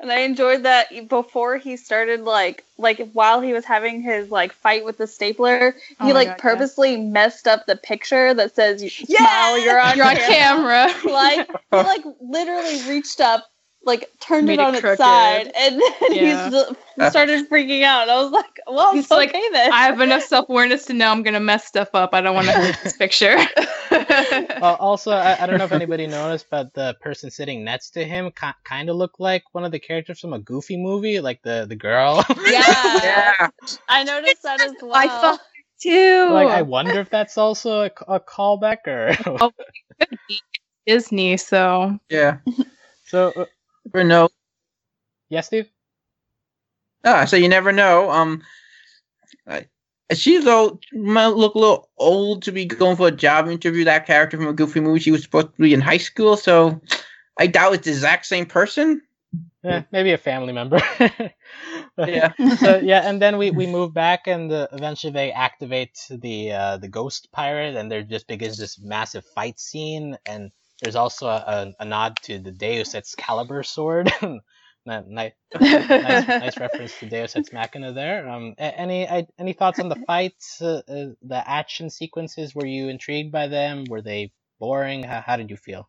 And 0.00 0.12
I 0.12 0.20
enjoyed 0.20 0.64
that 0.64 1.08
before 1.08 1.56
he 1.56 1.76
started 1.76 2.20
like 2.20 2.64
like 2.78 3.10
while 3.12 3.40
he 3.40 3.52
was 3.52 3.64
having 3.64 4.02
his 4.02 4.30
like 4.30 4.52
fight 4.52 4.84
with 4.84 4.98
the 4.98 5.06
stapler, 5.06 5.76
Oh 6.00 6.06
he 6.06 6.12
like 6.12 6.26
God, 6.26 6.36
yeah. 6.36 6.42
purposely 6.42 6.96
messed 6.96 7.46
up 7.48 7.66
the 7.66 7.76
picture 7.76 8.34
that 8.34 8.54
says 8.54 8.82
you 8.82 8.90
Yeah! 9.08 9.18
smile, 9.18 9.58
you're 9.58 9.78
on, 9.78 9.96
You're 9.96 10.06
on 10.06 10.16
camera. 10.16 10.88
camera. 10.88 10.94
like 11.10 11.48
he 11.70 11.78
like 11.82 12.02
literally 12.20 12.82
reached 12.90 13.20
up, 13.20 13.44
like 13.86 14.10
turned 14.20 14.46
Made 14.46 14.54
it 14.54 14.62
it 14.62 14.66
on 14.66 14.74
its 14.74 14.96
side, 14.98 15.50
and 15.58 15.80
then 15.80 16.12
Yeah. 16.12 16.50
he 16.96 17.10
started 17.10 17.48
freaking 17.48 17.82
out. 17.82 18.08
I 18.08 18.22
was 18.22 18.32
like, 18.32 18.60
"Well, 18.66 18.92
He's 18.92 19.04
it's 19.04 19.10
like, 19.10 19.30
okay 19.30 19.42
then." 19.52 19.72
I 19.72 19.84
have 19.84 20.00
enough 20.00 20.22
self 20.22 20.48
awareness 20.48 20.86
to 20.86 20.92
know 20.94 21.10
I'm 21.10 21.22
gonna 21.22 21.40
mess 21.40 21.64
stuff 21.66 21.88
up. 21.94 22.10
I 22.14 22.20
don't 22.20 22.34
want 22.34 22.46
to 22.46 22.52
hurt 22.60 22.76
this 22.82 22.96
picture. 22.96 23.36
Uh, 23.94 24.76
also, 24.80 25.12
I, 25.12 25.40
I 25.42 25.46
don't 25.46 25.58
know 25.58 25.64
if 25.66 25.72
anybody 25.82 26.06
noticed, 26.06 26.46
but 26.50 26.72
the 26.74 26.96
person 27.00 27.30
sitting 27.30 27.62
next 27.64 27.90
to 27.90 28.04
him 28.04 28.30
ki- 28.32 28.48
kind 28.64 28.88
of 28.88 28.96
looked 28.96 29.20
like 29.20 29.44
one 29.52 29.64
of 29.64 29.70
the 29.72 29.78
characters 29.78 30.18
from 30.20 30.32
a 30.32 30.38
Goofy 30.38 30.76
movie, 30.76 31.20
like 31.20 31.42
the 31.42 31.66
the 31.68 31.76
girl. 31.76 32.24
yeah, 32.46 32.62
Yeah. 33.02 33.48
I 33.88 34.02
noticed 34.02 34.42
that 34.42 34.60
as 34.62 34.72
well. 34.82 34.94
I 34.94 35.06
thought 35.08 35.40
too. 35.80 36.28
like, 36.30 36.48
I 36.48 36.62
wonder 36.62 36.98
if 36.98 37.10
that's 37.10 37.36
also 37.38 37.82
a, 37.82 37.90
a 38.08 38.18
callback 38.18 38.78
or. 38.86 39.14
Oh. 39.40 39.52
Disney, 40.86 41.36
so 41.36 41.98
Yeah. 42.08 42.38
so, 43.06 43.32
uh, 43.36 43.44
Never 43.84 44.04
know. 44.04 44.28
yes, 45.28 45.46
Steve. 45.46 45.68
Ah, 47.04 47.24
so 47.24 47.36
you 47.36 47.48
never 47.48 47.72
know. 47.72 48.10
Um, 48.10 48.42
I, 49.46 49.66
she's 50.14 50.46
old. 50.46 50.82
Might 50.92 51.28
look 51.28 51.54
a 51.54 51.58
little 51.58 51.90
old 51.98 52.42
to 52.44 52.52
be 52.52 52.64
going 52.64 52.96
for 52.96 53.08
a 53.08 53.12
job 53.12 53.48
interview. 53.48 53.84
That 53.84 54.06
character 54.06 54.36
from 54.36 54.48
a 54.48 54.52
Goofy 54.52 54.80
movie. 54.80 55.00
She 55.00 55.10
was 55.10 55.22
supposed 55.22 55.54
to 55.54 55.62
be 55.62 55.74
in 55.74 55.80
high 55.80 55.98
school, 55.98 56.36
so 56.36 56.80
I 57.38 57.46
doubt 57.46 57.74
it's 57.74 57.84
the 57.84 57.90
exact 57.90 58.26
same 58.26 58.46
person. 58.46 59.02
Eh, 59.64 59.82
maybe 59.92 60.12
a 60.12 60.18
family 60.18 60.52
member. 60.52 60.80
Yeah. 62.06 62.32
so 62.56 62.76
yeah, 62.82 63.08
and 63.08 63.20
then 63.20 63.38
we, 63.38 63.50
we 63.50 63.66
move 63.66 63.94
back, 63.94 64.26
and 64.26 64.50
uh, 64.52 64.68
eventually 64.72 65.12
they 65.12 65.32
activate 65.32 65.98
the 66.10 66.52
uh, 66.52 66.76
the 66.78 66.88
ghost 66.88 67.30
pirate, 67.32 67.76
and 67.76 67.90
there 67.90 68.02
just 68.02 68.26
begins 68.26 68.58
this 68.58 68.78
massive 68.78 69.24
fight 69.24 69.58
scene. 69.58 70.16
And 70.26 70.50
there's 70.84 70.96
also 70.96 71.26
a, 71.26 71.36
a, 71.36 71.74
a 71.80 71.84
nod 71.86 72.16
to 72.22 72.38
the 72.38 72.52
Deus 72.52 72.94
Ex 72.94 73.14
Excalibur 73.14 73.62
sword. 73.62 74.12
nice, 74.86 75.32
nice, 75.60 76.28
nice 76.28 76.60
reference 76.60 76.98
to 77.00 77.06
Deus 77.06 77.34
Ex 77.34 77.52
Machina 77.52 77.92
there. 77.92 78.28
Um, 78.28 78.54
any 78.58 79.08
any 79.38 79.54
thoughts 79.54 79.80
on 79.80 79.88
the 79.88 79.96
fights, 80.06 80.60
uh, 80.60 80.82
uh, 80.86 81.06
the 81.22 81.42
action 81.46 81.88
sequences? 81.88 82.54
Were 82.54 82.66
you 82.66 82.88
intrigued 82.88 83.32
by 83.32 83.48
them? 83.48 83.84
Were 83.88 84.02
they 84.02 84.30
boring? 84.60 85.02
How, 85.04 85.22
how 85.22 85.36
did 85.36 85.50
you 85.50 85.56
feel? 85.56 85.88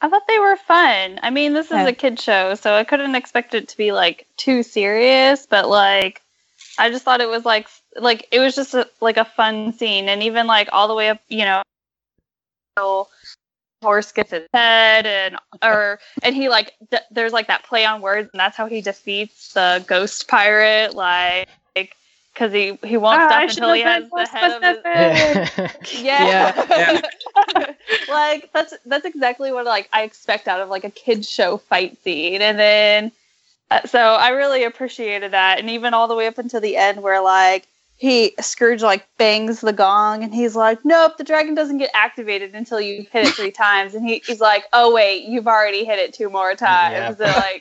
I 0.00 0.08
thought 0.08 0.26
they 0.26 0.38
were 0.38 0.56
fun. 0.56 1.20
I 1.22 1.30
mean, 1.30 1.52
this 1.52 1.66
is 1.66 1.72
Yeah. 1.72 1.86
a 1.86 1.92
kid 1.92 2.18
show, 2.18 2.54
so 2.56 2.74
I 2.74 2.84
couldn't 2.84 3.14
expect 3.14 3.54
it 3.54 3.68
to 3.68 3.76
be 3.76 3.92
like 3.92 4.26
too 4.36 4.62
serious, 4.64 5.46
but 5.46 5.68
like 5.68 6.22
I 6.78 6.90
just 6.90 7.04
thought 7.04 7.20
it 7.20 7.28
was 7.28 7.44
like 7.44 7.68
like 7.96 8.26
it 8.32 8.40
was 8.40 8.56
just 8.56 8.74
a, 8.74 8.88
like 9.00 9.18
a 9.18 9.24
fun 9.24 9.72
scene 9.74 10.08
and 10.08 10.22
even 10.22 10.46
like 10.46 10.68
all 10.72 10.88
the 10.88 10.94
way 10.94 11.10
up, 11.10 11.20
you 11.28 11.44
know, 11.44 11.62
so 12.78 13.08
horse 13.82 14.12
gets 14.12 14.30
his 14.30 14.46
head 14.52 15.06
and 15.06 15.36
or 15.62 15.98
and 16.22 16.34
he 16.34 16.48
like 16.48 16.74
d- 16.90 16.98
there's 17.10 17.32
like 17.32 17.46
that 17.46 17.64
play 17.64 17.84
on 17.84 18.02
words 18.02 18.28
and 18.32 18.38
that's 18.40 18.56
how 18.56 18.66
he 18.66 18.80
defeats 18.82 19.54
the 19.54 19.82
ghost 19.86 20.28
pirate 20.28 20.94
like 20.94 21.48
because 21.74 22.52
he 22.52 22.78
he 22.84 22.96
won't 22.96 23.20
Ah, 23.20 23.26
stop 23.26 23.38
I 23.38 23.42
until 23.44 23.72
he 23.72 23.80
has 23.80 24.02
should've 24.04 24.10
the 24.10 24.26
head 24.26 24.60
more 24.60 24.70
of 24.70 24.76
his, 24.84 25.44
specific. 25.44 26.04
yeah. 26.04 26.52
Yeah. 26.68 27.74
like 28.08 28.52
that's 28.52 28.74
that's 28.86 29.04
exactly 29.04 29.52
what 29.52 29.66
like 29.66 29.88
I 29.92 30.02
expect 30.02 30.46
out 30.48 30.60
of 30.60 30.68
like 30.68 30.84
a 30.84 30.90
kid 30.90 31.24
show 31.24 31.56
fight 31.56 31.98
scene, 32.02 32.40
and 32.42 32.58
then 32.58 33.12
uh, 33.70 33.86
so 33.86 33.98
I 33.98 34.30
really 34.30 34.64
appreciated 34.64 35.32
that, 35.32 35.58
and 35.58 35.70
even 35.70 35.94
all 35.94 36.08
the 36.08 36.14
way 36.14 36.26
up 36.26 36.38
until 36.38 36.60
the 36.60 36.76
end 36.76 37.02
where 37.02 37.20
like 37.20 37.66
he 38.00 38.34
Scrooge 38.40 38.80
like 38.80 39.06
bangs 39.18 39.60
the 39.60 39.74
gong, 39.74 40.24
and 40.24 40.34
he's 40.34 40.56
like, 40.56 40.78
"Nope, 40.84 41.18
the 41.18 41.24
dragon 41.24 41.54
doesn't 41.54 41.76
get 41.76 41.90
activated 41.92 42.54
until 42.54 42.80
you 42.80 43.06
hit 43.12 43.26
it 43.26 43.34
three 43.34 43.50
times," 43.66 43.94
and 43.94 44.08
he, 44.08 44.22
he's 44.24 44.40
like, 44.40 44.64
"Oh 44.72 44.94
wait, 44.94 45.24
you've 45.24 45.46
already 45.46 45.84
hit 45.84 45.98
it 45.98 46.14
two 46.14 46.30
more 46.30 46.54
times." 46.54 47.18
Yeah. 47.20 47.60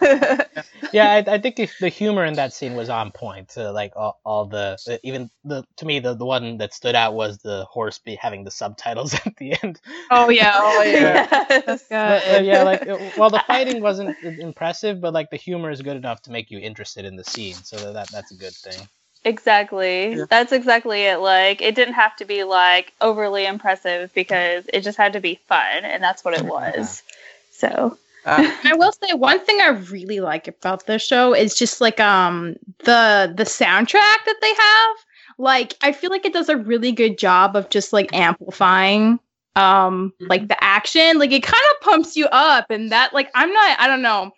And, 0.00 0.38
like, 0.38 0.48
yeah, 0.92 1.10
I, 1.10 1.34
I 1.34 1.38
think 1.38 1.56
the, 1.56 1.68
the 1.80 1.88
humor 1.88 2.24
in 2.24 2.34
that 2.34 2.52
scene 2.52 2.76
was 2.76 2.88
on 2.88 3.10
point. 3.10 3.58
Uh, 3.58 3.72
like 3.72 3.94
all, 3.96 4.20
all 4.24 4.46
the 4.46 4.78
uh, 4.88 4.98
even 5.02 5.28
the 5.42 5.64
to 5.78 5.84
me 5.84 5.98
the, 5.98 6.14
the 6.14 6.24
one 6.24 6.58
that 6.58 6.72
stood 6.72 6.94
out 6.94 7.14
was 7.14 7.38
the 7.38 7.64
horse 7.64 7.98
be 7.98 8.14
having 8.14 8.44
the 8.44 8.52
subtitles 8.52 9.14
at 9.26 9.34
the 9.38 9.56
end. 9.60 9.80
Oh 10.12 10.30
yeah. 10.30 10.52
Oh, 10.54 10.82
yeah. 10.82 11.26
Yes. 11.50 11.84
But, 11.90 12.28
uh, 12.28 12.42
yeah, 12.44 12.62
like 12.62 12.86
uh, 12.86 13.10
well 13.18 13.30
the 13.30 13.42
fighting 13.44 13.82
wasn't 13.82 14.16
impressive, 14.22 15.00
but 15.00 15.12
like 15.12 15.30
the 15.30 15.36
humor 15.36 15.72
is 15.72 15.82
good 15.82 15.96
enough 15.96 16.22
to 16.22 16.30
make 16.30 16.48
you 16.48 16.60
interested 16.60 17.04
in 17.04 17.16
the 17.16 17.24
scene. 17.24 17.54
So 17.54 17.92
that 17.92 18.08
that's 18.12 18.30
a 18.30 18.36
good 18.36 18.54
thing. 18.54 18.88
Exactly. 19.24 20.14
Yeah. 20.14 20.24
That's 20.30 20.52
exactly 20.52 21.02
it. 21.02 21.18
Like 21.18 21.60
it 21.60 21.74
didn't 21.74 21.94
have 21.94 22.16
to 22.16 22.24
be 22.24 22.44
like 22.44 22.92
overly 23.00 23.46
impressive 23.46 24.12
because 24.14 24.64
it 24.72 24.82
just 24.82 24.96
had 24.98 25.12
to 25.14 25.20
be 25.20 25.40
fun 25.46 25.84
and 25.84 26.02
that's 26.02 26.24
what 26.24 26.34
it 26.34 26.44
was. 26.44 27.02
So 27.50 27.98
Uh, 28.24 28.50
I 28.64 28.74
will 28.74 28.92
say 28.92 29.14
one 29.14 29.40
thing 29.40 29.60
I 29.60 29.68
really 29.68 30.20
like 30.20 30.48
about 30.48 30.86
the 30.86 30.98
show 30.98 31.34
is 31.34 31.54
just 31.54 31.80
like 31.80 32.00
um 32.00 32.56
the 32.84 33.32
the 33.36 33.44
soundtrack 33.44 34.24
that 34.26 34.38
they 34.40 34.54
have. 34.54 34.96
Like 35.38 35.74
I 35.82 35.92
feel 35.92 36.10
like 36.10 36.24
it 36.24 36.32
does 36.32 36.48
a 36.48 36.56
really 36.56 36.92
good 36.92 37.18
job 37.18 37.56
of 37.56 37.68
just 37.70 37.92
like 37.92 38.12
amplifying 38.14 39.20
um 39.56 40.12
like 40.20 40.48
the 40.48 40.62
action. 40.62 41.18
Like 41.18 41.32
it 41.32 41.42
kind 41.42 41.62
of 41.74 41.80
pumps 41.82 42.16
you 42.16 42.26
up 42.26 42.70
and 42.70 42.92
that 42.92 43.12
like 43.14 43.30
I'm 43.34 43.52
not 43.52 43.80
I 43.80 43.86
don't 43.86 44.02
know. 44.02 44.32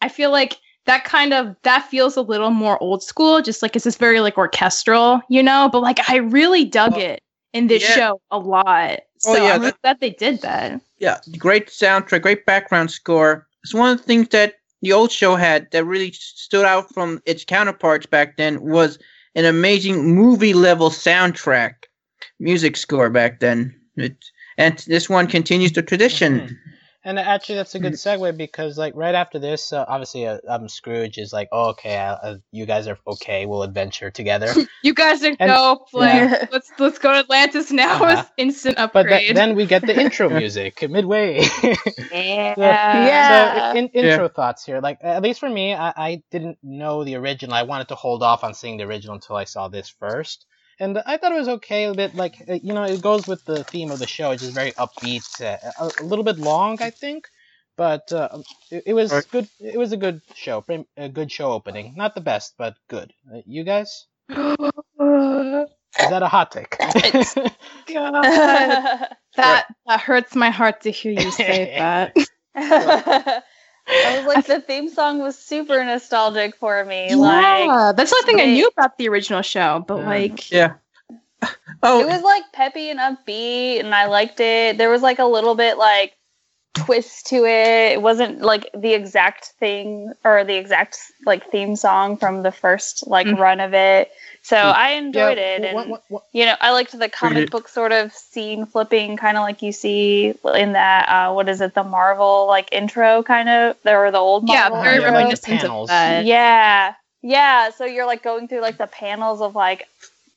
I 0.00 0.08
feel 0.08 0.30
like 0.30 0.56
that 0.86 1.04
kind 1.04 1.32
of 1.34 1.54
that 1.62 1.88
feels 1.90 2.16
a 2.16 2.22
little 2.22 2.50
more 2.50 2.80
old 2.82 3.02
school 3.02 3.42
just 3.42 3.60
like 3.62 3.74
it's 3.76 3.84
just 3.84 3.98
very 3.98 4.20
like 4.20 4.38
orchestral, 4.38 5.20
you 5.28 5.42
know, 5.42 5.68
but 5.70 5.80
like 5.80 5.98
I 6.08 6.16
really 6.16 6.64
dug 6.64 6.94
Oh, 6.94 6.98
it 7.00 7.22
in 7.52 7.66
this 7.66 7.82
yeah. 7.82 7.94
show 7.94 8.20
a 8.30 8.38
lot. 8.38 9.00
So 9.18 9.32
Oh, 9.32 9.36
yeah, 9.36 9.54
I'm 9.54 9.62
that- 9.62 9.80
glad 9.82 10.00
they 10.00 10.10
did 10.10 10.42
that. 10.42 10.80
yeah, 10.98 11.18
great 11.38 11.68
soundtrack, 11.68 12.22
great 12.22 12.46
background 12.46 12.90
score. 12.90 13.46
It's 13.64 13.74
one 13.74 13.90
of 13.92 13.98
the 13.98 14.04
things 14.04 14.28
that 14.28 14.54
the 14.82 14.92
old 14.92 15.10
show 15.10 15.34
had 15.36 15.68
that 15.72 15.84
really 15.84 16.12
stood 16.12 16.64
out 16.64 16.92
from 16.94 17.20
its 17.26 17.44
counterparts 17.44 18.06
back 18.06 18.36
then 18.36 18.60
was 18.62 18.98
an 19.34 19.44
amazing 19.44 20.14
movie 20.14 20.54
level 20.54 20.90
soundtrack, 20.90 21.74
music 22.38 22.76
score 22.76 23.10
back 23.10 23.40
then. 23.40 23.74
It, 23.96 24.16
and 24.58 24.78
this 24.86 25.08
one 25.08 25.26
continues 25.26 25.72
the 25.72 25.82
tradition. 25.82 26.40
Mhm. 26.40 26.56
And 27.06 27.20
actually, 27.20 27.54
that's 27.54 27.74
a 27.76 27.78
good 27.78 27.92
segue 27.92 28.36
because, 28.36 28.76
like, 28.76 28.94
right 28.96 29.14
after 29.14 29.38
this, 29.38 29.72
uh, 29.72 29.84
obviously, 29.86 30.26
uh, 30.26 30.38
um, 30.48 30.68
Scrooge 30.68 31.18
is 31.18 31.32
like, 31.32 31.48
"Oh, 31.52 31.68
okay, 31.70 31.96
uh, 31.96 32.16
uh, 32.16 32.34
you 32.50 32.66
guys 32.66 32.88
are 32.88 32.98
okay. 33.06 33.46
We'll 33.46 33.62
adventure 33.62 34.10
together." 34.10 34.52
You 34.82 34.92
guys 34.92 35.22
are 35.22 35.34
And- 35.38 35.50
dope. 35.50 35.86
Like, 35.92 36.14
Yeah. 36.14 36.46
let's 36.50 36.70
let's 36.80 36.98
go 36.98 37.12
to 37.12 37.18
Atlantis 37.20 37.70
now. 37.70 37.94
Uh-huh. 38.02 38.16
With 38.16 38.32
instant 38.36 38.76
but 38.76 38.84
upgrade. 38.96 39.20
th- 39.20 39.34
then 39.34 39.54
we 39.54 39.66
get 39.66 39.86
the 39.86 39.98
intro 40.04 40.28
music 40.28 40.82
midway. 40.90 41.42
yeah, 42.12 42.54
Yeah. 42.58 43.72
So, 43.72 43.78
in, 43.78 43.88
intro 43.88 44.28
thoughts 44.28 44.64
here. 44.64 44.80
Like, 44.80 44.98
at 45.02 45.22
least 45.22 45.40
for 45.40 45.48
me, 45.48 45.74
I, 45.74 45.92
I 45.96 46.22
didn't 46.32 46.58
know 46.62 47.04
the 47.04 47.14
original. 47.16 47.54
I 47.54 47.62
wanted 47.62 47.88
to 47.88 47.94
hold 47.94 48.22
off 48.22 48.44
on 48.44 48.52
seeing 48.54 48.78
the 48.78 48.84
original 48.84 49.14
until 49.14 49.36
I 49.36 49.44
saw 49.44 49.68
this 49.68 49.88
first. 49.88 50.44
And 50.80 50.98
I 51.06 51.16
thought 51.18 51.32
it 51.32 51.38
was 51.38 51.48
okay, 51.48 51.84
a 51.86 51.94
bit 51.94 52.14
like, 52.14 52.42
uh, 52.48 52.54
you 52.62 52.74
know, 52.74 52.84
it 52.84 53.00
goes 53.00 53.26
with 53.28 53.44
the 53.46 53.64
theme 53.64 53.90
of 53.92 53.98
the 54.00 54.06
show, 54.06 54.30
which 54.30 54.42
is 54.42 54.50
very 54.50 54.72
upbeat, 54.74 55.40
uh, 55.40 55.58
a, 55.78 55.92
a 55.98 56.04
little 56.04 56.24
bit 56.24 56.38
long, 56.38 56.82
I 56.82 56.90
think. 56.90 57.28
But 57.76 58.12
uh, 58.12 58.40
it, 58.70 58.84
it 58.88 58.94
was 58.94 59.12
Right. 59.12 59.26
good. 59.32 59.48
It 59.60 59.78
was 59.78 59.92
a 59.92 59.98
good 59.98 60.22
show, 60.34 60.64
a 60.96 61.08
good 61.08 61.32
show 61.32 61.52
opening. 61.52 61.94
Not 61.96 62.14
the 62.14 62.22
best, 62.22 62.54
but 62.58 62.76
good. 62.88 63.12
Uh, 63.32 63.40
you 63.46 63.64
guys? 63.64 64.06
Is 66.00 66.10
that 66.10 66.22
a 66.22 66.28
hot 66.28 66.52
take? 66.52 66.78
God, 67.86 68.30
that 69.36 69.66
that 69.86 70.00
hurts 70.00 70.36
my 70.36 70.50
heart 70.50 70.82
to 70.82 70.90
hear 70.92 71.12
you 71.12 71.30
say 71.32 71.70
that. 71.76 72.18
I 73.88 74.16
was 74.16 74.26
like, 74.26 74.46
the 74.46 74.60
theme 74.60 74.88
song 74.88 75.20
was 75.20 75.38
super 75.38 75.82
nostalgic 75.84 76.56
for 76.56 76.84
me. 76.84 77.14
Like, 77.14 77.42
yeah, 77.42 77.92
that's 77.94 78.10
the 78.10 78.16
only 78.26 78.42
thing 78.42 78.50
I 78.50 78.52
knew 78.52 78.66
about 78.68 78.98
the 78.98 79.08
original 79.08 79.42
show. 79.42 79.84
But 79.86 79.98
Yeah. 79.98 80.06
like, 80.06 80.50
Yeah. 80.50 80.74
Oh, 81.82 82.00
it 82.00 82.06
was 82.06 82.22
like 82.22 82.42
peppy 82.52 82.90
and 82.90 82.98
upbeat, 82.98 83.80
and 83.80 83.94
I 83.94 84.06
liked 84.06 84.40
it. 84.40 84.78
There 84.78 84.90
was 84.90 85.02
like 85.02 85.18
a 85.18 85.24
little 85.26 85.54
bit 85.54 85.76
like 85.78 86.14
twist 86.74 87.26
to 87.28 87.44
it. 87.44 87.92
It 87.92 88.02
wasn't 88.02 88.40
like 88.40 88.70
the 88.74 88.94
exact 88.94 89.52
thing 89.60 90.12
or 90.24 90.44
the 90.44 90.56
exact 90.56 90.98
like 91.24 91.50
theme 91.50 91.76
song 91.76 92.16
from 92.16 92.42
the 92.42 92.52
first 92.52 93.06
like 93.06 93.26
Mhm. 93.26 93.38
run 93.38 93.60
of 93.60 93.74
it. 93.74 94.10
So 94.46 94.56
I 94.56 94.90
enjoyed 94.90 95.38
Yeah, 95.38 95.44
it, 95.56 95.64
and 95.64 95.74
what- 95.74 95.88
what- 95.88 96.02
what- 96.06 96.22
you 96.30 96.46
know, 96.46 96.54
I 96.60 96.70
liked 96.70 96.96
the 96.96 97.08
comic 97.08 97.36
Read 97.38 97.50
book 97.50 97.68
sort 97.68 97.90
of 97.90 98.12
scene 98.14 98.64
flipping, 98.64 99.16
kind 99.16 99.36
of 99.36 99.42
like 99.42 99.60
you 99.60 99.72
see 99.72 100.34
in 100.54 100.74
that. 100.74 101.08
Uh, 101.08 101.32
what 101.32 101.48
is 101.48 101.60
it? 101.60 101.74
The 101.74 101.82
Marvel 101.82 102.46
like 102.46 102.68
intro, 102.70 103.24
kind 103.24 103.48
of, 103.48 103.76
or 103.84 104.12
the 104.12 104.18
old 104.18 104.48
yeah, 104.48 104.68
Marvel 104.68 104.82
very 104.82 104.94
Yeah, 105.00 105.00
intro? 105.00 105.10
like 105.10 105.18
reminiscent 105.24 105.60
panels. 105.62 105.90
of 105.90 105.94
that. 105.96 106.24
Yeah, 106.26 106.94
yeah. 107.22 107.70
So 107.70 107.86
you're 107.86 108.06
like 108.06 108.22
going 108.22 108.46
through 108.46 108.60
like 108.60 108.78
the 108.78 108.86
panels 108.86 109.40
of 109.40 109.56
like 109.56 109.88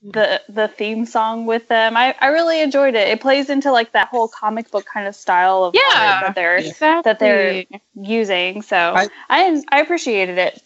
the 0.01 0.41
the 0.49 0.68
theme 0.70 1.05
song 1.05 1.45
with 1.45 1.68
them. 1.68 1.95
I 1.95 2.16
I 2.20 2.28
really 2.28 2.62
enjoyed 2.62 2.95
it. 2.95 3.10
It 3.10 3.22
plays 3.22 3.51
into 3.51 3.72
like 3.72 3.91
that 3.91 4.07
whole 4.07 4.28
comic 4.28 4.72
book 4.72 4.86
kind 4.91 5.07
of 5.07 5.16
style 5.16 5.66
of 5.66 5.76
Yeah. 5.76 6.22
that 6.22 6.36
they're 6.36 6.57
Exactly. 6.57 7.01
that 7.03 7.20
they're 7.20 7.66
using. 7.93 8.64
So 8.64 8.76
I- 8.95 9.10
I 9.30 9.62
I, 9.72 9.82
appreciated 9.82 10.39
it. 10.39 10.64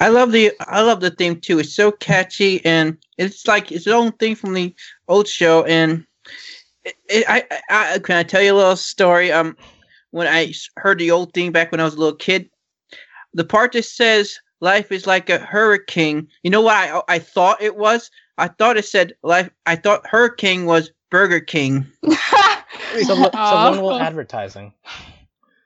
I 0.00 0.08
love 0.08 0.32
the 0.32 0.52
I 0.60 0.82
love 0.82 1.00
the 1.00 1.10
theme 1.10 1.40
too. 1.40 1.58
It's 1.58 1.74
so 1.74 1.92
catchy 1.92 2.64
and 2.64 2.96
it's 3.18 3.46
like 3.46 3.72
its 3.72 3.86
own 3.86 4.12
thing 4.12 4.34
from 4.34 4.54
the 4.54 4.74
old 5.08 5.28
show. 5.28 5.64
And 5.64 6.06
it, 6.84 6.94
it, 7.08 7.24
I, 7.28 7.44
I 7.70 7.94
I- 7.94 7.98
can 7.98 8.16
I 8.16 8.22
tell 8.22 8.42
you 8.42 8.52
a 8.52 8.56
little 8.56 8.76
story? 8.76 9.32
Um, 9.32 9.56
when 10.10 10.26
I 10.26 10.52
heard 10.76 10.98
the 10.98 11.10
old 11.10 11.32
thing 11.34 11.52
back 11.52 11.70
when 11.72 11.80
I 11.80 11.84
was 11.84 11.94
a 11.94 11.98
little 11.98 12.16
kid, 12.16 12.48
the 13.34 13.44
part 13.44 13.72
that 13.72 13.84
says 13.84 14.38
"life 14.60 14.90
is 14.92 15.06
like 15.06 15.28
a 15.30 15.38
hurricane." 15.38 16.28
You 16.42 16.50
know 16.50 16.62
what 16.62 16.74
I 16.76 17.02
I 17.08 17.18
thought 17.18 17.60
it 17.60 17.76
was? 17.76 18.10
I 18.38 18.48
thought 18.48 18.76
it 18.76 18.84
said 18.84 19.14
life. 19.22 19.50
I 19.66 19.76
thought 19.76 20.06
hurricane 20.06 20.64
was 20.66 20.90
Burger 21.10 21.40
King. 21.40 21.86
So, 22.02 23.14
li- 23.14 23.30
so 23.30 23.30
Oh. 23.34 23.98
Advertising. 23.98 24.72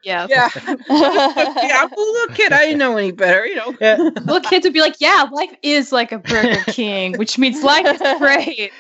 Yeah. 0.03 0.27
Yeah, 0.29 0.49
yeah. 0.65 0.67
I'm 0.89 1.93
a 1.93 1.97
little 1.97 2.35
kid. 2.35 2.53
I 2.53 2.65
didn't 2.65 2.79
know 2.79 2.97
any 2.97 3.13
better. 3.13 3.47
You 3.47 3.57
know. 3.57 3.75
Yeah, 3.81 3.97
Little 4.25 4.41
kids 4.41 4.65
would 4.65 4.73
be 4.73 4.81
like, 4.81 4.97
"Yeah, 5.01 5.27
life 5.33 5.55
is 5.63 5.93
like 5.93 6.13
a 6.13 6.19
Burger 6.19 6.63
King," 6.69 7.17
which 7.17 7.39
means 7.39 7.63
life 7.63 7.87
is 7.87 8.19
great. 8.19 8.73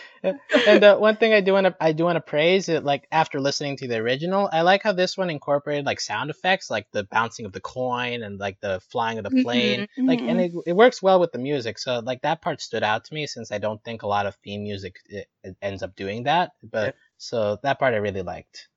and 0.66 0.84
uh, 0.84 0.98
one 0.98 1.16
thing 1.16 1.32
I 1.32 1.40
do 1.40 1.54
want 1.54 1.66
to 1.66 1.74
I 1.80 1.92
do 1.92 2.04
want 2.04 2.16
to 2.16 2.20
praise 2.20 2.68
it. 2.68 2.84
Like 2.84 3.06
after 3.10 3.40
listening 3.40 3.76
to 3.78 3.88
the 3.88 3.96
original, 3.96 4.48
I 4.52 4.60
like 4.62 4.82
how 4.82 4.92
this 4.92 5.16
one 5.16 5.30
incorporated 5.30 5.86
like 5.86 6.00
sound 6.00 6.28
effects, 6.30 6.70
like 6.70 6.86
the 6.92 7.04
bouncing 7.04 7.46
of 7.46 7.52
the 7.52 7.60
coin 7.60 8.22
and 8.22 8.38
like 8.38 8.60
the 8.60 8.80
flying 8.90 9.18
of 9.18 9.24
the 9.24 9.42
plane. 9.42 9.86
Like, 9.96 10.20
and 10.20 10.40
it, 10.40 10.52
it 10.66 10.72
works 10.74 11.02
well 11.02 11.20
with 11.20 11.32
the 11.32 11.38
music. 11.38 11.78
So 11.78 12.00
like 12.00 12.20
that 12.22 12.42
part 12.42 12.60
stood 12.60 12.82
out 12.82 13.04
to 13.06 13.14
me 13.14 13.26
since 13.26 13.50
I 13.50 13.58
don't 13.58 13.82
think 13.82 14.02
a 14.02 14.06
lot 14.06 14.26
of 14.26 14.34
theme 14.44 14.62
music 14.62 14.96
it, 15.08 15.26
it 15.42 15.56
ends 15.62 15.82
up 15.82 15.96
doing 15.96 16.24
that. 16.24 16.50
But 16.62 16.88
Yeah. 16.88 17.00
so 17.16 17.58
that 17.62 17.78
part 17.78 17.94
I 17.94 17.98
really 17.98 18.22
liked. 18.22 18.68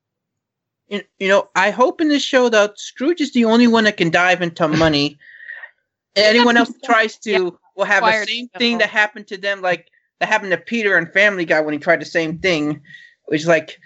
You 0.88 1.02
you 1.18 1.28
know, 1.28 1.48
I 1.54 1.70
hope 1.70 2.00
in 2.00 2.08
this 2.08 2.22
show 2.22 2.48
that 2.48 2.78
Scrooge 2.78 3.20
is 3.20 3.32
the 3.32 3.44
only 3.44 3.66
one 3.66 3.84
that 3.84 3.96
can 3.96 4.10
dive 4.10 4.42
into 4.42 4.68
money. 4.68 5.18
Anyone 6.16 6.56
else 6.56 6.72
tries 6.84 7.16
to 7.18 7.30
Yeah. 7.30 7.50
will 7.76 7.84
have 7.84 8.04
the 8.04 8.24
same 8.26 8.48
thing 8.56 8.78
that 8.78 8.90
happened 8.90 9.26
to 9.28 9.36
them, 9.36 9.60
like 9.60 9.88
that 10.20 10.28
happened 10.28 10.52
to 10.52 10.58
Peter 10.58 10.96
and 10.96 11.12
Family 11.12 11.44
Guy 11.44 11.60
when 11.60 11.74
he 11.74 11.80
tried 11.80 12.00
the 12.00 12.06
same 12.06 12.38
thing, 12.38 12.80
which 13.26 13.40
is 13.40 13.46
like, 13.48 13.78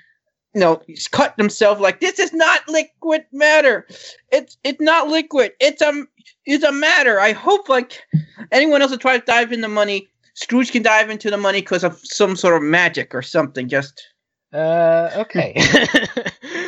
you 0.55 0.61
know, 0.61 0.83
he's 0.87 1.09
cut 1.09 1.35
himself 1.39 1.81
like 1.81 2.01
this 2.01 2.19
is 2.19 2.33
not 2.33 2.69
liquid 2.69 3.25
matter. 3.33 3.87
It's 4.31 4.59
it's 4.65 4.81
not 4.81 5.09
liquid. 5.09 5.53
It's 5.61 5.81
a 5.81 6.05
it's 6.45 6.65
a 6.65 6.73
matter. 6.73 7.21
I 7.21 7.33
hope 7.33 7.69
like 7.69 8.03
anyone 8.53 8.83
else 8.83 8.91
that 8.91 9.01
tries 9.01 9.21
to 9.21 9.27
dive 9.27 9.53
into 9.53 9.69
money, 9.69 10.09
Scrooge 10.35 10.71
can 10.71 10.83
dive 10.83 11.11
into 11.11 11.31
the 11.31 11.37
money 11.37 11.61
because 11.61 11.85
of 11.85 11.99
some 12.03 12.37
sort 12.37 12.57
of 12.57 12.63
magic 12.63 13.15
or 13.15 13.23
something. 13.23 13.69
Just 13.69 14.03
Uh, 14.53 15.11
okay. 15.17 15.55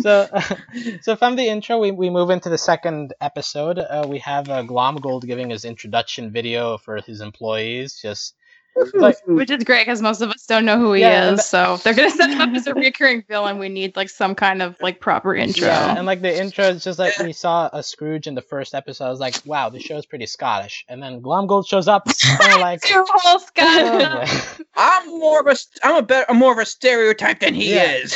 so, 0.00 0.28
so 1.00 1.16
from 1.16 1.36
the 1.36 1.46
intro, 1.46 1.78
we, 1.78 1.90
we 1.90 2.10
move 2.10 2.30
into 2.30 2.48
the 2.48 2.58
second 2.58 3.14
episode. 3.20 3.78
Uh, 3.78 4.06
we 4.08 4.18
have 4.18 4.48
uh, 4.48 4.62
Glomgold 4.62 5.24
giving 5.26 5.50
his 5.50 5.64
introduction 5.64 6.32
video 6.32 6.78
for 6.78 7.00
his 7.00 7.20
employees. 7.20 7.98
Just 8.00 8.34
like 8.94 9.16
Which 9.26 9.50
is 9.50 9.64
great 9.64 9.86
because 9.86 10.02
most 10.02 10.20
of 10.20 10.30
us 10.30 10.46
don't 10.46 10.64
know 10.64 10.78
who 10.78 10.92
he 10.92 11.00
Yeah, 11.02 11.28
and 11.28 11.38
is. 11.38 11.46
So 11.46 11.78
they're 11.78 11.94
gonna 11.94 12.10
set 12.10 12.30
him 12.30 12.40
up 12.40 12.50
as 12.54 12.66
a 12.66 12.74
recurring 12.74 13.22
villain, 13.28 13.58
we 13.58 13.68
need 13.68 13.96
like 13.96 14.08
some 14.10 14.34
kind 14.34 14.62
of 14.62 14.76
like 14.80 15.00
proper 15.00 15.34
intro. 15.34 15.66
yeah, 15.68 15.96
and 15.96 16.06
like 16.06 16.22
the 16.22 16.38
intro 16.40 16.66
is 16.66 16.84
just 16.84 16.98
like 16.98 17.18
we 17.18 17.32
saw 17.32 17.70
a 17.72 17.82
Scrooge 17.82 18.26
in 18.26 18.34
the 18.34 18.42
first 18.42 18.74
episode. 18.74 19.06
I 19.06 19.10
was 19.10 19.20
like, 19.20 19.36
wow, 19.46 19.68
this 19.68 19.82
show's 19.82 20.06
pretty 20.06 20.26
Scottish. 20.26 20.84
And 20.88 21.02
then 21.02 21.20
Glomgold 21.22 21.66
shows 21.68 21.88
up, 21.88 22.06
and 22.06 22.38
we're 22.40 22.58
like, 22.60 22.80
Two 22.82 23.04
whole 23.08 23.40
oh, 23.58 24.24
I'm 24.76 25.08
more 25.18 25.40
of 25.40 25.46
a 25.46 25.56
st- 25.56 25.80
I'm 25.82 25.96
a 25.96 26.02
better 26.02 26.26
I'm 26.28 26.36
more 26.38 26.52
of 26.52 26.58
a 26.58 26.66
stereotype 26.66 27.40
than 27.40 27.54
he 27.54 27.74
Yeah. 27.74 27.92
is. 27.94 28.14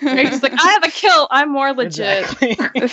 He's 0.00 0.42
like, 0.42 0.52
I 0.58 0.70
have 0.72 0.84
a 0.84 0.90
kill. 0.90 1.28
I'm 1.30 1.50
more 1.52 1.72
legit. 1.72 2.24
Exactly. 2.42 2.88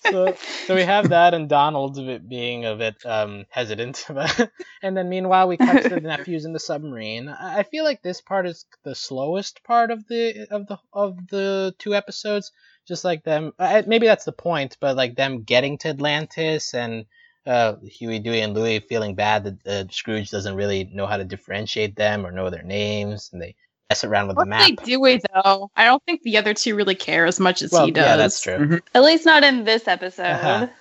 So, 0.00 0.34
so 0.66 0.74
we 0.74 0.82
have 0.82 1.10
that, 1.10 1.34
and 1.34 1.48
Donald 1.48 1.98
being 2.28 2.64
a 2.64 2.76
bit 2.76 2.96
um, 3.04 3.46
hesitant. 3.50 4.06
and 4.82 4.96
then 4.96 5.08
meanwhile, 5.08 5.48
we 5.48 5.56
cut 5.56 5.82
to 5.82 5.88
the 5.88 6.00
nephews 6.00 6.44
in 6.44 6.52
the 6.52 6.60
submarine. 6.60 7.28
I 7.28 7.62
feel 7.62 7.84
like 7.84 8.02
this 8.02 8.20
part 8.20 8.46
is 8.46 8.66
the 8.84 8.94
slowest 8.94 9.62
part 9.64 9.90
of 9.90 10.06
the 10.08 10.46
of 10.50 10.66
the 10.66 10.78
of 10.92 11.16
the 11.28 11.74
two 11.78 11.94
episodes. 11.94 12.52
Just 12.86 13.04
like 13.04 13.22
them, 13.22 13.52
maybe 13.58 14.06
that's 14.06 14.24
the 14.24 14.32
point, 14.32 14.78
but 14.80 14.96
like 14.96 15.14
them 15.14 15.42
getting 15.42 15.76
to 15.78 15.88
Atlantis 15.88 16.72
and 16.72 17.04
uh, 17.48 17.76
Huey, 17.82 18.18
Dewey, 18.18 18.40
and 18.40 18.54
Louie 18.54 18.80
feeling 18.80 19.14
bad 19.14 19.44
that 19.44 19.66
uh, 19.66 19.90
Scrooge 19.90 20.30
doesn't 20.30 20.54
really 20.54 20.84
know 20.84 21.06
how 21.06 21.16
to 21.16 21.24
differentiate 21.24 21.96
them 21.96 22.26
or 22.26 22.30
know 22.30 22.50
their 22.50 22.62
names, 22.62 23.30
and 23.32 23.40
they 23.42 23.56
mess 23.90 24.04
around 24.04 24.28
with 24.28 24.36
the 24.36 24.40
What 24.40 24.48
map. 24.48 24.60
they 24.68 24.72
do 24.72 25.04
it 25.06 25.22
though? 25.34 25.70
I 25.76 25.84
don't 25.84 26.02
think 26.04 26.22
the 26.22 26.36
other 26.38 26.54
two 26.54 26.74
really 26.74 26.94
care 26.94 27.26
as 27.26 27.40
much 27.40 27.62
as 27.62 27.72
well, 27.72 27.86
he 27.86 27.90
does. 27.92 28.04
yeah, 28.04 28.16
that's 28.16 28.40
true. 28.40 28.80
At 28.94 29.02
least 29.02 29.24
not 29.24 29.44
in 29.44 29.64
this 29.64 29.88
episode. 29.88 30.22
Uh-huh. 30.24 30.66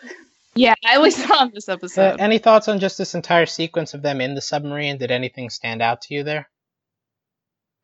Yeah, 0.55 0.73
at 0.87 1.03
least 1.03 1.19
not 1.29 1.39
on 1.39 1.51
this 1.53 1.69
Uh, 1.69 1.73
episode. 1.73 2.19
any 2.19 2.39
thoughts 2.39 2.67
on 2.67 2.79
just 2.79 2.97
this 2.97 3.13
entire 3.13 3.45
sequence 3.45 3.93
of 3.93 4.01
them 4.01 4.19
in 4.21 4.33
the 4.33 4.41
submarine? 4.41 4.97
Did 4.97 5.11
anything 5.11 5.51
stand 5.51 5.83
out 5.83 6.01
to 6.03 6.15
you 6.15 6.23
there? 6.23 6.49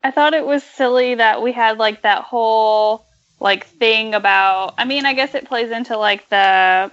I 0.01 0.09
thought 0.09 0.34
it 0.34 0.43
was 0.43 0.63
silly 0.63 1.13
that 1.13 1.43
we 1.43 1.51
had 1.51 1.78
like 1.78 2.01
that 2.01 2.24
whole 2.24 3.05
like 3.39 3.67
thing 3.67 4.15
about 4.15 4.74
I 4.80 4.86
mean, 4.86 5.05
I 5.05 5.13
guess 5.13 5.36
it 5.36 5.45
plays 5.47 5.69
into 5.69 5.97
like 5.97 6.28
the 6.30 6.89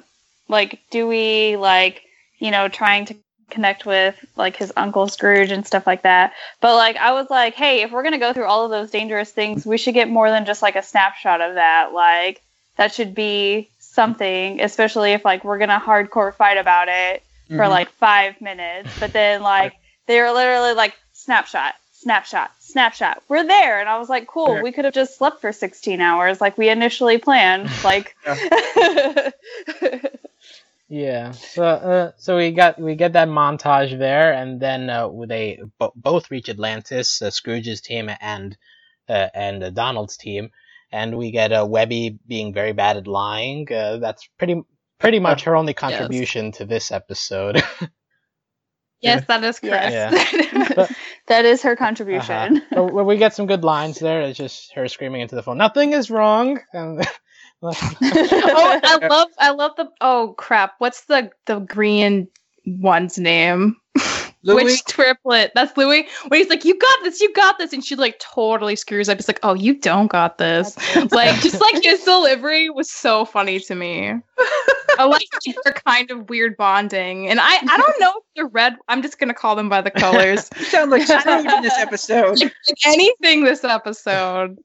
like 0.48 0.80
Dewey 0.90 1.56
like, 1.56 2.02
you 2.38 2.50
know, 2.50 2.68
trying 2.68 3.06
to 3.06 3.16
connect 3.50 3.84
with 3.86 4.14
like 4.36 4.56
his 4.56 4.72
uncle 4.76 5.08
Scrooge 5.08 5.50
and 5.50 5.66
stuff 5.66 5.86
like 5.86 6.02
that. 6.02 6.32
But 6.60 6.76
like 6.76 6.96
I 6.96 7.12
was 7.12 7.28
like, 7.30 7.54
hey, 7.54 7.82
if 7.82 7.90
we're 7.90 8.02
going 8.02 8.12
to 8.12 8.18
go 8.18 8.32
through 8.32 8.44
all 8.46 8.64
of 8.64 8.70
those 8.70 8.90
dangerous 8.90 9.30
things, 9.30 9.66
we 9.66 9.78
should 9.78 9.94
get 9.94 10.08
more 10.08 10.30
than 10.30 10.44
just 10.46 10.62
like 10.62 10.76
a 10.76 10.82
snapshot 10.82 11.40
of 11.40 11.54
that. 11.54 11.92
Like 11.92 12.40
that 12.76 12.92
should 12.94 13.14
be 13.14 13.68
something, 13.78 14.60
especially 14.60 15.12
if 15.12 15.24
like 15.24 15.44
we're 15.44 15.58
going 15.58 15.70
to 15.70 15.78
hardcore 15.78 16.34
fight 16.34 16.56
about 16.58 16.88
it 16.88 17.22
for 17.48 17.56
Mhm. 17.64 17.68
like 17.70 17.90
5 17.90 18.40
minutes. 18.40 18.88
But 19.00 19.12
then 19.12 19.42
like 19.54 19.74
they 20.06 20.20
were 20.20 20.30
literally 20.30 20.72
like 20.74 20.94
snapshot, 21.12 21.74
snapshot, 21.92 22.50
snapshot. 22.60 23.22
We're 23.28 23.44
there. 23.44 23.80
And 23.80 23.88
I 23.88 23.98
was 23.98 24.08
like, 24.08 24.26
cool, 24.26 24.54
Yeah. 24.56 24.62
we 24.62 24.72
could 24.72 24.84
have 24.84 24.94
just 24.94 25.18
slept 25.18 25.40
for 25.40 25.52
16 25.52 26.00
hours 26.00 26.40
like 26.40 26.56
we 26.56 26.68
initially 26.68 27.18
planned. 27.18 27.68
Like, 27.84 28.14
Yeah. 30.90 31.30
So, 31.30 31.62
uh, 31.64 32.12
so 32.16 32.36
we 32.36 32.50
got 32.50 32.80
we 32.80 32.96
get 32.96 33.12
that 33.12 33.28
montage 33.28 33.96
there, 33.96 34.32
and 34.32 34.60
then 34.60 34.90
uh, 34.90 35.08
they 35.28 35.60
bo- 35.78 35.92
both 35.94 36.30
reach 36.32 36.48
Atlantis, 36.48 37.22
uh, 37.22 37.30
Scrooge's 37.30 37.80
team 37.80 38.10
and 38.20 38.56
uh, 39.08 39.28
and 39.32 39.62
uh, 39.62 39.70
Donald's 39.70 40.16
team, 40.16 40.50
and 40.90 41.16
we 41.16 41.30
get 41.30 41.52
uh, 41.52 41.64
Webby 41.64 42.18
being 42.26 42.52
very 42.52 42.72
bad 42.72 42.96
at 42.96 43.06
lying. 43.06 43.72
Uh, 43.72 43.98
that's 43.98 44.28
pretty 44.36 44.60
pretty 44.98 45.20
much 45.20 45.44
her 45.44 45.54
only 45.54 45.74
contribution 45.74 46.50
to 46.52 46.64
this 46.64 46.90
episode. 46.90 47.62
yes, 49.00 49.24
that 49.26 49.44
is 49.44 49.60
Yeah. 49.62 50.10
correct. 50.10 50.74
But- 50.76 50.90
that 51.28 51.44
is 51.44 51.62
her 51.62 51.76
contribution. 51.76 52.56
Uh-huh. 52.56 52.66
But 52.72 52.92
when 52.92 53.06
we 53.06 53.16
get 53.16 53.34
some 53.34 53.46
good 53.46 53.62
lines 53.62 54.00
there. 54.00 54.22
It's 54.22 54.36
just 54.36 54.72
her 54.74 54.88
screaming 54.88 55.20
into 55.20 55.36
the 55.36 55.42
phone, 55.44 55.58
"Nothing 55.58 55.92
is 55.92 56.10
wrong." 56.10 56.58
And 57.62 57.76
oh, 58.02 58.80
I 58.82 59.06
love, 59.10 59.28
I 59.38 59.50
love 59.50 59.72
the. 59.76 59.88
Oh 60.00 60.34
crap! 60.38 60.74
What's 60.78 61.04
the 61.04 61.30
the 61.46 61.60
green 61.60 62.28
one's 62.66 63.18
name? 63.18 63.76
Louie? 64.42 64.64
Which 64.64 64.84
triplet? 64.84 65.52
That's 65.54 65.76
Louie. 65.76 66.08
When 66.28 66.40
he's 66.40 66.48
like, 66.48 66.64
"You 66.64 66.78
got 66.78 66.98
this, 67.02 67.20
you 67.20 67.30
got 67.34 67.58
this," 67.58 67.74
and 67.74 67.84
she 67.84 67.96
like 67.96 68.18
totally 68.18 68.76
screws 68.76 69.10
up. 69.10 69.18
It's 69.18 69.28
like, 69.28 69.40
"Oh, 69.42 69.52
you 69.52 69.74
don't 69.74 70.06
got 70.06 70.38
this." 70.38 70.76
like 71.12 71.38
just 71.40 71.60
like 71.60 71.82
his 71.82 72.02
delivery 72.04 72.70
was 72.70 72.90
so 72.90 73.26
funny 73.26 73.60
to 73.60 73.74
me. 73.74 74.14
I 74.98 75.04
like 75.04 75.26
their 75.64 75.74
kind 75.74 76.10
of 76.10 76.30
weird 76.30 76.56
bonding, 76.56 77.28
and 77.28 77.38
I 77.38 77.56
I 77.56 77.76
don't 77.76 78.00
know 78.00 78.12
if 78.16 78.24
the 78.36 78.46
red. 78.46 78.76
I'm 78.88 79.02
just 79.02 79.18
gonna 79.18 79.34
call 79.34 79.54
them 79.56 79.68
by 79.68 79.82
the 79.82 79.90
colors. 79.90 80.48
You 80.58 80.64
sound 80.64 80.90
like 80.90 81.02
Scrooge 81.02 81.44
in 81.44 81.62
this 81.62 81.76
episode. 81.76 82.40
like, 82.40 82.54
like 82.66 82.86
anything 82.86 83.44
this 83.44 83.64
episode, 83.64 84.56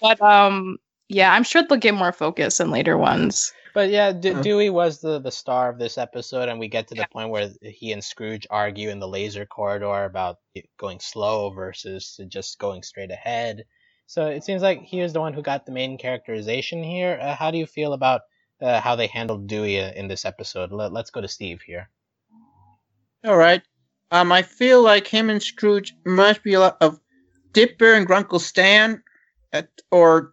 but 0.00 0.22
um, 0.22 0.78
yeah, 1.08 1.32
I'm 1.32 1.44
sure 1.44 1.62
they'll 1.62 1.78
get 1.78 1.94
more 1.94 2.12
focus 2.12 2.60
in 2.60 2.70
later 2.70 2.96
ones. 2.96 3.52
But 3.74 3.90
yeah, 3.90 4.12
De- 4.12 4.34
Uh. 4.34 4.42
Dewey 4.42 4.70
was 4.70 5.00
the, 5.00 5.20
the 5.20 5.30
star 5.30 5.68
of 5.68 5.78
this 5.78 5.98
episode, 5.98 6.48
and 6.48 6.58
we 6.58 6.68
get 6.68 6.88
to 6.88 6.94
the 6.94 7.06
point 7.12 7.30
where 7.30 7.50
he 7.62 7.92
and 7.92 8.02
Scrooge 8.02 8.46
argue 8.50 8.90
in 8.90 8.98
the 8.98 9.08
laser 9.08 9.46
corridor 9.46 10.04
about 10.04 10.38
going 10.78 11.00
slow 11.00 11.50
versus 11.50 12.20
just 12.28 12.58
going 12.58 12.82
straight 12.82 13.10
ahead. 13.10 13.64
So 14.06 14.26
it 14.26 14.42
seems 14.42 14.62
like 14.62 14.82
he 14.82 15.00
was 15.02 15.12
the 15.12 15.20
one 15.20 15.34
who 15.34 15.42
got 15.42 15.66
the 15.66 15.72
main 15.72 15.98
characterization 15.98 16.82
here. 16.82 17.18
Uh, 17.20 17.34
how 17.34 17.50
do 17.50 17.58
you 17.58 17.66
feel 17.66 17.92
about 17.92 18.22
uh, 18.60 18.80
how 18.80 18.96
they 18.96 19.06
handled 19.06 19.46
Dewey 19.46 19.80
uh, 19.80 19.92
in 19.92 20.08
this 20.08 20.24
episode? 20.24 20.72
Let, 20.72 20.92
let's 20.92 21.10
go 21.10 21.20
to 21.20 21.28
Steve 21.28 21.60
here. 21.60 21.90
All 23.24 23.36
right. 23.36 23.62
Um, 24.10 24.32
I 24.32 24.42
feel 24.42 24.82
like 24.82 25.06
him 25.06 25.28
and 25.28 25.42
Scrooge 25.42 25.94
must 26.06 26.42
be 26.42 26.54
a 26.54 26.60
lot 26.60 26.78
of 26.80 26.98
Dipper 27.52 27.92
and 27.92 28.08
Grunkle 28.08 28.40
Stan, 28.40 29.02
at, 29.52 29.68
or 29.90 30.32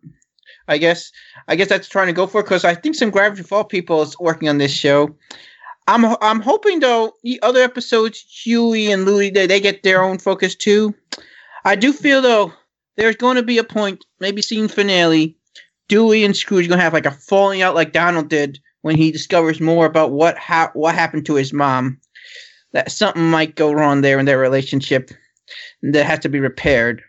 I 0.67 0.77
guess 0.77 1.11
I 1.47 1.55
guess 1.55 1.69
that's 1.69 1.87
trying 1.87 2.07
to 2.07 2.13
go 2.13 2.27
for 2.27 2.41
because 2.43 2.65
I 2.65 2.75
think 2.75 2.95
some 2.95 3.11
Gravity 3.11 3.43
Fall 3.43 3.63
people 3.63 4.01
is 4.01 4.17
working 4.19 4.49
on 4.49 4.57
this 4.57 4.71
show. 4.71 5.15
I'm 5.87 6.05
I'm 6.21 6.41
hoping 6.41 6.79
though 6.79 7.13
the 7.23 7.39
other 7.41 7.61
episodes, 7.61 8.25
Huey 8.43 8.91
and 8.91 9.05
Louie, 9.05 9.29
they, 9.29 9.47
they 9.47 9.59
get 9.59 9.83
their 9.83 10.03
own 10.03 10.17
focus 10.17 10.55
too. 10.55 10.95
I 11.63 11.75
do 11.75 11.93
feel 11.93 12.21
though 12.21 12.53
there's 12.95 13.15
going 13.15 13.35
to 13.35 13.43
be 13.43 13.57
a 13.57 13.63
point, 13.63 14.05
maybe 14.19 14.41
season 14.41 14.67
finale, 14.67 15.37
Dewey 15.87 16.23
and 16.23 16.35
Scrooge 16.35 16.67
gonna 16.67 16.81
have 16.81 16.93
like 16.93 17.05
a 17.05 17.11
falling 17.11 17.61
out 17.61 17.75
like 17.75 17.93
Donald 17.93 18.29
did 18.29 18.59
when 18.81 18.97
he 18.97 19.11
discovers 19.11 19.61
more 19.61 19.85
about 19.85 20.11
what 20.11 20.37
ha- 20.37 20.71
what 20.73 20.95
happened 20.95 21.25
to 21.27 21.35
his 21.35 21.53
mom 21.53 21.99
that 22.71 22.91
something 22.91 23.29
might 23.29 23.55
go 23.55 23.71
wrong 23.71 24.01
there 24.01 24.19
in 24.19 24.25
their 24.25 24.39
relationship 24.39 25.11
that 25.81 26.05
has 26.05 26.19
to 26.19 26.29
be 26.29 26.39
repaired. 26.39 27.01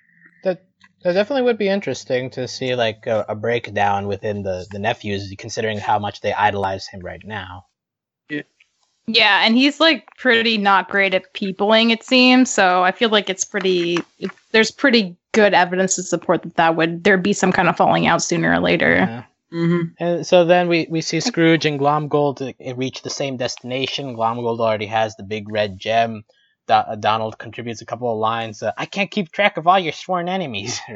That 1.06 1.12
that 1.12 1.20
definitely 1.20 1.42
would 1.42 1.56
be 1.56 1.68
interesting 1.68 2.30
to 2.30 2.48
see 2.48 2.74
like 2.74 3.06
a, 3.06 3.24
a 3.28 3.36
breakdown 3.36 4.08
within 4.08 4.42
the 4.42 4.66
the 4.72 4.80
nephews, 4.80 5.32
considering 5.38 5.78
how 5.78 6.00
much 6.00 6.20
they 6.20 6.32
idolize 6.32 6.88
him 6.88 6.98
right 6.98 7.24
now. 7.24 7.66
Yeah, 9.08 9.46
and 9.46 9.56
he's 9.56 9.78
like 9.78 10.08
pretty 10.16 10.58
not 10.58 10.88
great 10.88 11.14
at 11.14 11.32
peopling, 11.32 11.90
it 11.90 12.02
seems. 12.02 12.50
So 12.50 12.82
I 12.82 12.90
feel 12.90 13.08
like 13.08 13.30
it's 13.30 13.44
pretty. 13.44 13.98
It, 14.18 14.32
there's 14.50 14.72
pretty 14.72 15.16
good 15.30 15.54
evidence 15.54 15.94
to 15.94 16.02
support 16.02 16.42
that 16.42 16.56
that 16.56 16.74
would 16.74 17.04
there 17.04 17.18
be 17.18 17.32
some 17.32 17.52
kind 17.52 17.68
of 17.68 17.76
falling 17.76 18.08
out 18.08 18.20
sooner 18.20 18.52
or 18.52 18.58
later. 18.58 18.96
Yeah. 18.96 19.22
Mm-hmm. 19.52 19.82
And 20.00 20.26
so 20.26 20.44
then 20.44 20.66
we, 20.66 20.88
we 20.90 21.02
see 21.02 21.20
Scrooge 21.20 21.66
and 21.66 21.78
Glomgold 21.78 22.42
uh, 22.42 22.74
reach 22.74 23.02
the 23.02 23.10
same 23.10 23.36
destination. 23.36 24.16
Glomgold 24.16 24.58
already 24.58 24.86
has 24.86 25.14
the 25.14 25.22
big 25.22 25.48
red 25.48 25.78
gem. 25.78 26.24
Do- 26.66 26.96
Donald 27.00 27.38
contributes 27.38 27.80
a 27.80 27.86
couple 27.86 28.10
of 28.12 28.18
lines. 28.18 28.62
Uh, 28.62 28.72
I 28.76 28.86
can't 28.86 29.10
keep 29.10 29.30
track 29.32 29.56
of 29.56 29.66
all 29.66 29.78
your 29.78 29.92
sworn 29.92 30.28
enemies. 30.28 30.80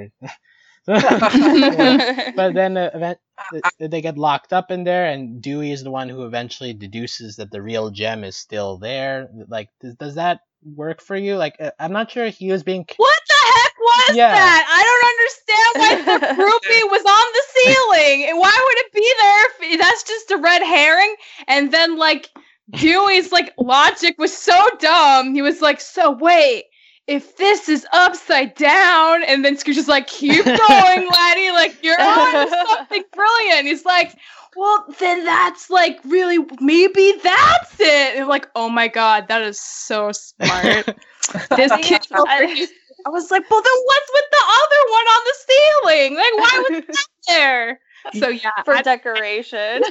Yeah. 0.89 2.33
but 2.37 2.55
then 2.55 2.77
uh, 2.77 2.91
event- 2.95 3.19
th- 3.53 3.91
they 3.91 4.01
get 4.01 4.19
locked 4.19 4.53
up 4.53 4.71
in 4.71 4.85
there, 4.85 5.07
and 5.07 5.41
Dewey 5.43 5.71
is 5.73 5.85
the 5.85 5.91
one 5.91 6.09
who 6.09 6.25
eventually 6.25 6.73
deduces 6.73 7.37
that 7.37 7.51
the 7.51 7.63
real 7.63 7.91
gem 7.91 8.25
is 8.25 8.37
still 8.37 8.79
there. 8.79 9.29
Like, 9.49 9.69
does, 9.81 9.95
does 9.97 10.15
that 10.17 10.41
work 10.65 11.01
for 11.01 11.17
you? 11.17 11.37
Like, 11.37 11.57
uh, 11.61 11.71
I'm 11.79 11.93
not 11.93 12.11
sure 12.11 12.27
he 12.29 12.51
was 12.51 12.63
being. 12.63 12.87
What 12.97 13.21
the 13.29 13.35
heck 13.55 13.79
was 13.79 14.17
Yeah. 14.17 14.33
that? 14.33 14.65
I 14.69 14.83
don't 14.89 15.07
understand 15.15 16.07
why 16.17 16.19
the 16.19 16.27
groupie 16.43 16.91
was 16.91 17.05
on 17.07 17.33
the 17.33 17.45
ceiling. 17.55 18.29
And 18.31 18.39
why 18.39 18.51
would 18.65 18.87
it 18.87 18.93
be 18.93 19.15
there 19.21 19.73
if 19.73 19.81
that's 19.81 20.03
just 20.03 20.31
a 20.31 20.39
red 20.39 20.63
herring? 20.63 21.15
And 21.47 21.73
then 21.73 21.99
like 21.99 22.31
Dewey's 22.71 23.33
like 23.33 23.53
logic 23.59 24.17
was 24.19 24.37
so 24.37 24.57
dumb. 24.79 25.35
He 25.35 25.43
was 25.43 25.61
like, 25.61 25.81
so 25.81 26.11
wait, 26.11 26.65
if 27.07 27.37
this 27.37 27.69
is 27.69 27.87
upside 27.93 28.55
down, 28.55 29.23
and 29.25 29.45
then 29.45 29.57
Scrooge 29.57 29.77
is 29.79 29.89
like, 29.89 30.07
keep 30.07 30.45
going, 30.45 31.09
laddie, 31.09 31.51
like 31.51 31.77
you're 31.83 32.01
on 32.01 32.49
something 32.69 33.03
brilliant. 33.13 33.67
He's 33.67 33.85
like, 33.85 34.17
well, 34.57 34.85
then 34.99 35.25
that's 35.25 35.71
like 35.71 35.99
really 36.05 36.39
maybe 36.61 37.13
that's 37.23 37.81
it. 37.81 38.15
And 38.15 38.23
I'm 38.23 38.29
like, 38.29 38.49
oh 38.55 38.69
my 38.69 38.89
god, 38.89 39.29
that 39.29 39.43
is 39.43 39.61
so 39.61 40.13
smart. 40.13 40.87
this 41.57 41.73
kid 41.83 42.07
I- 42.13 42.69
I 43.07 43.09
was 43.09 43.31
like, 43.31 43.49
well, 43.51 43.63
then 43.63 43.73
what's 43.87 44.11
with 44.13 44.25
the 44.31 44.45
other 44.45 44.91
one 44.91 45.07
on 45.07 45.23
the 45.25 45.35
ceiling? 45.49 46.17
Like, 46.17 46.35
why 46.37 46.65
was 46.71 46.85
that 46.87 47.07
there? 47.29 47.81
So 48.21 48.29
yeah, 48.29 48.51
for 48.65 48.75
I- 48.77 48.83
decoration. 48.83 49.83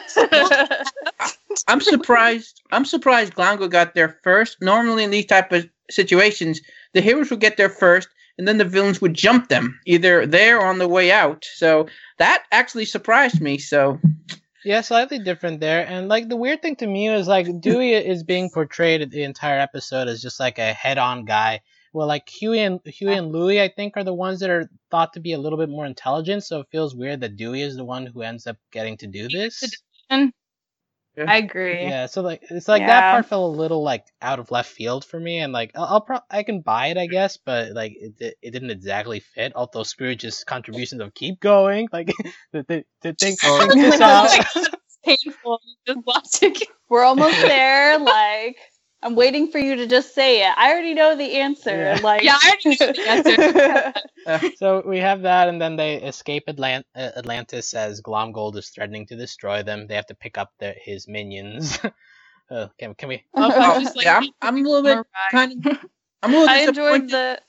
I'm 1.67 1.81
surprised. 1.81 2.61
I'm 2.71 2.85
surprised 2.85 3.33
Glango 3.35 3.69
got 3.69 3.95
there 3.95 4.19
first. 4.23 4.57
Normally, 4.61 5.03
in 5.03 5.11
these 5.11 5.25
type 5.25 5.51
of 5.51 5.69
situations, 5.89 6.61
the 6.93 7.01
heroes 7.01 7.29
would 7.31 7.39
get 7.39 7.57
there 7.57 7.69
first, 7.69 8.07
and 8.37 8.47
then 8.47 8.57
the 8.57 8.65
villains 8.65 9.01
would 9.01 9.13
jump 9.13 9.49
them, 9.49 9.79
either 9.85 10.25
there 10.25 10.59
or 10.59 10.65
on 10.65 10.77
the 10.77 10.87
way 10.87 11.11
out. 11.11 11.45
So 11.55 11.87
that 12.17 12.43
actually 12.51 12.85
surprised 12.85 13.41
me. 13.41 13.57
So 13.57 13.99
Yeah, 14.65 14.81
slightly 14.81 15.19
different 15.19 15.61
there. 15.61 15.87
And 15.87 16.07
like 16.07 16.27
the 16.27 16.35
weird 16.35 16.61
thing 16.61 16.75
to 16.77 16.87
me 16.87 17.07
is 17.09 17.27
like 17.27 17.61
Dewey 17.61 17.93
is 17.93 18.23
being 18.23 18.49
portrayed 18.49 19.09
the 19.09 19.23
entire 19.23 19.59
episode 19.59 20.07
as 20.07 20.21
just 20.21 20.39
like 20.39 20.59
a 20.59 20.73
head-on 20.73 21.25
guy. 21.25 21.61
Well, 21.93 22.07
like 22.07 22.29
Huey 22.29 22.59
and 22.59 22.79
Huey 22.85 23.15
and 23.15 23.31
Louie, 23.31 23.61
I 23.61 23.67
think, 23.69 23.97
are 23.97 24.03
the 24.03 24.13
ones 24.13 24.41
that 24.41 24.49
are 24.49 24.69
thought 24.91 25.13
to 25.13 25.19
be 25.19 25.33
a 25.33 25.39
little 25.39 25.57
bit 25.57 25.69
more 25.69 25.85
intelligent. 25.85 26.43
So 26.43 26.59
it 26.59 26.67
feels 26.71 26.95
weird 26.95 27.21
that 27.21 27.35
Dewey 27.35 27.61
is 27.61 27.77
the 27.77 27.85
one 27.85 28.05
who 28.05 28.21
ends 28.21 28.45
up 28.45 28.57
getting 28.71 28.97
to 28.97 29.07
do 29.07 29.27
this. 29.27 29.63
I 31.27 31.37
agree. 31.37 31.81
Yeah, 31.83 32.05
so 32.05 32.21
like 32.21 32.41
it's 32.49 32.67
like 32.67 32.81
that 32.85 33.11
part 33.11 33.25
felt 33.25 33.53
a 33.55 33.57
little 33.57 33.83
like 33.83 34.05
out 34.21 34.39
of 34.39 34.51
left 34.51 34.69
field 34.71 35.03
for 35.05 35.19
me, 35.19 35.39
and 35.39 35.51
like 35.53 35.71
I'll, 35.75 35.85
I'll 35.85 36.01
pro- 36.01 36.19
I 36.29 36.43
can 36.43 36.61
buy 36.61 36.87
it, 36.87 36.97
I 36.97 37.07
guess, 37.07 37.37
but 37.37 37.73
like 37.73 37.93
it 37.99 38.37
it 38.41 38.51
didn't 38.51 38.71
exactly 38.71 39.19
fit. 39.19 39.53
Although 39.55 39.83
Scrooge's 39.83 40.43
contributions 40.43 41.01
of 41.01 41.13
keep 41.13 41.39
going, 41.39 41.87
like 41.91 42.13
the 42.53 42.63
the, 42.67 42.85
the 43.01 43.13
think, 43.13 43.39
Oh. 43.43 43.59
think 43.71 43.73
this 43.73 44.01
out. 44.01 44.29
Painful. 45.05 45.59
Just 45.87 45.99
watching. 46.05 46.55
We're 46.89 47.03
almost 47.03 47.37
there. 47.41 47.97
Like, 47.99 48.57
I'm 49.01 49.15
waiting 49.15 49.49
for 49.49 49.59
you 49.59 49.75
to 49.77 49.87
just 49.87 50.13
say 50.13 50.41
it. 50.45 50.53
I 50.57 50.71
already 50.71 50.93
know 50.93 51.15
the 51.15 51.35
answer. 51.35 51.75
Yeah. 51.75 51.99
Like, 52.03 52.23
Yeah, 52.23 52.37
I 52.41 52.49
already 52.49 52.77
know 52.79 52.91
the 52.91 53.09
answer. 53.09 53.93
So 54.57 54.83
we 54.85 54.99
have 54.99 55.21
that, 55.23 55.47
and 55.47 55.59
then 55.59 55.75
they 55.75 55.95
escape 55.95 56.43
Atlant- 56.47 56.83
uh, 56.95 57.11
Atlantis 57.15 57.73
as 57.73 58.01
Glomgold 58.01 58.57
is 58.57 58.69
threatening 58.69 59.05
to 59.07 59.15
destroy 59.15 59.63
them. 59.63 59.87
They 59.87 59.95
have 59.95 60.05
to 60.07 60.15
pick 60.15 60.37
up 60.37 60.51
their, 60.59 60.75
his 60.79 61.07
minions. 61.07 61.79
uh, 62.51 62.67
can, 62.77 62.93
can 62.93 63.09
we? 63.09 63.23
Love 63.35 63.53
how 63.53 63.79
she's 63.79 63.95
like, 63.95 64.05
yeah, 64.05 64.17
I'm, 64.17 64.29
I'm 64.41 64.65
a 64.65 64.69
little 64.69 64.83
bit 64.83 65.07
kind 65.31 65.65
of. 65.65 65.77
I'm 66.21 66.33
a 66.33 66.37
little 66.37 66.49
I 66.49 66.57
enjoyed 66.59 67.09
the. 67.09 67.39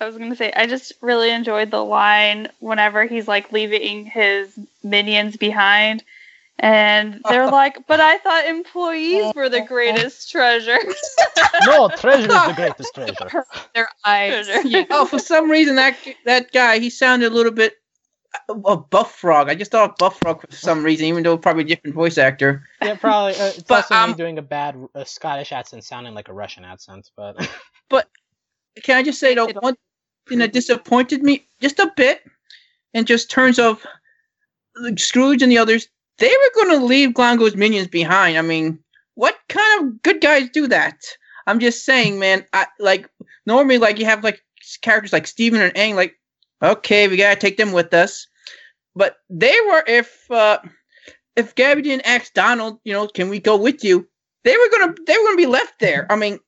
I 0.00 0.06
was 0.06 0.18
gonna 0.18 0.34
say 0.34 0.52
I 0.52 0.66
just 0.66 0.94
really 1.00 1.30
enjoyed 1.30 1.70
the 1.70 1.84
line 1.84 2.48
whenever 2.58 3.04
he's 3.04 3.28
like 3.28 3.52
leaving 3.52 4.04
his 4.04 4.58
minions 4.82 5.36
behind, 5.36 6.02
and 6.62 7.20
they're 7.28 7.50
like, 7.50 7.86
"But 7.86 8.00
I 8.00 8.18
thought 8.18 8.46
employees 8.46 9.34
were 9.34 9.48
the 9.48 9.60
greatest 9.60 10.30
treasure." 10.30 10.78
No, 11.66 11.88
treasure 11.88 12.22
is 12.22 12.28
the 12.28 12.52
greatest 12.56 12.94
treasure. 12.94 13.44
their 13.74 13.88
eyes. 14.04 14.48
Yeah. 14.64 14.84
Oh, 14.90 15.04
for 15.04 15.18
some 15.18 15.50
reason 15.50 15.76
that 15.76 15.96
that 16.24 16.50
guy 16.50 16.78
he 16.78 16.88
sounded 16.88 17.30
a 17.30 17.34
little 17.34 17.52
bit 17.52 17.74
a 18.48 18.76
Buff 18.76 19.14
Frog. 19.14 19.48
I 19.48 19.54
just 19.54 19.70
thought 19.70 19.98
Buff 19.98 20.18
Frog 20.18 20.40
for 20.40 20.56
some 20.56 20.82
reason, 20.82 21.06
even 21.06 21.22
though 21.22 21.36
probably 21.36 21.64
a 21.64 21.66
different 21.66 21.94
voice 21.94 22.18
actor. 22.18 22.66
Yeah, 22.80 22.96
probably. 22.96 23.34
Uh, 23.34 23.48
it's 23.48 23.62
But, 23.62 23.90
also 23.90 23.94
me 23.94 24.12
um, 24.12 24.14
doing 24.14 24.38
a 24.38 24.42
bad 24.42 24.76
uh, 24.94 25.04
Scottish 25.04 25.52
accent, 25.52 25.84
sounding 25.84 26.14
like 26.14 26.28
a 26.28 26.32
Russian 26.32 26.64
accent, 26.64 27.10
but. 27.16 27.36
but 27.90 28.08
Can 28.82 28.96
I 28.96 29.02
just 29.02 29.20
say 29.20 29.34
though, 29.34 29.48
one 29.60 29.76
thing 30.28 30.38
that 30.38 30.52
disappointed 30.52 31.22
me 31.22 31.46
just 31.60 31.78
a 31.78 31.92
bit, 31.96 32.22
in 32.94 33.04
just 33.04 33.30
terms 33.30 33.58
of 33.58 33.84
Scrooge 34.96 35.42
and 35.42 35.52
the 35.52 35.58
others, 35.58 35.88
they 36.22 36.28
were 36.28 36.64
going 36.64 36.78
to 36.78 36.86
leave 36.86 37.10
Glongo's 37.10 37.56
minions 37.56 37.88
behind. 37.88 38.38
I 38.38 38.42
mean, 38.42 38.78
what 39.16 39.36
kind 39.48 39.84
of 39.84 40.02
good 40.02 40.20
guys 40.20 40.48
do 40.50 40.68
that? 40.68 40.96
I'm 41.48 41.58
just 41.58 41.84
saying, 41.84 42.20
man. 42.20 42.46
I 42.52 42.66
like 42.78 43.10
normally 43.44 43.78
like 43.78 43.98
you 43.98 44.04
have 44.04 44.22
like 44.22 44.40
characters 44.82 45.12
like 45.12 45.26
Steven 45.26 45.60
and 45.60 45.74
Aang, 45.74 45.96
like 45.96 46.14
okay, 46.62 47.08
we 47.08 47.16
gotta 47.16 47.40
take 47.40 47.56
them 47.56 47.72
with 47.72 47.92
us. 47.92 48.28
But 48.94 49.16
they 49.30 49.56
were 49.66 49.82
if 49.88 50.30
uh 50.30 50.58
if 51.34 51.56
Gabby 51.56 51.82
didn't 51.82 52.06
ask 52.06 52.32
Donald, 52.34 52.78
you 52.84 52.92
know, 52.92 53.08
can 53.08 53.28
we 53.28 53.40
go 53.40 53.56
with 53.56 53.82
you? 53.82 54.06
They 54.44 54.56
were 54.56 54.78
gonna 54.78 54.94
they 55.04 55.18
were 55.18 55.24
gonna 55.24 55.36
be 55.36 55.46
left 55.46 55.80
there. 55.80 56.06
I 56.08 56.14
mean, 56.14 56.38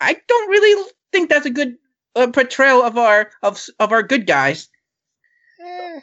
I 0.00 0.16
don't 0.26 0.50
really 0.50 0.90
think 1.12 1.30
that's 1.30 1.46
a 1.46 1.50
good 1.50 1.76
uh, 2.16 2.26
portrayal 2.32 2.82
of 2.82 2.98
our 2.98 3.30
of 3.44 3.64
of 3.78 3.92
our 3.92 4.02
good 4.02 4.26
guys. 4.26 4.68
Eh. 5.60 6.00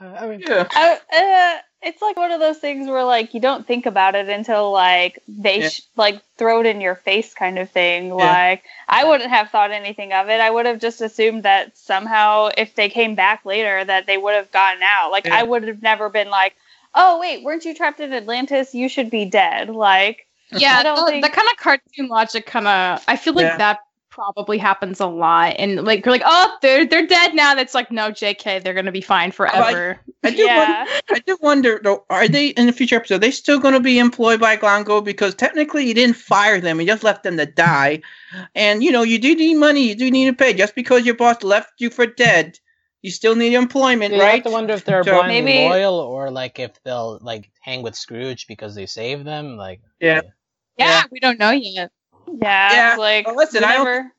Uh, 0.00 0.16
I 0.20 0.26
mean, 0.28 0.42
Yeah. 0.46 0.68
I, 0.70 1.00
uh, 1.12 1.60
it's 1.84 2.00
like 2.02 2.16
one 2.16 2.30
of 2.30 2.40
those 2.40 2.58
things 2.58 2.88
where 2.88 3.04
like 3.04 3.34
you 3.34 3.40
don't 3.40 3.66
think 3.66 3.86
about 3.86 4.14
it 4.14 4.28
until 4.28 4.72
like 4.72 5.18
they 5.28 5.60
Yeah. 5.60 5.68
sh- 5.68 5.82
like 5.96 6.20
throw 6.36 6.60
it 6.60 6.66
in 6.66 6.80
your 6.80 6.94
face 6.94 7.34
kind 7.34 7.58
of 7.58 7.70
thing. 7.70 8.10
Like 8.10 8.64
I 8.88 9.04
wouldn't 9.04 9.30
have 9.30 9.50
thought 9.50 9.70
anything 9.70 10.12
of 10.12 10.28
it. 10.28 10.40
I 10.40 10.50
would 10.50 10.66
have 10.66 10.80
just 10.80 11.00
assumed 11.00 11.42
that 11.44 11.76
somehow 11.76 12.50
if 12.56 12.74
they 12.74 12.88
came 12.88 13.14
back 13.14 13.44
later 13.44 13.84
that 13.84 14.06
they 14.06 14.18
would 14.18 14.34
have 14.34 14.50
gotten 14.50 14.82
out. 14.82 15.10
Like 15.10 15.26
Yeah. 15.26 15.36
I 15.36 15.42
would 15.42 15.64
have 15.68 15.82
never 15.82 16.08
been 16.08 16.30
like, 16.30 16.54
"Oh 16.94 17.20
wait, 17.20 17.44
weren't 17.44 17.64
you 17.64 17.74
trapped 17.74 18.00
in 18.00 18.12
Atlantis? 18.12 18.74
You 18.74 18.88
should 18.88 19.10
be 19.10 19.24
dead." 19.24 19.68
Like, 19.70 20.26
Yeah, 20.50 20.82
the, 20.82 21.06
think- 21.06 21.24
the 21.24 21.30
kind 21.30 21.48
of 21.50 21.56
cartoon 21.58 22.08
logic 22.08 22.46
kind 22.46 22.66
of. 22.66 23.02
I 23.08 23.16
feel 23.16 23.34
like 23.34 23.44
Yeah. 23.44 23.56
that 23.58 23.78
probably 24.14 24.58
happens 24.58 25.00
a 25.00 25.06
lot, 25.06 25.56
and 25.58 25.84
like 25.84 26.06
you're 26.06 26.12
like, 26.14 26.22
oh, 26.24 26.56
they're 26.62 26.86
they're 26.86 27.06
dead 27.06 27.34
now. 27.34 27.54
That's 27.54 27.74
like, 27.74 27.90
no, 27.90 28.12
J.K., 28.12 28.60
they're 28.60 28.72
gonna 28.74 28.92
be 28.92 29.00
fine 29.00 29.32
forever. 29.32 29.98
I 30.22 30.30
do 30.30 30.42
yeah, 30.42 30.78
wonder, 30.84 30.92
I 31.10 31.18
do 31.26 31.38
wonder 31.42 31.80
though, 31.82 32.04
are 32.08 32.28
they 32.28 32.48
in 32.48 32.66
the 32.66 32.72
future 32.72 32.96
episode? 32.96 33.16
Are 33.16 33.18
they 33.18 33.32
still 33.32 33.58
going 33.58 33.74
to 33.74 33.80
be 33.80 33.98
employed 33.98 34.38
by 34.40 34.56
Glongo 34.56 35.04
because 35.04 35.34
technically 35.34 35.86
you 35.86 35.92
didn't 35.94 36.16
fire 36.16 36.60
them, 36.60 36.80
you 36.80 36.86
just 36.86 37.02
left 37.04 37.24
them 37.24 37.36
to 37.38 37.44
die, 37.46 38.00
and 38.54 38.82
you 38.84 38.92
know 38.92 39.02
you 39.02 39.18
do 39.18 39.34
need 39.34 39.56
money, 39.56 39.88
you 39.88 39.94
do 39.96 40.10
need 40.10 40.26
to 40.26 40.32
pay. 40.32 40.54
Just 40.54 40.74
because 40.76 41.04
your 41.04 41.16
boss 41.16 41.42
left 41.42 41.72
you 41.78 41.90
for 41.90 42.06
dead, 42.06 42.58
you 43.02 43.10
still 43.10 43.34
need 43.34 43.52
employment, 43.54 44.14
You 44.14 44.20
right? 44.20 44.34
have 44.36 44.44
to 44.44 44.50
wonder 44.50 44.74
if 44.74 44.84
they're 44.84 45.02
So- 45.04 45.10
blindly 45.12 45.42
Maybe- 45.42 45.68
loyal 45.68 45.96
or 45.98 46.30
like 46.30 46.58
if 46.60 46.80
they'll 46.84 47.18
like 47.20 47.50
hang 47.60 47.82
with 47.82 47.96
Scrooge 47.96 48.46
because 48.46 48.74
they 48.76 48.86
saved 48.86 49.26
them. 49.26 49.56
Like, 49.56 49.80
Yeah. 50.00 50.20
yeah, 50.78 50.88
Yeah. 50.88 51.02
we 51.10 51.18
don't 51.20 51.38
know 51.40 51.50
yet. 51.50 51.90
Yeah. 52.28 52.72
Yeah, 52.72 52.90
it's 52.92 52.98
Like, 52.98 53.26
well, 53.26 53.36
listen, 53.36 53.64
I 53.64 53.76
don't- 53.76 54.12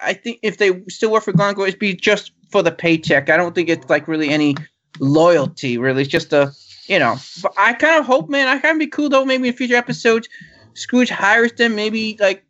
I 0.00 0.12
think 0.12 0.40
if 0.42 0.58
they 0.58 0.82
still 0.88 1.10
work 1.12 1.22
for 1.24 1.32
Glongo, 1.32 1.66
it'd 1.66 1.78
be 1.78 1.94
just 1.94 2.32
for 2.50 2.62
the 2.62 2.72
paycheck. 2.72 3.30
I 3.30 3.36
don't 3.36 3.54
think 3.54 3.68
it's 3.68 3.88
like 3.88 4.08
really 4.08 4.28
any 4.28 4.56
loyalty. 4.98 5.78
Really, 5.78 6.02
it's 6.02 6.10
just 6.10 6.32
a 6.32 6.52
you 6.86 6.98
know. 6.98 7.16
But 7.42 7.54
I 7.56 7.72
kind 7.74 7.98
of 7.98 8.04
hope, 8.04 8.28
man. 8.28 8.48
I 8.48 8.58
kind 8.58 8.74
of 8.74 8.80
be 8.80 8.86
cool 8.88 9.08
though. 9.08 9.24
Maybe 9.24 9.48
in 9.48 9.54
future 9.54 9.76
episodes, 9.76 10.28
Scrooge 10.74 11.10
hires 11.10 11.52
them. 11.52 11.74
Maybe 11.76 12.16
like 12.20 12.44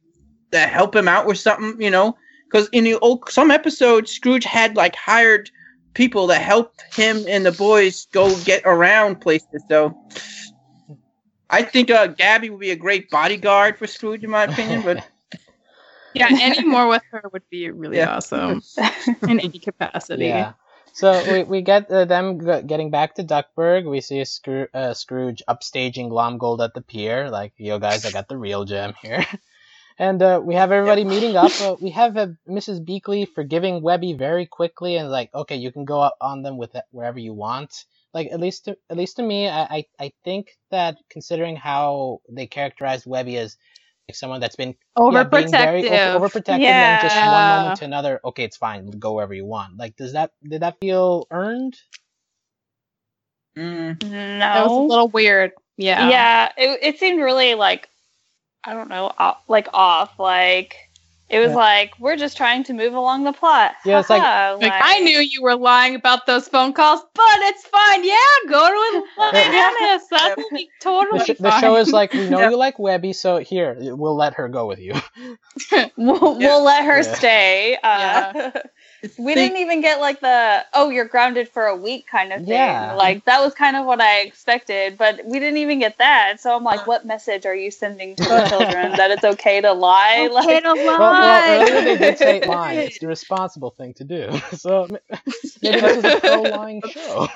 to 0.52 0.60
help 0.60 0.96
him 0.96 1.06
out 1.06 1.26
with 1.26 1.38
something. 1.38 1.80
You 1.80 1.90
know, 1.90 2.16
because 2.50 2.68
in 2.72 2.84
the 2.84 2.94
old 3.00 3.28
some 3.30 3.50
episodes, 3.50 4.10
Scrooge 4.10 4.44
had 4.44 4.74
like 4.74 4.96
hired 4.96 5.50
people 5.92 6.26
that 6.28 6.42
helped 6.42 6.82
him 6.96 7.24
and 7.28 7.46
the 7.46 7.52
boys 7.52 8.06
go 8.12 8.34
get 8.40 8.62
around 8.64 9.20
places. 9.20 9.62
So. 9.68 9.96
I 11.50 11.62
think 11.62 11.90
uh, 11.90 12.08
Gabby 12.08 12.50
would 12.50 12.60
be 12.60 12.70
a 12.70 12.76
great 12.76 13.10
bodyguard 13.10 13.78
for 13.78 13.86
Scrooge, 13.86 14.24
in 14.24 14.30
my 14.30 14.44
opinion. 14.44 14.82
But 14.82 15.00
Yeah, 16.14 16.30
any 16.38 16.64
more 16.64 16.88
with 16.88 17.02
her 17.10 17.22
would 17.32 17.48
be 17.50 17.70
really 17.70 18.00
Yeah. 18.00 18.04
awesome 18.04 18.62
in 19.26 19.40
any 19.40 19.58
capacity. 19.58 20.48
yeah. 20.48 20.54
So 20.92 21.24
we, 21.24 21.44
we 21.44 21.62
get 21.62 21.90
uh, 21.90 22.04
them 22.04 22.40
g- 22.40 22.66
getting 22.66 22.90
back 22.90 23.14
to 23.16 23.24
Duckburg. 23.24 23.88
We 23.88 24.00
see 24.00 24.20
Scroo- 24.22 24.68
uh, 24.74 24.94
Scrooge 24.94 25.42
upstaging 25.48 26.10
Glomgold 26.10 26.62
at 26.64 26.74
the 26.74 26.82
pier, 26.82 27.30
like, 27.30 27.52
yo 27.56 27.78
guys, 27.78 28.04
I 28.04 28.10
got 28.10 28.28
the 28.28 28.36
real 28.38 28.64
gem 28.64 28.94
here. 29.02 29.24
and 29.98 30.22
uh, 30.22 30.40
we 30.44 30.54
have 30.54 30.72
everybody 30.72 31.04
meeting 31.04 31.36
up. 31.36 31.52
Uh, 31.60 31.76
we 31.80 31.90
have 31.90 32.16
uh, 32.16 32.28
Mrs. 32.46 32.80
Beakley 32.80 33.26
forgiving 33.28 33.82
Webby 33.82 34.14
very 34.14 34.46
quickly 34.46 34.96
and 34.96 35.10
like, 35.10 35.34
okay, 35.34 35.56
you 35.56 35.72
can 35.72 35.84
go 35.84 36.00
up 36.00 36.16
on 36.20 36.42
them 36.42 36.58
with 36.58 36.74
it 36.74 36.84
wherever 36.90 37.18
you 37.18 37.32
want. 37.34 37.84
Like 38.14 38.28
at 38.32 38.40
least 38.40 38.66
to, 38.66 38.78
at 38.90 38.98
least 38.98 39.16
to 39.18 39.24
me, 39.24 39.48
I, 39.48 39.64
I 39.64 39.86
I 40.00 40.12
think 40.24 40.48
that 40.72 40.98
considering 41.10 41.56
how 41.56 42.20
they 42.30 42.46
characterized 42.48 43.06
Webby 43.06 43.38
as 43.38 43.58
like 44.08 44.16
someone 44.16 44.40
that's 44.40 44.56
been 44.56 44.76
yeah, 45.08 45.24
being 45.24 45.56
very 45.56 45.84
Overprotective. 45.84 45.88
over, 45.88 46.10
overprotective 46.10 46.78
and 46.78 46.98
just 47.00 47.22
one 47.24 47.46
moment 47.48 47.76
to 47.76 47.86
another 47.86 48.20
okay 48.24 48.44
it's 48.44 48.56
fine 48.58 48.86
go 48.98 49.14
wherever 49.14 49.34
you 49.34 49.46
want 49.46 49.76
like 49.78 49.96
does 49.96 50.14
that 50.14 50.32
did 50.48 50.62
that 50.62 50.78
feel 50.80 51.26
earned 51.30 51.76
mm, 53.58 53.98
That 54.52 54.62
was 54.64 54.76
a 54.76 54.82
little 54.82 55.08
weird. 55.08 55.52
Yeah. 55.76 56.08
Yeah, 56.08 56.52
it, 56.56 56.80
it 56.82 56.98
seemed 57.00 57.20
really 57.22 57.54
like 57.54 57.88
I 58.64 58.74
don't 58.74 58.88
know, 58.90 59.12
off, 59.18 59.38
like 59.48 59.68
off. 59.74 60.18
Like 60.18 60.83
it 61.30 61.38
was 61.40 61.50
Yeah. 61.50 61.56
like 61.56 61.92
we're 61.98 62.16
just 62.16 62.36
trying 62.36 62.64
to 62.64 62.72
move 62.72 62.94
along 62.94 63.24
the 63.24 63.32
plot. 63.32 63.72
Yeah, 63.84 64.00
it's 64.00 64.10
like- 64.10 64.20
Haha, 64.22 64.56
Like, 64.60 64.72
I 64.74 65.00
knew 65.00 65.18
you 65.18 65.42
were 65.42 65.56
lying 65.56 65.94
about 65.94 66.26
those 66.26 66.46
phone 66.48 66.72
calls, 66.72 67.00
but 67.14 67.38
it's 67.40 67.64
fine. 67.66 68.04
Yeah, 68.04 68.16
go 68.48 68.68
to 68.68 69.22
Atlantis. 69.22 70.08
That 70.10 70.34
will 70.36 70.44
be 70.50 70.56
the, 70.64 70.68
totally 70.80 71.24
sh- 71.24 71.38
the 71.40 71.60
show 71.60 71.76
is 71.76 71.92
like 71.92 72.12
we 72.12 72.28
know 72.28 72.40
Yeah. 72.40 72.50
you 72.50 72.56
like 72.56 72.78
Webby 72.78 73.12
so 73.12 73.38
here 73.38 73.76
we'll 73.78 74.16
let 74.16 74.34
her 74.34 74.48
go 74.48 74.66
with 74.66 74.78
you 74.78 74.92
we'll, 75.96 76.40
Yeah. 76.40 76.48
we'll 76.48 76.62
let 76.64 76.84
her 76.84 76.98
Yeah. 77.02 77.14
stay. 77.14 77.78
Uh, 77.82 78.50
we 79.18 79.34
They- 79.34 79.34
didn't 79.34 79.58
even 79.58 79.80
get 79.80 80.00
like 80.00 80.20
the 80.20 80.64
oh 80.72 80.90
you're 80.90 81.04
grounded 81.04 81.48
for 81.48 81.64
a 81.66 81.76
week 81.76 82.06
kind 82.06 82.32
of 82.32 82.40
thing. 82.40 82.48
Yeah. 82.48 82.94
Like 82.94 83.24
that 83.26 83.40
was 83.42 83.54
kind 83.54 83.76
of 83.76 83.86
what 83.86 84.00
I 84.00 84.20
expected, 84.20 84.96
but 84.98 85.24
we 85.24 85.38
didn't 85.38 85.58
even 85.58 85.78
get 85.78 85.98
that. 85.98 86.40
So 86.40 86.54
I'm 86.56 86.64
like, 86.64 86.86
what 86.86 87.04
message 87.06 87.46
are 87.46 87.54
you 87.54 87.70
sending 87.70 88.16
to 88.16 88.22
the 88.24 88.46
children 88.48 88.92
that 88.96 89.10
it's 89.10 89.24
okay 89.24 89.60
to 89.60 89.72
lie? 89.72 90.28
Okay 90.34 90.54
Like, 90.54 90.62
to 90.64 90.72
well, 90.74 90.98
well 90.98 91.60
earlier 91.62 91.84
they 91.84 91.96
did 91.98 92.18
say 92.18 92.40
lie. 92.40 92.46
lying 92.54 92.78
it's 92.80 92.98
the 92.98 93.06
responsible 93.06 93.70
thing 93.70 93.94
to 93.94 94.04
do 94.04 94.30
so 94.52 94.86
maybe 94.90 95.00
this 95.80 95.96
is 95.96 96.04
a 96.04 96.20
pro 96.20 96.42
lying 96.42 96.82
show 96.90 97.28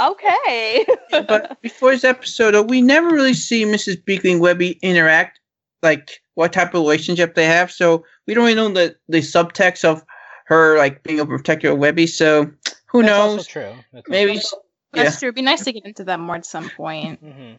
okay. 0.00 0.86
but 1.10 1.60
before 1.62 1.90
this 1.92 2.04
episode, 2.04 2.54
uh, 2.54 2.62
we 2.62 2.80
never 2.82 3.08
really 3.08 3.34
see 3.34 3.64
Mrs. 3.64 4.02
Beakley 4.04 4.32
and 4.32 4.40
Webby 4.40 4.78
interact, 4.82 5.40
like 5.82 6.20
what 6.34 6.52
type 6.52 6.68
of 6.68 6.74
relationship 6.80 7.34
they 7.34 7.46
have. 7.46 7.70
So 7.72 8.04
we 8.26 8.34
don't 8.34 8.44
really 8.44 8.54
know 8.56 8.68
the, 8.68 8.96
the 9.08 9.18
subtext 9.18 9.84
of 9.84 10.04
her 10.48 10.78
like 10.78 11.02
being 11.02 11.18
able 11.18 11.28
to 11.28 11.36
protect 11.38 11.64
of 11.64 11.78
Webby. 11.78 12.06
So 12.06 12.50
who 12.86 13.02
That's 13.02 13.12
also 13.14 13.36
knows? 13.36 13.46
true 13.46 13.72
That's 13.92 14.08
Maybe. 14.08 14.32
also 14.36 14.56
Yeah. 14.94 15.02
That's 15.04 15.18
true. 15.20 15.28
It'd 15.28 15.34
be 15.34 15.42
nice 15.42 15.64
to 15.64 15.72
get 15.72 15.84
into 15.84 16.04
that 16.04 16.18
more 16.18 16.36
at 16.36 16.46
some 16.46 16.70
point. 16.70 17.20
true. 17.20 17.30
Mhm. 17.30 17.58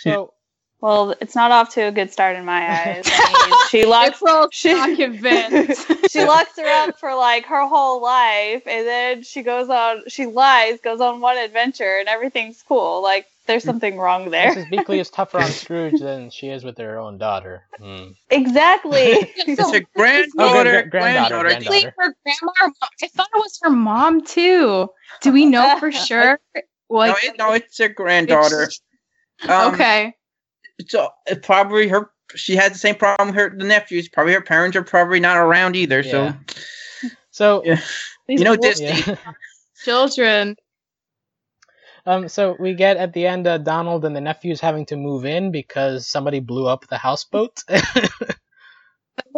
so 0.00 0.34
Well, 0.82 1.14
it's 1.20 1.34
not 1.36 1.52
off 1.52 1.72
to 1.74 1.82
a 1.82 1.92
good 1.92 2.12
start 2.12 2.34
in 2.36 2.44
my 2.44 2.60
eyes. 2.96 3.04
I 3.06 3.46
mean, 3.48 3.58
she 3.70 3.86
locks 3.86 4.16
April's 4.20 4.48
she- 4.52 4.96
convinced. 4.96 5.86
she 6.10 6.24
locks 6.24 6.56
her 6.58 6.66
up 6.66 6.98
for 6.98 7.14
like 7.14 7.46
her 7.46 7.66
whole 7.68 8.02
life, 8.02 8.66
and 8.66 8.86
then 8.86 9.22
she 9.22 9.42
goes 9.42 9.68
on. 9.70 10.02
She 10.08 10.26
lies, 10.26 10.80
goes 10.80 11.00
on 11.00 11.20
one 11.20 11.38
adventure, 11.38 11.98
and 11.98 12.08
everything's 12.08 12.62
cool. 12.66 13.00
Like 13.00 13.26
there's 13.46 13.64
something 13.64 13.98
wrong 13.98 14.30
there. 14.30 14.54
Mrs. 14.54 14.70
Beakley 14.70 14.98
is 14.98 15.10
tougher 15.10 15.38
on 15.40 15.50
Scrooge 15.50 16.00
than 16.00 16.30
she 16.30 16.48
is 16.48 16.64
with 16.64 16.78
her 16.78 16.98
own 16.98 17.18
daughter 17.18 17.64
Hmm. 17.78 18.08
Exactly. 18.30 19.32
It's 19.36 19.60
her 19.60 19.78
Oh, 19.78 19.80
granddaughter. 19.96 20.82
gra- 20.82 20.90
granddaughter, 20.90 21.42
granddaughter. 21.48 21.48
I 21.48 21.58
think. 21.80 21.92
Her 21.96 22.14
grandma 22.24 22.52
or? 22.62 22.72
I 23.02 23.08
thought 23.08 23.28
it 23.34 23.38
was 23.38 23.58
her 23.62 23.70
mom 23.70 24.24
too. 24.24 24.88
Do 25.20 25.32
we 25.32 25.46
know 25.46 25.76
for 25.78 25.90
sure? 26.08 26.40
No, 26.90 27.14
it, 27.22 27.38
no, 27.38 27.52
it's 27.52 27.78
her 27.78 27.88
granddaughter. 27.88 28.70
Um, 29.48 29.74
okay. 29.74 30.14
So 30.86 31.08
it 31.26 31.42
probably 31.42 31.88
her. 31.88 32.10
She 32.34 32.54
had 32.56 32.72
the 32.74 32.78
same 32.78 32.94
problem 32.94 33.28
with 33.28 33.36
her 33.36 33.50
the 33.56 33.64
nephews. 33.64 34.08
Probably 34.08 34.32
her 34.34 34.40
parents 34.40 34.76
are 34.76 34.82
probably 34.82 35.20
not 35.20 35.36
around 35.36 35.76
either. 35.76 36.02
So 36.02 36.32
so 37.30 37.62
Yeah. 37.64 37.80
you 38.28 38.44
know 38.44 38.56
Disney. 38.56 38.86
yeah. 39.06 39.16
Children. 39.84 40.56
Um, 42.04 42.28
so 42.28 42.56
we 42.58 42.74
get 42.74 42.96
at 42.96 43.12
the 43.12 43.26
end 43.26 43.46
uh, 43.46 43.58
Donald 43.58 44.04
and 44.04 44.14
the 44.16 44.20
nephews 44.20 44.60
having 44.60 44.86
to 44.86 44.96
move 44.96 45.24
in 45.24 45.52
because 45.52 46.06
somebody 46.06 46.40
blew 46.40 46.66
up 46.66 46.86
the 46.88 46.98
houseboat. 46.98 47.62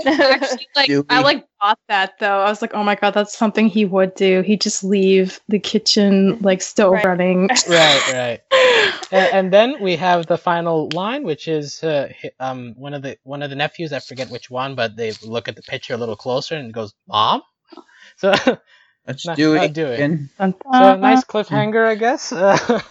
Actually, 0.07 0.69
like 0.77 0.89
Do 0.89 1.05
I 1.09 1.21
like 1.21 1.47
thought 1.61 1.79
that 1.89 2.19
though. 2.19 2.41
I 2.41 2.49
was 2.51 2.63
like, 2.63 2.75
oh 2.75 2.83
my 2.83 2.95
god, 2.95 3.13
that's 3.15 3.37
something 3.37 3.69
he 3.69 3.85
would 3.85 4.15
do. 4.15 4.43
He'd 4.43 4.61
just 4.61 4.83
leave 4.85 5.41
the 5.49 5.59
kitchen 5.59 6.39
like 6.41 6.63
still 6.63 6.93
Right. 6.93 7.05
running. 7.05 7.49
right, 7.69 8.07
right. 8.09 8.41
And, 9.13 9.33
and 9.33 9.53
then 9.53 9.81
we 9.83 9.97
have 9.97 10.27
the 10.27 10.39
final 10.39 10.89
line, 10.91 11.25
which 11.25 11.49
is 11.49 11.83
uh, 11.83 12.13
um 12.41 12.75
one 12.77 12.95
of 12.95 13.03
the 13.03 13.19
one 13.25 13.43
of 13.43 13.51
the 13.51 13.57
nephews. 13.57 13.93
I 13.93 14.01
forget 14.01 14.31
which 14.31 14.51
one, 14.51 14.75
but 14.75 14.97
they 14.97 15.13
look 15.23 15.49
at 15.49 15.57
the 15.57 15.63
picture 15.63 15.95
a 15.95 15.99
little 15.99 16.17
closer 16.17 16.57
and 16.57 16.73
goes, 16.73 16.95
"Mom." 17.07 17.43
So, 18.17 18.35
so 18.35 18.59
let's 19.07 19.25
Nah, 19.25 19.35
do 19.35 19.55
I'll 19.55 19.65
it. 19.65 19.75
do 19.75 19.87
it. 19.87 20.01
And 20.01 20.29
nice 21.01 21.25
cliffhanger, 21.25 21.87
I 21.87 21.95
guess. 21.95 22.33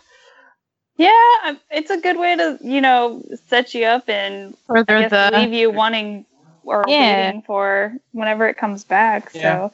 Yeah, 0.97 1.11
um, 1.45 1.59
it's 1.71 1.89
a 1.91 1.99
good 1.99 2.17
way 2.19 2.35
to 2.35 2.59
you 2.61 2.81
know 2.81 3.23
set 3.47 3.73
you 3.73 3.85
up 3.85 4.09
and 4.09 4.55
I 4.77 4.83
guess 4.93 5.11
the 5.11 5.31
leave 5.33 5.53
you 5.53 5.71
wanting 5.71 6.25
or 6.63 6.83
Yeah. 6.87 6.99
waiting 6.99 7.41
for 7.41 7.95
whenever 8.11 8.47
it 8.47 8.57
comes 8.57 8.83
back. 8.83 9.31
Yeah. 9.33 9.67
So 9.67 9.73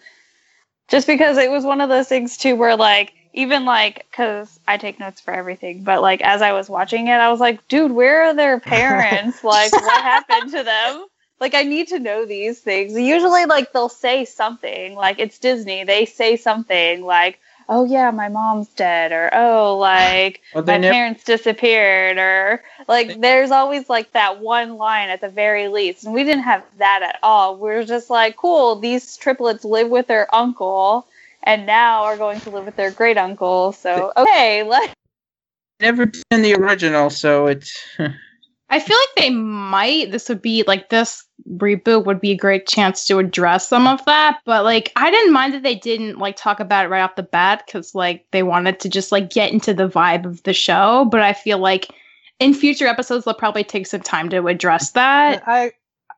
just 0.90 1.08
because 1.08 1.38
it 1.38 1.52
was 1.52 1.66
one 1.66 1.82
of 1.82 1.90
those 1.90 2.08
things 2.08 2.38
too, 2.38 2.56
where 2.56 2.76
like 2.78 3.14
even 3.34 3.66
like 3.66 4.06
because 4.10 4.60
I 4.68 4.78
take 4.78 5.00
notes 5.00 5.22
for 5.22 5.32
everything, 5.34 5.84
but 5.84 6.02
like 6.02 6.22
as 6.22 6.42
I 6.42 6.54
was 6.54 6.70
watching 6.70 7.08
it, 7.08 7.14
I 7.14 7.32
was 7.32 7.40
like, 7.40 7.68
dude, 7.68 7.92
where 7.92 8.24
are 8.28 8.34
their 8.36 8.60
parents? 8.62 9.44
like, 9.44 9.72
what 9.78 10.02
happened 10.02 10.52
to 10.52 10.64
them? 10.64 11.06
Like, 11.40 11.54
I 11.54 11.64
need 11.64 11.88
to 11.90 12.00
know 12.00 12.26
these 12.26 12.60
things. 12.60 12.94
Usually, 12.94 13.46
like 13.46 13.72
they'll 13.72 13.90
say 13.90 14.26
something. 14.26 14.96
Like 14.96 15.20
it's 15.20 15.40
Disney, 15.40 15.84
they 15.84 16.06
say 16.06 16.36
something 16.36 17.04
like. 17.04 17.40
Oh 17.72 17.86
yeah, 17.86 18.10
my 18.10 18.30
mom's 18.30 18.68
dead, 18.70 19.12
or 19.12 19.30
oh, 19.32 19.78
like 19.80 20.42
well, 20.56 20.64
my 20.64 20.74
they 20.74 20.80
never. 20.80 20.94
parents 20.94 21.24
disappeared 21.24 22.18
or 22.18 22.64
like 22.88 23.22
there's 23.22 23.52
always 23.52 23.88
like 23.90 24.12
that 24.14 24.40
one 24.40 24.78
line 24.78 25.10
at 25.10 25.22
the 25.22 25.30
very 25.30 25.68
least 25.68 26.04
and 26.04 26.12
we 26.12 26.24
didn't 26.24 26.44
have 26.44 26.64
that 26.80 27.04
at 27.04 27.20
all 27.22 27.58
We 27.58 27.70
are 27.70 27.84
just 27.84 28.10
like 28.10 28.38
cool 28.38 28.76
these 28.76 29.16
triplets 29.18 29.64
live 29.64 29.90
with 29.90 30.08
their 30.08 30.34
uncle 30.34 31.06
and 31.44 31.68
now 31.68 32.06
are 32.06 32.18
going 32.18 32.40
to 32.42 32.50
live 32.50 32.66
with 32.66 32.76
their 32.76 32.90
great 32.90 33.20
uncle 33.20 33.72
so 33.72 34.12
okay 34.18 34.64
like 34.68 34.92
never 35.80 36.06
did 36.06 36.24
in 36.32 36.42
the 36.42 36.56
original, 36.56 37.10
so 37.10 37.48
it's 37.48 37.78
I 38.70 38.80
feel 38.80 38.98
like 38.98 39.16
they 39.18 39.30
might. 39.30 40.12
This 40.12 40.30
would 40.30 40.42
be 40.42 40.64
like 40.68 40.90
this. 40.90 41.26
Reboot 41.58 42.06
would 42.06 42.22
be 42.22 42.32
a 42.32 42.38
great 42.38 42.68
chance 42.68 43.06
to 43.06 43.18
address 43.20 43.68
some 43.68 43.88
of 43.88 44.04
that. 44.06 44.40
But 44.46 44.64
like, 44.64 44.92
I 44.96 45.10
didn't 45.12 45.34
mind 45.34 45.54
that 45.54 45.64
they 45.64 45.76
didn't 45.76 46.20
like 46.20 46.36
talk 46.36 46.60
about 46.60 46.86
it 46.86 46.90
right 46.90 47.02
off 47.02 47.16
the 47.16 47.24
bat 47.24 47.64
because 47.66 47.96
like 47.96 48.26
they 48.32 48.44
wanted 48.44 48.80
to 48.82 48.90
just 48.90 49.12
like 49.12 49.30
get 49.30 49.52
into 49.52 49.74
the 49.74 49.88
vibe 49.90 50.26
of 50.26 50.44
the 50.44 50.54
show. 50.54 51.08
But 51.12 51.22
I 51.22 51.34
feel 51.34 51.58
like 51.58 51.88
in 52.40 52.54
future 52.54 52.88
episodes 52.88 53.26
they'll 53.26 53.34
probably 53.34 53.64
take 53.64 53.88
some 53.88 54.02
time 54.02 54.30
to 54.30 54.46
address 54.48 54.92
that. 54.92 55.44
I 55.48 55.72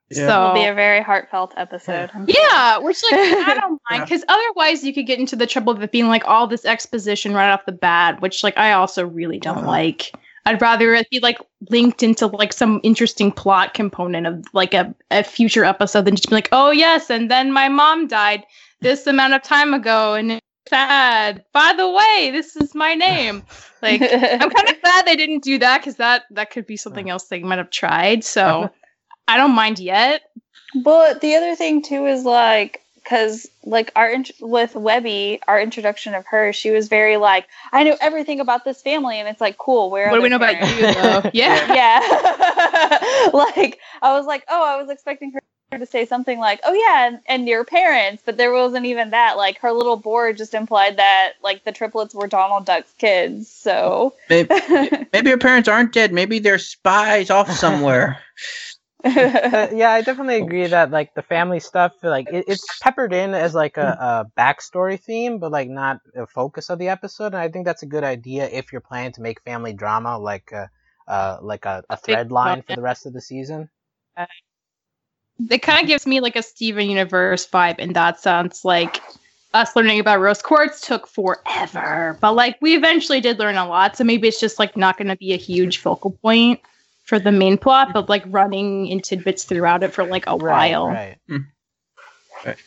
Yeah. 0.09 0.27
So 0.27 0.41
It'll 0.43 0.53
be 0.53 0.65
a 0.65 0.73
very 0.73 1.01
heartfelt 1.01 1.53
episode. 1.55 2.11
I'm 2.13 2.25
yeah, 2.27 2.77
which 2.79 3.01
like 3.11 3.21
I 3.21 3.53
don't 3.59 3.81
mind 3.89 4.03
because 4.03 4.25
otherwise 4.27 4.83
you 4.83 4.93
could 4.93 5.07
get 5.07 5.19
into 5.19 5.37
the 5.37 5.47
trouble 5.47 5.71
of 5.71 5.81
it 5.81 5.91
being 5.93 6.09
like 6.09 6.25
all 6.25 6.45
this 6.47 6.65
exposition 6.65 7.33
right 7.33 7.49
off 7.51 7.65
the 7.65 7.71
bat, 7.71 8.21
which 8.21 8.43
like 8.43 8.57
I 8.57 8.73
also 8.73 9.07
really 9.07 9.39
don't 9.39 9.59
Uh-huh. 9.59 9.67
like. 9.67 10.11
I'd 10.45 10.61
rather 10.61 10.93
it 10.93 11.09
be 11.09 11.19
like 11.19 11.37
linked 11.69 12.03
into 12.03 12.27
like 12.27 12.53
some 12.53 12.79
interesting 12.83 13.31
plot 13.31 13.73
component 13.73 14.25
of 14.27 14.45
like 14.53 14.73
a, 14.73 14.93
a 15.11 15.23
future 15.23 15.63
episode 15.63 16.05
than 16.05 16.15
just 16.15 16.29
be 16.29 16.35
like, 16.35 16.49
oh 16.51 16.71
yes, 16.71 17.09
and 17.09 17.29
then 17.29 17.51
my 17.51 17.69
mom 17.69 18.07
died 18.07 18.43
this 18.81 19.05
amount 19.05 19.33
of 19.33 19.43
time 19.43 19.73
ago 19.73 20.15
and 20.15 20.33
it's 20.33 20.45
sad. 20.67 21.43
By 21.53 21.73
the 21.77 21.89
way, 21.89 22.31
this 22.31 22.55
is 22.55 22.75
my 22.75 22.95
name. 22.95 23.43
Like 23.83 23.99
I'm 24.03 24.51
kind 24.51 24.69
of 24.69 24.79
glad 24.83 25.07
they 25.07 25.15
didn't 25.15 25.41
do 25.41 25.57
that 25.57 25.79
because 25.79 25.95
that 25.95 26.25
that 26.29 26.51
could 26.51 26.67
be 26.67 26.77
something 26.77 27.09
else 27.09 27.23
they 27.23 27.39
might 27.39 27.57
have 27.57 27.71
tried. 27.71 28.23
So 28.23 28.69
I 29.27 29.37
don't 29.37 29.55
mind 29.55 29.79
yet. 29.79 30.21
But 30.83 31.21
the 31.21 31.33
other 31.33 31.55
thing 31.55 31.81
too 31.81 32.05
is 32.05 32.23
like, 32.23 32.80
because 33.03 33.49
like 33.63 33.91
our 33.95 34.09
int- 34.09 34.31
with 34.39 34.75
Webby, 34.75 35.39
our 35.47 35.59
introduction 35.59 36.13
of 36.13 36.25
her, 36.27 36.53
she 36.53 36.71
was 36.71 36.87
very 36.87 37.17
like, 37.17 37.47
I 37.71 37.83
know 37.83 37.97
everything 37.99 38.39
about 38.39 38.63
this 38.63 38.81
family, 38.81 39.19
and 39.19 39.27
it's 39.27 39.41
like, 39.41 39.57
cool. 39.57 39.89
Where 39.89 40.07
are 40.07 40.11
What 40.11 40.17
do 40.17 40.23
we 40.23 40.29
know 40.29 40.37
their 40.37 40.57
about 40.57 40.69
you 40.77 40.93
though? 40.93 41.29
Yeah. 41.33 41.73
yeah. 41.73 43.29
like 43.33 43.79
I 44.01 44.17
was 44.17 44.25
like, 44.25 44.45
oh, 44.49 44.65
I 44.65 44.81
was 44.81 44.89
expecting 44.89 45.31
her 45.33 45.41
to 45.77 45.85
say 45.85 46.05
something 46.05 46.37
like, 46.37 46.59
oh 46.63 46.73
yeah, 46.73 47.07
and, 47.07 47.19
and 47.27 47.47
your 47.47 47.63
parents, 47.63 48.21
but 48.25 48.37
there 48.37 48.51
wasn't 48.51 48.85
even 48.85 49.11
that. 49.11 49.37
Like 49.37 49.59
her 49.59 49.71
little 49.71 49.97
board 49.97 50.37
just 50.37 50.53
implied 50.53 50.97
that 50.97 51.33
like 51.41 51.63
the 51.63 51.71
triplets 51.71 52.13
were 52.13 52.27
Donald 52.27 52.65
Duck's 52.65 52.93
kids. 52.97 53.49
So. 53.49 54.13
Maybe, 54.29 54.49
maybe 55.13 55.29
her 55.29 55.37
parents 55.37 55.69
aren't 55.69 55.93
dead. 55.93 56.11
Maybe 56.11 56.39
they're 56.39 56.59
spies 56.59 57.29
off 57.29 57.51
somewhere. 57.51 58.19
Uh, 59.03 59.67
yeah, 59.73 59.91
I 59.91 60.01
definitely 60.01 60.37
agree 60.37 60.67
that 60.67 60.91
like 60.91 61.13
the 61.13 61.21
family 61.21 61.59
stuff, 61.59 61.93
like 62.03 62.31
it, 62.31 62.45
it's 62.47 62.65
peppered 62.81 63.13
in 63.13 63.33
as 63.33 63.53
like 63.53 63.77
a, 63.77 63.97
a 63.99 64.39
backstory 64.39 64.99
theme, 64.99 65.39
but 65.39 65.51
like 65.51 65.69
not 65.69 65.99
a 66.15 66.27
focus 66.27 66.69
of 66.69 66.79
the 66.79 66.89
episode. 66.89 67.27
And 67.27 67.37
I 67.37 67.49
think 67.49 67.65
that's 67.65 67.83
a 67.83 67.87
good 67.87 68.03
idea 68.03 68.47
if 68.49 68.71
you're 68.71 68.81
planning 68.81 69.11
to 69.13 69.21
make 69.21 69.41
family 69.41 69.73
drama 69.73 70.17
like 70.17 70.51
a, 70.51 70.69
uh, 71.07 71.37
like 71.41 71.65
a, 71.65 71.83
a 71.89 71.97
thread 71.97 72.31
line 72.31 72.61
for 72.61 72.75
the 72.75 72.81
rest 72.81 73.05
of 73.05 73.13
the 73.13 73.21
season. 73.21 73.69
it 75.49 75.59
kind 75.59 75.81
of 75.81 75.87
gives 75.87 76.05
me 76.05 76.19
like 76.19 76.35
a 76.35 76.43
Steven 76.43 76.89
Universe 76.89 77.47
vibe 77.47 77.79
in 77.79 77.93
that 77.93 78.19
sense. 78.19 78.63
Like 78.63 79.01
us 79.53 79.75
learning 79.75 79.99
about 79.99 80.19
rose 80.19 80.41
quartz 80.41 80.81
took 80.81 81.07
forever, 81.07 82.17
but 82.21 82.33
like 82.33 82.57
we 82.61 82.75
eventually 82.75 83.19
did 83.19 83.39
learn 83.39 83.55
a 83.57 83.67
lot. 83.67 83.97
So 83.97 84.03
maybe 84.03 84.27
it's 84.27 84.39
just 84.39 84.59
like 84.59 84.77
not 84.77 84.97
going 84.97 85.07
to 85.07 85.17
be 85.17 85.33
a 85.33 85.37
huge 85.37 85.79
focal 85.79 86.11
point 86.11 86.61
for 87.11 87.19
the 87.19 87.31
main 87.33 87.57
plot, 87.57 87.91
but 87.93 88.07
like 88.07 88.23
running 88.27 88.87
in 88.87 89.01
tidbits 89.01 89.43
throughout 89.43 89.83
it 89.83 89.93
for 89.93 90.05
like 90.05 90.27
a 90.27 90.37
while. 90.37 90.87
Right. 90.87 91.17
Mm. 91.29 91.45
Right. 92.45 92.57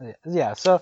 Yeah, 0.00 0.12
Yeah. 0.24 0.54
So, 0.54 0.80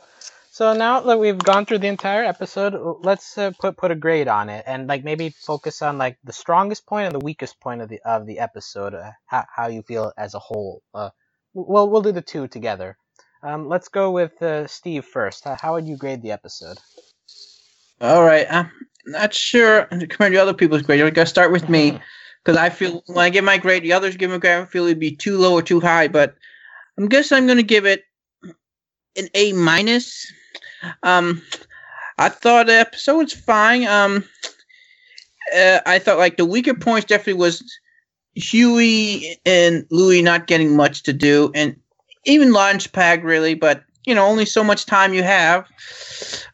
so 0.53 0.73
now 0.73 1.01
that 1.01 1.19
we've 1.19 1.37
gone 1.37 1.67
through 1.67 1.79
the 1.79 1.89
entire 1.89 2.23
episode, 2.23 2.75
let's 3.03 3.37
uh, 3.37 3.51
put 3.59 3.77
put 3.77 3.91
a 3.91 3.97
grade 3.97 4.29
on 4.29 4.49
it, 4.51 4.63
and 4.69 4.87
like 4.87 5.03
maybe 5.03 5.31
focus 5.31 5.83
on 5.83 5.99
like 5.99 6.17
the 6.23 6.33
strongest 6.33 6.87
point 6.87 7.07
and 7.07 7.15
the 7.17 7.25
weakest 7.25 7.59
point 7.59 7.83
of 7.83 7.89
the 7.89 8.01
of 8.05 8.25
the 8.25 8.39
episode. 8.39 8.95
Uh, 8.95 9.11
how 9.27 9.45
how 9.57 9.67
you 9.67 9.83
feel 9.83 10.13
as 10.17 10.35
a 10.35 10.39
whole. 10.39 10.83
Uh, 10.95 11.11
we'll 11.55 11.91
we'll 11.91 12.03
do 12.03 12.13
the 12.13 12.23
two 12.23 12.47
together. 12.47 12.97
Um, 13.43 13.69
let's 13.69 13.89
go 13.89 14.13
with 14.13 14.41
uh, 14.41 14.69
Steve 14.69 15.05
first. 15.05 15.43
How, 15.43 15.57
how 15.61 15.73
would 15.75 15.89
you 15.89 15.97
grade 15.97 16.23
the 16.23 16.31
episode? 16.31 16.79
All 18.01 18.25
right, 18.25 18.47
I'm 18.51 18.71
not 19.07 19.33
sure 19.33 19.85
compared 19.85 20.33
to 20.33 20.43
other 20.43 20.53
people's 20.53 20.83
grade. 20.83 21.01
I 21.01 21.11
gotta 21.11 21.27
start 21.27 21.51
with 21.51 21.69
me 21.69 21.99
because 22.45 22.59
I 22.59 22.69
feel 22.69 23.03
when 23.07 23.25
I 23.25 23.31
give 23.31 23.45
my 23.45 23.57
grade, 23.57 23.83
the 23.83 23.95
others 23.95 24.17
give 24.17 24.31
me 24.31 24.37
a 24.37 24.39
grade. 24.39 24.59
I 24.59 24.65
feel 24.67 24.85
it'd 24.85 24.99
be 24.99 25.17
too 25.17 25.39
low 25.39 25.55
or 25.55 25.63
too 25.63 25.81
high, 25.81 26.09
but 26.09 26.35
I'm 26.99 27.09
guess 27.09 27.33
I'm 27.33 27.47
gonna 27.47 27.63
give 27.63 27.87
it 27.87 28.05
an 29.17 29.29
A 29.35 29.53
minus. 29.55 30.31
Um, 31.03 31.43
I 32.19 32.29
thought 32.29 32.67
the 32.67 32.75
episode 32.75 33.17
was 33.17 33.33
fine. 33.33 33.87
Um, 33.87 34.25
uh, 35.57 35.81
I 35.87 35.99
thought 35.99 36.19
like 36.19 36.37
the 36.37 36.45
weaker 36.45 36.75
points 36.75 37.07
definitely 37.07 37.41
was 37.41 37.63
Huey 38.35 39.39
and 39.47 39.87
Louie 39.91 40.21
not 40.21 40.47
getting 40.47 40.77
much 40.77 41.03
to 41.05 41.15
do, 41.15 41.51
and 41.55 41.75
even 42.27 42.51
Launchpad 42.53 43.23
really, 43.23 43.55
but 43.55 43.85
you 44.07 44.15
know 44.15 44.25
only 44.25 44.47
so 44.47 44.65
much 44.65 44.87
time 44.87 45.13
you 45.13 45.23
have. 45.23 45.67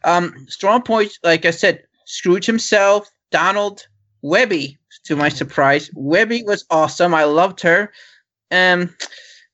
Um, 0.03 0.45
strong 0.49 0.81
points, 0.81 1.17
like 1.23 1.45
I 1.45 1.51
said, 1.51 1.83
Scrooge 2.05 2.45
himself, 2.45 3.09
Donald, 3.31 3.87
Webby. 4.21 4.77
To 5.05 5.15
my 5.17 5.27
surprise, 5.27 5.89
Webby 5.95 6.43
was 6.43 6.65
awesome. 6.69 7.13
I 7.13 7.25
loved 7.25 7.59
her. 7.61 7.91
Um, 8.51 8.95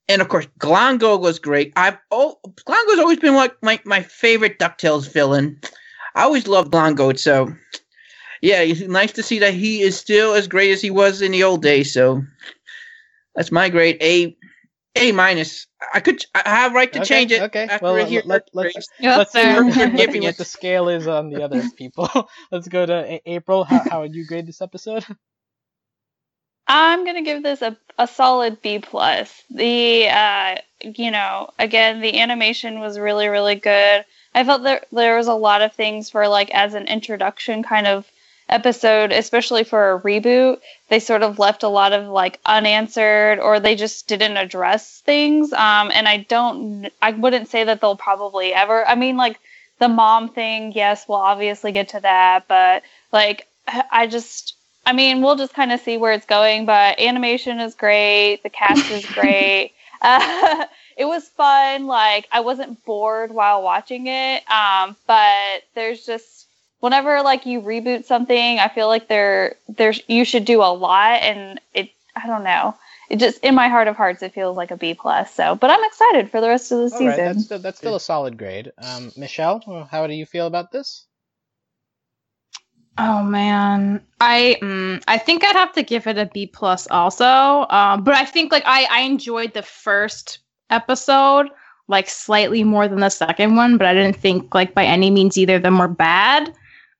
and 0.07 0.21
of 0.21 0.27
course, 0.27 0.47
Glongo 0.59 1.19
was 1.19 1.39
great. 1.39 1.73
I've 1.75 1.97
oh, 2.11 2.37
Glongo's 2.67 2.99
always 2.99 3.19
been 3.19 3.35
like 3.35 3.55
my, 3.63 3.79
my 3.85 4.01
favorite 4.03 4.59
DuckTales 4.59 5.11
villain. 5.11 5.59
I 6.15 6.23
always 6.23 6.47
loved 6.47 6.71
Glongo. 6.71 7.17
So, 7.17 7.53
yeah, 8.41 8.61
it's 8.61 8.81
nice 8.81 9.11
to 9.13 9.23
see 9.23 9.39
that 9.39 9.53
he 9.53 9.81
is 9.81 9.97
still 9.97 10.33
as 10.33 10.47
great 10.47 10.71
as 10.71 10.81
he 10.81 10.91
was 10.91 11.21
in 11.21 11.31
the 11.31 11.43
old 11.43 11.63
days. 11.63 11.93
So, 11.93 12.23
that's 13.35 13.51
my 13.51 13.69
grade. 13.69 13.97
A 14.01 14.35
A 14.95 15.11
minus. 15.11 15.67
I 15.93 15.99
could 15.99 16.23
I 16.33 16.41
have 16.49 16.73
right 16.73 16.91
to 16.93 16.99
Okay, 16.99 17.07
change 17.07 17.31
it. 17.31 17.41
okay. 17.43 17.63
after 17.69 17.83
Well, 17.83 17.95
I 17.95 18.03
hear 18.05 18.21
let- 18.25 18.41
her 18.41 18.45
let's- 18.53 18.73
grades. 18.73 18.75
Let's 18.75 18.87
see, 18.97 19.03
that's 19.05 19.17
what, 19.17 19.43
fair. 19.43 19.63
let's 19.63 19.75
see 19.91 19.97
Giving 19.97 20.21
what 20.23 20.29
it. 20.31 20.37
the 20.37 20.45
scale 20.45 20.89
is 20.89 21.07
on 21.07 21.29
the 21.29 21.43
other 21.43 21.63
people. 21.77 22.09
let's 22.51 22.67
go 22.67 22.85
to 22.85 22.93
A- 23.13 23.21
April. 23.25 23.63
How, 23.63 23.83
how 23.89 24.01
would 24.01 24.15
you 24.15 24.25
grade 24.25 24.47
this 24.47 24.61
episode? 24.61 25.05
I'm 26.67 27.05
gonna 27.05 27.23
give 27.23 27.41
this 27.43 27.61
a, 27.61 27.75
a 27.97 28.07
solid 28.07 28.61
B 28.61 28.79
plus. 28.79 29.43
The 29.49 30.07
uh, 30.09 30.55
you 30.81 31.11
know, 31.11 31.49
again, 31.57 31.99
the 32.01 32.19
animation 32.19 32.79
was 32.79 32.99
really 32.99 33.27
really 33.27 33.55
good. 33.55 34.05
I 34.35 34.43
felt 34.43 34.63
that 34.63 34.87
there 34.91 35.17
was 35.17 35.27
a 35.27 35.33
lot 35.33 35.61
of 35.61 35.73
things 35.73 36.09
for 36.09 36.27
like 36.27 36.51
as 36.51 36.73
an 36.75 36.87
introduction 36.87 37.63
kind 37.63 37.87
of 37.87 38.05
episode, 38.49 39.11
especially 39.11 39.63
for 39.63 39.93
a 39.93 40.01
reboot. 40.01 40.59
They 40.89 40.99
sort 40.99 41.23
of 41.23 41.39
left 41.39 41.63
a 41.63 41.67
lot 41.69 41.93
of 41.93 42.07
like 42.07 42.39
unanswered, 42.45 43.39
or 43.39 43.59
they 43.59 43.75
just 43.75 44.07
didn't 44.07 44.37
address 44.37 45.01
things. 45.01 45.53
Um, 45.53 45.91
and 45.93 46.07
I 46.07 46.17
don't, 46.17 46.89
I 47.01 47.11
wouldn't 47.11 47.49
say 47.49 47.63
that 47.63 47.81
they'll 47.81 47.95
probably 47.95 48.53
ever. 48.53 48.87
I 48.87 48.95
mean, 48.95 49.17
like 49.17 49.39
the 49.79 49.89
mom 49.89 50.29
thing, 50.29 50.73
yes, 50.73 51.05
we'll 51.07 51.19
obviously 51.19 51.71
get 51.71 51.89
to 51.89 51.99
that, 52.01 52.47
but 52.47 52.83
like 53.11 53.47
I 53.91 54.07
just 54.07 54.55
I 54.85 54.93
mean, 54.93 55.21
we'll 55.21 55.35
just 55.35 55.53
kind 55.53 55.71
of 55.71 55.79
see 55.81 55.97
where 55.97 56.13
it's 56.13 56.25
going, 56.25 56.65
but 56.65 56.99
animation 56.99 57.59
is 57.59 57.75
great. 57.75 58.41
The 58.41 58.49
cast 58.49 58.89
is 58.89 59.05
great. 59.13 59.73
Uh, 60.01 60.65
it 60.97 61.05
was 61.05 61.27
fun. 61.27 61.85
Like, 61.85 62.27
I 62.31 62.39
wasn't 62.39 62.83
bored 62.85 63.31
while 63.31 63.61
watching 63.61 64.07
it. 64.07 64.49
Um, 64.49 64.95
but 65.05 65.61
there's 65.75 66.05
just, 66.05 66.47
whenever 66.79 67.21
like 67.21 67.45
you 67.45 67.61
reboot 67.61 68.05
something, 68.05 68.59
I 68.59 68.67
feel 68.67 68.87
like 68.87 69.07
there, 69.07 69.55
there's, 69.67 70.01
you 70.07 70.25
should 70.25 70.45
do 70.45 70.61
a 70.61 70.73
lot. 70.73 71.21
And 71.21 71.59
it, 71.73 71.89
I 72.15 72.27
don't 72.27 72.43
know. 72.43 72.75
It 73.09 73.17
just, 73.17 73.43
in 73.43 73.55
my 73.55 73.69
heart 73.69 73.87
of 73.87 73.95
hearts, 73.95 74.21
it 74.21 74.33
feels 74.33 74.55
like 74.55 74.71
a 74.71 74.77
B 74.77 74.93
plus. 74.93 75.33
So, 75.33 75.55
but 75.55 75.69
I'm 75.69 75.83
excited 75.83 76.29
for 76.29 76.41
the 76.41 76.47
rest 76.47 76.71
of 76.71 76.77
the 76.77 76.95
All 76.95 77.05
right, 77.05 77.15
season. 77.15 77.25
that's 77.25 77.45
still, 77.45 77.59
that's 77.59 77.77
still 77.77 77.95
a 77.95 77.99
solid 77.99 78.37
grade. 78.37 78.71
Um, 78.77 79.11
Michelle, 79.17 79.87
how 79.89 80.05
do 80.05 80.13
you 80.13 80.25
feel 80.25 80.45
about 80.47 80.71
this? 80.71 81.05
Oh 83.01 83.23
man, 83.23 84.05
I 84.19 84.57
mm, 84.61 85.01
I 85.07 85.17
think 85.17 85.45
I'd 85.45 85.55
have 85.55 85.71
to 85.73 85.83
give 85.83 86.05
it 86.05 86.17
a 86.17 86.25
B 86.25 86.45
plus 86.45 86.85
also. 86.91 87.65
Um, 87.69 88.03
but 88.03 88.13
I 88.13 88.25
think 88.25 88.51
like 88.51 88.63
I 88.65 88.85
I 88.91 89.01
enjoyed 89.01 89.53
the 89.53 89.61
first 89.61 90.39
episode 90.69 91.47
like 91.87 92.09
slightly 92.09 92.63
more 92.65 92.89
than 92.89 92.99
the 92.99 93.09
second 93.09 93.55
one, 93.55 93.77
but 93.77 93.87
I 93.87 93.93
didn't 93.93 94.17
think 94.17 94.53
like 94.53 94.73
by 94.73 94.83
any 94.83 95.09
means 95.09 95.37
either 95.37 95.55
of 95.55 95.63
them 95.63 95.77
were 95.77 95.87
bad. 95.87 96.53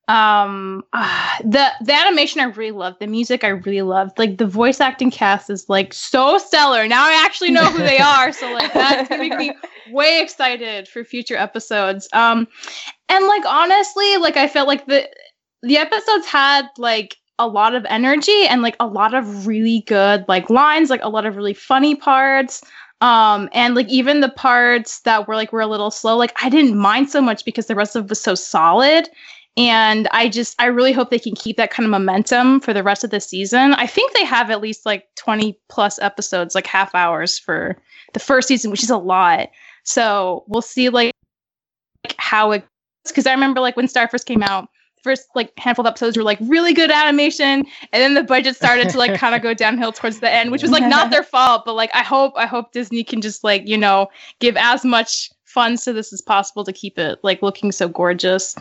Um, 0.09 0.83
ah, 0.93 1.37
the 1.43 1.69
the 1.81 1.93
animation 1.93 2.41
I 2.41 2.45
really 2.45 2.71
loved. 2.71 2.99
The 2.99 3.07
music 3.07 3.43
I 3.43 3.49
really 3.49 3.83
loved. 3.83 4.17
Like 4.17 4.37
the 4.37 4.47
voice 4.47 4.81
acting 4.81 5.11
cast 5.11 5.49
is 5.49 5.69
like 5.69 5.93
so 5.93 6.37
stellar. 6.39 6.87
Now 6.87 7.05
I 7.05 7.23
actually 7.23 7.51
know 7.51 7.65
who 7.65 7.77
they 7.77 7.99
are, 7.99 8.33
so 8.33 8.51
like 8.51 8.73
that's 8.73 9.07
gonna 9.07 9.21
make 9.21 9.37
me 9.37 9.53
way 9.91 10.21
excited 10.21 10.87
for 10.87 11.03
future 11.03 11.37
episodes. 11.37 12.09
Um, 12.11 12.47
and 13.07 13.25
like 13.27 13.45
honestly, 13.45 14.17
like 14.17 14.35
I 14.35 14.47
felt 14.47 14.67
like 14.67 14.87
the 14.87 15.07
the 15.61 15.77
episodes 15.77 16.25
had 16.25 16.67
like 16.77 17.15
a 17.37 17.47
lot 17.47 17.75
of 17.75 17.85
energy 17.87 18.47
and 18.49 18.61
like 18.61 18.75
a 18.79 18.87
lot 18.87 19.13
of 19.13 19.47
really 19.47 19.83
good 19.87 20.25
like 20.27 20.49
lines, 20.49 20.89
like 20.89 21.03
a 21.03 21.09
lot 21.09 21.25
of 21.25 21.35
really 21.35 21.53
funny 21.53 21.95
parts. 21.95 22.61
Um, 23.01 23.47
and 23.53 23.75
like 23.75 23.87
even 23.87 24.19
the 24.19 24.29
parts 24.29 24.99
that 25.01 25.25
were 25.27 25.35
like 25.35 25.53
were 25.53 25.61
a 25.61 25.67
little 25.67 25.91
slow, 25.91 26.17
like 26.17 26.33
I 26.43 26.49
didn't 26.49 26.77
mind 26.77 27.09
so 27.09 27.21
much 27.21 27.45
because 27.45 27.67
the 27.67 27.75
rest 27.75 27.95
of 27.95 28.05
it 28.05 28.09
was 28.09 28.21
so 28.21 28.35
solid. 28.35 29.07
And 29.59 30.07
I 30.11 30.29
just, 30.29 30.55
I 30.57 30.67
really 30.67 30.93
hope 30.93 31.09
they 31.09 31.19
can 31.19 31.35
keep 31.35 31.57
that 31.57 31.69
kind 31.69 31.83
of 31.83 31.91
momentum 31.91 32.61
for 32.61 32.73
the 32.73 32.81
rest 32.81 33.03
of 33.03 33.09
the 33.09 33.19
season. 33.19 33.73
I 33.73 33.87
think 33.87 34.13
they 34.13 34.23
have 34.23 34.49
at 34.49 34.61
least 34.61 34.85
like 34.85 35.13
20 35.17 35.59
plus 35.67 35.99
episodes, 35.99 36.55
like 36.55 36.65
half 36.65 36.95
hours 36.95 37.37
for 37.37 37.75
the 38.13 38.21
first 38.21 38.47
season, 38.47 38.71
which 38.71 38.83
is 38.83 38.89
a 38.89 38.97
lot. 38.97 39.49
So 39.83 40.45
we'll 40.47 40.61
see 40.61 40.87
like, 40.87 41.11
like 42.05 42.15
how 42.17 42.51
it, 42.51 42.63
because 43.05 43.27
I 43.27 43.33
remember 43.33 43.59
like 43.59 43.75
when 43.75 43.89
Star 43.89 44.07
first 44.07 44.25
came 44.25 44.41
out, 44.41 44.69
first 45.03 45.27
like 45.35 45.51
handful 45.59 45.85
of 45.85 45.89
episodes 45.89 46.15
were 46.15 46.23
like 46.23 46.37
really 46.41 46.73
good 46.73 46.91
animation 46.91 47.65
and 47.91 48.01
then 48.01 48.13
the 48.13 48.23
budget 48.23 48.55
started 48.55 48.89
to 48.89 48.97
like 48.97 49.13
kind 49.15 49.33
of 49.33 49.41
go 49.41 49.53
downhill 49.53 49.93
towards 49.93 50.19
the 50.19 50.29
end 50.29 50.51
which 50.51 50.61
was 50.61 50.71
like 50.71 50.83
not 50.83 51.09
their 51.09 51.23
fault 51.33 51.63
but 51.65 51.73
like 51.73 51.89
i 51.93 52.03
hope 52.03 52.33
i 52.35 52.45
hope 52.45 52.73
disney 52.73 53.01
can 53.01 53.21
just 53.21 53.41
like 53.41 53.65
you 53.65 53.77
know 53.77 54.09
give 54.39 54.57
as 54.57 54.83
much 54.83 55.31
funds 55.45 55.85
to 55.85 55.93
this 55.93 56.11
as 56.11 56.21
possible 56.21 56.65
to 56.65 56.73
keep 56.73 56.99
it 56.99 57.17
like 57.23 57.41
looking 57.41 57.71
so 57.71 57.87
gorgeous 57.87 58.57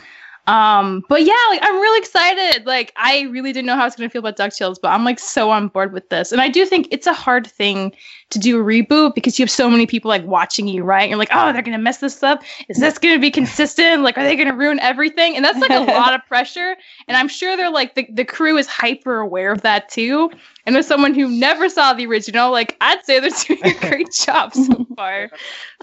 um, 0.48 1.04
but 1.10 1.24
yeah, 1.24 1.36
like 1.50 1.60
I'm 1.62 1.74
really 1.74 1.98
excited. 1.98 2.64
Like 2.64 2.90
I 2.96 3.28
really 3.30 3.52
didn't 3.52 3.66
know 3.66 3.74
how 3.74 3.82
I 3.82 3.84
was 3.84 3.96
gonna 3.96 4.08
feel 4.08 4.20
about 4.20 4.38
DuckTales, 4.38 4.76
but 4.80 4.88
I'm 4.88 5.04
like 5.04 5.18
so 5.18 5.50
on 5.50 5.68
board 5.68 5.92
with 5.92 6.08
this. 6.08 6.32
And 6.32 6.40
I 6.40 6.48
do 6.48 6.64
think 6.64 6.88
it's 6.90 7.06
a 7.06 7.12
hard 7.12 7.46
thing 7.46 7.94
to 8.30 8.38
do 8.38 8.58
a 8.58 8.64
reboot 8.64 9.14
because 9.14 9.38
you 9.38 9.42
have 9.42 9.50
so 9.50 9.68
many 9.68 9.84
people 9.84 10.08
like 10.08 10.24
watching 10.24 10.66
you, 10.66 10.84
right? 10.84 11.06
You're 11.08 11.18
like, 11.18 11.28
oh, 11.32 11.52
they're 11.52 11.60
gonna 11.60 11.76
mess 11.76 11.98
this 11.98 12.22
up. 12.22 12.42
Is 12.70 12.78
this 12.78 12.96
gonna 12.96 13.18
be 13.18 13.30
consistent? 13.30 14.02
Like, 14.02 14.16
are 14.16 14.24
they 14.24 14.36
gonna 14.36 14.56
ruin 14.56 14.80
everything? 14.80 15.36
And 15.36 15.44
that's 15.44 15.58
like 15.58 15.70
a 15.70 15.80
lot 15.80 16.14
of 16.14 16.24
pressure. 16.26 16.76
And 17.08 17.16
I'm 17.16 17.28
sure 17.28 17.54
they're 17.54 17.70
like 17.70 17.94
the, 17.94 18.08
the 18.10 18.24
crew 18.24 18.56
is 18.56 18.66
hyper 18.66 19.18
aware 19.18 19.52
of 19.52 19.60
that 19.62 19.90
too. 19.90 20.30
And 20.64 20.76
as 20.76 20.86
someone 20.86 21.14
who 21.14 21.28
never 21.28 21.68
saw 21.68 21.94
the 21.94 22.06
original, 22.06 22.50
like 22.50 22.76
I'd 22.80 23.04
say 23.04 23.20
they're 23.20 23.30
doing 23.46 23.64
a 23.64 23.88
great 23.88 24.12
job 24.12 24.54
so 24.54 24.86
far. 24.96 25.30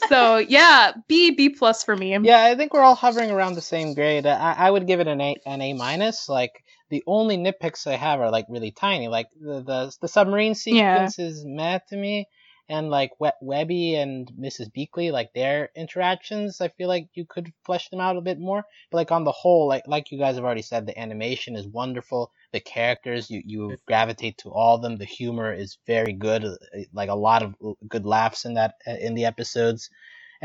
So 0.10 0.38
yeah, 0.38 0.94
B 1.08 1.32
B 1.32 1.50
plus 1.50 1.84
for 1.84 1.96
me. 1.96 2.16
Yeah, 2.18 2.44
I 2.44 2.56
think 2.56 2.74
we're 2.74 2.82
all 2.82 2.96
hovering 2.96 3.32
around 3.32 3.56
the 3.56 3.62
same 3.62 3.94
grade. 3.94 4.26
I, 4.26 4.55
I 4.56 4.70
would 4.70 4.88
give 4.88 5.00
it 5.00 5.08
an 5.08 5.22
A 5.22 5.36
an 5.46 5.62
A 5.62 5.74
minus. 5.74 6.30
Like 6.30 6.64
the 6.90 7.04
only 7.08 7.38
nitpicks 7.38 7.88
I 7.88 7.96
have 7.96 8.20
are 8.20 8.32
like 8.32 8.46
really 8.50 8.72
tiny. 8.72 9.08
Like 9.08 9.28
the 9.40 9.62
the, 9.62 9.96
the 10.02 10.08
submarine 10.08 10.56
sequence 10.56 11.18
yeah. 11.18 11.26
is 11.26 11.44
meh 11.46 11.80
to 11.90 11.98
me 11.98 12.28
and 12.68 12.90
like 12.90 13.12
Webby 13.20 13.96
and 13.96 14.32
Mrs. 14.40 14.72
Beakley, 14.72 15.12
like 15.12 15.34
their 15.34 15.70
interactions, 15.76 16.62
I 16.62 16.70
feel 16.70 16.88
like 16.88 17.10
you 17.14 17.26
could 17.26 17.54
flesh 17.64 17.90
them 17.90 18.00
out 18.00 18.18
a 18.18 18.22
bit 18.22 18.40
more. 18.40 18.66
But 18.90 18.98
like 18.98 19.12
on 19.12 19.24
the 19.24 19.32
whole, 19.32 19.68
like 19.68 19.84
like 19.88 20.12
you 20.12 20.18
guys 20.18 20.36
have 20.36 20.44
already 20.44 20.64
said, 20.64 20.86
the 20.86 21.00
animation 21.00 21.56
is 21.56 21.68
wonderful. 21.68 22.32
The 22.54 22.60
characters, 22.60 23.30
you 23.30 23.42
you 23.46 23.78
gravitate 23.86 24.40
to 24.40 24.50
all 24.50 24.76
of 24.76 24.82
them. 24.82 24.98
The 24.98 25.06
humor 25.06 25.54
is 25.54 25.78
very 25.86 26.14
good, 26.14 26.44
uh, 26.44 26.56
like 26.94 27.10
a 27.10 27.16
lot 27.16 27.44
of 27.44 27.56
good 27.88 28.06
laughs 28.06 28.46
in 28.46 28.56
that 28.56 28.76
uh, 28.88 28.96
in 29.00 29.14
the 29.14 29.26
episodes. 29.26 29.90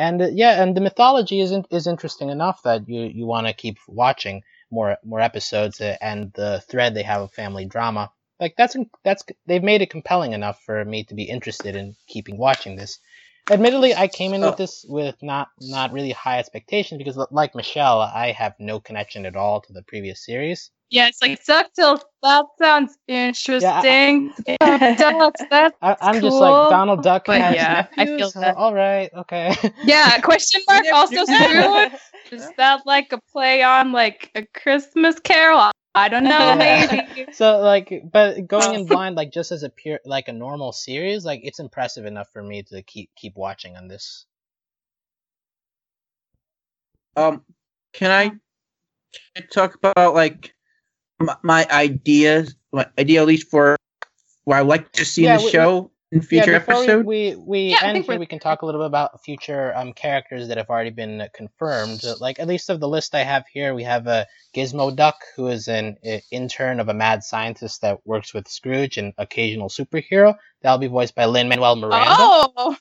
And 0.07 0.23
uh, 0.23 0.29
yeah, 0.33 0.63
and 0.63 0.77
the 0.77 0.81
mythology 0.89 1.41
isn't 1.41 1.67
is 1.71 1.87
interesting 1.87 2.29
enough 2.31 2.63
that 2.63 2.89
you 2.89 3.03
you 3.03 3.27
want 3.27 3.47
to 3.47 3.53
keep 3.53 3.77
watching 3.87 4.43
more 4.71 4.97
more 5.05 5.21
episodes. 5.21 5.81
And 5.81 6.33
the 6.33 6.63
thread 6.69 6.95
they 6.95 7.03
have 7.13 7.23
of 7.23 7.33
family 7.33 7.67
drama 7.67 8.11
like 8.41 8.55
that's 8.57 8.77
that's 9.05 9.25
they've 9.47 9.63
made 9.63 9.83
it 9.83 9.91
compelling 9.91 10.33
enough 10.33 10.61
for 10.65 10.85
me 10.85 11.05
to 11.05 11.15
be 11.15 11.25
interested 11.25 11.77
in 11.77 11.95
keeping 12.09 12.39
watching 12.39 12.77
this. 12.77 12.99
Admittedly, 13.51 13.95
I 13.95 14.09
came 14.09 14.33
in 14.33 14.41
with 14.41 14.55
oh. 14.55 14.57
this 14.57 14.85
with 14.89 15.17
not 15.23 15.49
not 15.61 15.93
really 15.93 16.13
high 16.13 16.39
expectations 16.39 16.99
because, 16.99 17.19
like 17.31 17.55
Michelle, 17.55 18.01
I 18.01 18.33
have 18.33 18.55
no 18.59 18.81
connection 18.81 19.27
at 19.27 19.37
all 19.37 19.61
to 19.61 19.73
the 19.73 19.83
previous 19.83 20.25
series. 20.25 20.71
Yeah, 20.91 21.07
it's 21.07 21.23
like 21.23 21.45
DuckTales. 21.45 22.01
That 22.23 22.47
sounds 22.61 22.99
interesting. 23.07 24.33
Yeah, 24.47 24.57
I, 24.61 24.95
Ducks, 24.97 25.41
that's 25.49 25.77
I, 25.83 25.97
am 26.01 26.15
cool. 26.15 26.31
just 26.31 26.37
like 26.37 26.71
Donald 26.71 27.03
Duck. 27.05 27.25
But 27.27 27.55
yeah, 27.55 27.87
nephews? 27.97 27.97
I 27.97 28.07
feel 28.19 28.31
that. 28.43 28.57
All 28.57 28.75
right, 28.75 29.09
okay. 29.15 29.55
Yeah, 29.85 30.19
question 30.21 30.63
mark. 30.69 30.85
also 30.93 31.25
true. 31.27 31.87
Is 32.33 32.49
that 32.57 32.83
like 32.87 33.13
a 33.13 33.21
play 33.33 33.63
on 33.63 33.93
like 33.93 34.31
a 34.35 34.45
Christmas 34.47 35.19
Carol? 35.21 35.71
I 35.95 36.09
don't 36.09 36.25
know, 36.25 36.57
maybe. 36.57 37.27
so 37.33 37.59
like, 37.61 38.05
but 38.13 38.47
going 38.47 38.75
in 38.75 38.87
blind, 38.87 39.17
like 39.17 39.33
just 39.33 39.53
as 39.53 39.63
a 39.63 39.71
pure, 39.71 40.01
like 40.05 40.29
a 40.29 40.33
normal 40.33 40.73
series, 40.73 41.25
like 41.25 41.41
it's 41.45 41.61
impressive 41.61 42.05
enough 42.05 42.29
for 42.33 42.43
me 42.43 42.65
to 42.65 42.83
keep 42.83 43.11
keep 43.17 43.37
watching 43.37 43.77
on 43.77 43.87
this. 43.87 44.27
Um, 47.17 47.45
can 47.93 48.11
I, 48.11 48.29
can 48.29 48.41
I 49.37 49.41
talk 49.53 49.75
about 49.75 50.15
like 50.15 50.55
my, 51.21 51.37
my 51.43 51.67
ideas, 51.71 52.55
my 52.73 52.87
idea 52.99 53.21
at 53.21 53.27
least 53.27 53.49
for 53.51 53.77
what 54.45 54.57
I 54.57 54.61
like 54.61 54.91
to 54.93 55.05
see 55.05 55.25
yeah, 55.25 55.35
in 55.35 55.39
the 55.39 55.45
we, 55.45 55.51
show? 55.51 55.91
in 56.13 56.23
future 56.23 56.53
yeah, 56.53 56.57
episode? 56.57 57.07
We 57.07 57.35
we, 57.35 57.37
we 57.37 57.61
yeah, 57.71 57.79
end 57.83 58.05
here, 58.05 58.19
we 58.19 58.27
can 58.27 58.39
talk 58.39 58.63
a 58.63 58.67
little 58.67 58.81
bit 58.81 58.87
about 58.87 59.23
future 59.23 59.73
um 59.77 59.93
characters 59.93 60.49
that 60.49 60.57
have 60.57 60.69
already 60.69 60.91
been 60.91 61.27
confirmed. 61.35 62.03
Like 62.21 62.41
at 62.41 62.49
least 62.49 62.71
of 62.71 62.81
the 62.81 62.89
list 62.89 63.15
I 63.15 63.23
have 63.23 63.45
here, 63.53 63.75
we 63.75 63.85
have 63.85 64.07
a 64.07 64.11
uh, 64.11 64.25
Gizmo 64.55 64.95
Duck, 64.95 65.17
who 65.37 65.49
is 65.49 65.69
an 65.69 65.97
uh, 66.07 66.19
intern 66.31 66.81
of 66.81 66.89
a 66.89 66.95
mad 66.95 67.23
scientist 67.23 67.83
that 67.83 68.05
works 68.05 68.35
with 68.35 68.49
Scrooge, 68.49 68.99
an 68.99 69.13
occasional 69.19 69.69
superhero. 69.69 70.35
That'll 70.63 70.79
be 70.79 70.89
voiced 70.89 71.15
by 71.15 71.27
Lin 71.27 71.49
Manuel 71.49 71.77
Miranda. 71.77 72.11
Oh. 72.11 72.77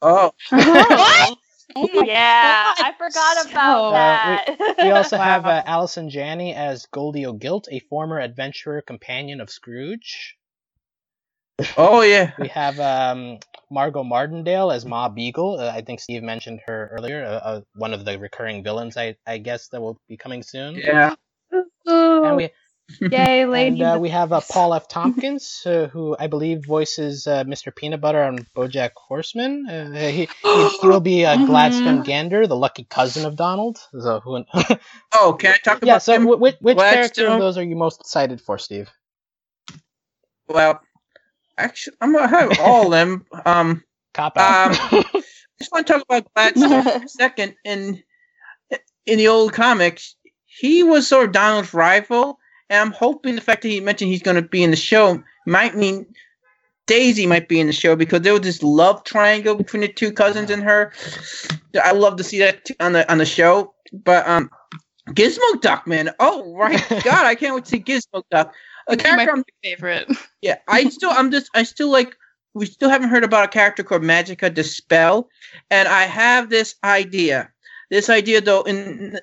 Oh. 0.00 0.32
what? 0.50 1.38
Oh 1.76 1.88
yeah, 2.06 2.72
God. 2.76 2.86
I 2.86 2.92
forgot 2.96 3.50
about 3.50 3.88
uh, 3.88 3.92
that. 3.92 4.56
we, 4.78 4.84
we, 4.84 4.90
also 4.90 5.16
have 5.18 5.46
uh, 5.46 5.62
Allison 5.66 6.10
Janney 6.10 6.54
as 6.54 6.86
Goldie 6.86 7.26
O'Gilt, 7.26 7.68
a 7.70 7.80
former 7.80 8.20
adventurer 8.20 8.82
companion 8.82 9.40
of 9.40 9.50
Scrooge. 9.50 10.36
Oh 11.76 12.02
yeah. 12.02 12.32
we 12.38 12.48
have 12.48 12.78
um, 12.80 13.38
Margot 13.70 14.04
Martindale 14.04 14.70
as 14.70 14.84
Ma 14.84 15.08
Beagle. 15.08 15.58
Uh, 15.60 15.70
I 15.74 15.82
think 15.82 16.00
Steve 16.00 16.22
mentioned 16.22 16.60
her 16.66 16.90
earlier. 16.92 17.24
Uh, 17.24 17.28
uh, 17.28 17.60
one 17.74 17.92
of 17.92 18.04
the 18.04 18.18
recurring 18.18 18.62
villains, 18.62 18.96
I 18.96 19.16
I 19.26 19.38
guess, 19.38 19.68
that 19.68 19.80
will 19.80 20.00
be 20.08 20.16
coming 20.16 20.42
soon. 20.42 20.76
Yeah. 20.76 21.14
And 21.84 22.36
we. 22.36 22.50
Yay, 23.00 23.44
lady! 23.44 23.82
And 23.82 23.96
uh, 23.96 23.98
we 24.00 24.08
have 24.08 24.32
uh, 24.32 24.40
Paul 24.40 24.74
F. 24.74 24.88
Tompkins, 24.88 25.62
uh, 25.66 25.88
who 25.88 26.16
I 26.18 26.26
believe 26.26 26.64
voices 26.64 27.26
Mr. 27.26 27.74
Peanut 27.74 28.00
Butter 28.00 28.22
on 28.22 28.38
BoJack 28.56 28.92
Horseman. 28.96 29.66
he, 29.94 30.10
he, 30.10 30.28
he 30.42 30.86
will 30.86 31.00
be 31.00 31.18
mm-hmm. 31.18 31.44
Gladstone 31.46 32.02
Gander, 32.02 32.46
the 32.46 32.56
lucky 32.56 32.84
cousin 32.84 33.26
of 33.26 33.36
Donald. 33.36 33.78
So 33.92 34.20
who? 34.20 34.44
oh, 35.14 35.36
can 35.38 35.54
I 35.54 35.58
talk 35.58 35.78
about? 35.78 35.86
Yeah. 35.86 35.98
So, 35.98 36.14
him? 36.14 36.24
which, 36.26 36.56
which 36.60 36.78
character 36.78 37.28
of 37.28 37.40
those 37.40 37.58
are 37.58 37.62
you 37.62 37.76
most 37.76 38.00
excited 38.00 38.40
for, 38.40 38.58
Steve? 38.58 38.90
Well, 40.48 40.80
actually, 41.58 41.96
I'm 42.00 42.12
gonna 42.12 42.28
have 42.28 42.58
all 42.60 42.86
of 42.86 42.90
them. 42.90 43.26
Um, 43.44 43.84
Cop 44.14 44.36
out. 44.38 44.70
Um, 44.92 45.04
I 45.14 45.22
just 45.60 45.72
want 45.72 45.86
to 45.86 45.92
talk 45.92 46.02
about 46.02 46.32
Gladstone 46.34 47.08
second. 47.08 47.54
In 47.64 48.02
in 49.06 49.18
the 49.18 49.28
old 49.28 49.52
comics, 49.52 50.16
he 50.46 50.82
was 50.82 51.06
sort 51.06 51.26
of 51.26 51.32
Donald's 51.32 51.74
rival, 51.74 52.38
and 52.70 52.80
I'm 52.80 52.92
hoping 52.92 53.34
the 53.34 53.40
fact 53.40 53.62
that 53.62 53.68
he 53.68 53.80
mentioned 53.80 54.10
he's 54.10 54.22
going 54.22 54.36
to 54.36 54.48
be 54.48 54.62
in 54.62 54.70
the 54.70 54.76
show 54.76 55.22
might 55.46 55.76
mean 55.76 56.06
Daisy 56.86 57.26
might 57.26 57.48
be 57.48 57.60
in 57.60 57.66
the 57.66 57.72
show 57.72 57.96
because 57.96 58.22
there 58.22 58.32
was 58.32 58.42
this 58.42 58.62
love 58.62 59.04
triangle 59.04 59.54
between 59.54 59.82
the 59.82 59.88
two 59.88 60.12
cousins 60.12 60.50
and 60.50 60.62
her. 60.62 60.92
I 61.82 61.92
love 61.92 62.16
to 62.16 62.24
see 62.24 62.38
that 62.38 62.70
on 62.80 62.94
the 62.94 63.10
on 63.10 63.18
the 63.18 63.26
show. 63.26 63.74
But 63.92 64.26
um, 64.26 64.50
Gizmo 65.10 65.60
Duck, 65.60 65.86
man, 65.86 66.10
oh 66.18 66.54
right, 66.54 66.82
God, 67.04 67.26
I 67.26 67.34
can't 67.34 67.54
wait 67.54 67.64
to 67.64 67.70
see 67.70 67.80
Gizmo 67.80 68.22
Duck 68.30 68.54
a 68.88 68.96
character 68.96 69.36
my 69.36 69.42
favorite. 69.62 70.10
Yeah, 70.42 70.58
I 70.66 70.88
still, 70.88 71.10
I'm 71.10 71.30
just, 71.30 71.50
I 71.54 71.62
still 71.62 71.90
like. 71.90 72.16
We 72.54 72.66
still 72.66 72.88
haven't 72.88 73.10
heard 73.10 73.24
about 73.24 73.44
a 73.44 73.48
character 73.48 73.84
called 73.84 74.02
Magica 74.02 74.52
De 74.52 74.64
Spell, 74.64 75.28
and 75.70 75.86
I 75.86 76.04
have 76.04 76.48
this 76.48 76.74
idea. 76.82 77.52
This 77.90 78.08
idea, 78.08 78.40
though, 78.40 78.62
in 78.62 79.20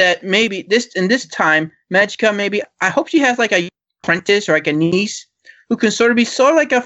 that 0.00 0.24
maybe 0.24 0.62
this 0.62 0.86
in 0.96 1.08
this 1.08 1.26
time, 1.26 1.70
Magica 1.92 2.34
maybe 2.34 2.62
I 2.80 2.88
hope 2.88 3.08
she 3.08 3.18
has 3.18 3.38
like 3.38 3.52
a 3.52 3.68
apprentice 4.02 4.48
or 4.48 4.52
like 4.52 4.66
a 4.66 4.72
niece 4.72 5.26
who 5.68 5.76
can 5.76 5.90
sort 5.90 6.10
of 6.10 6.16
be 6.16 6.24
sort 6.24 6.52
of 6.52 6.56
like 6.56 6.72
a 6.72 6.80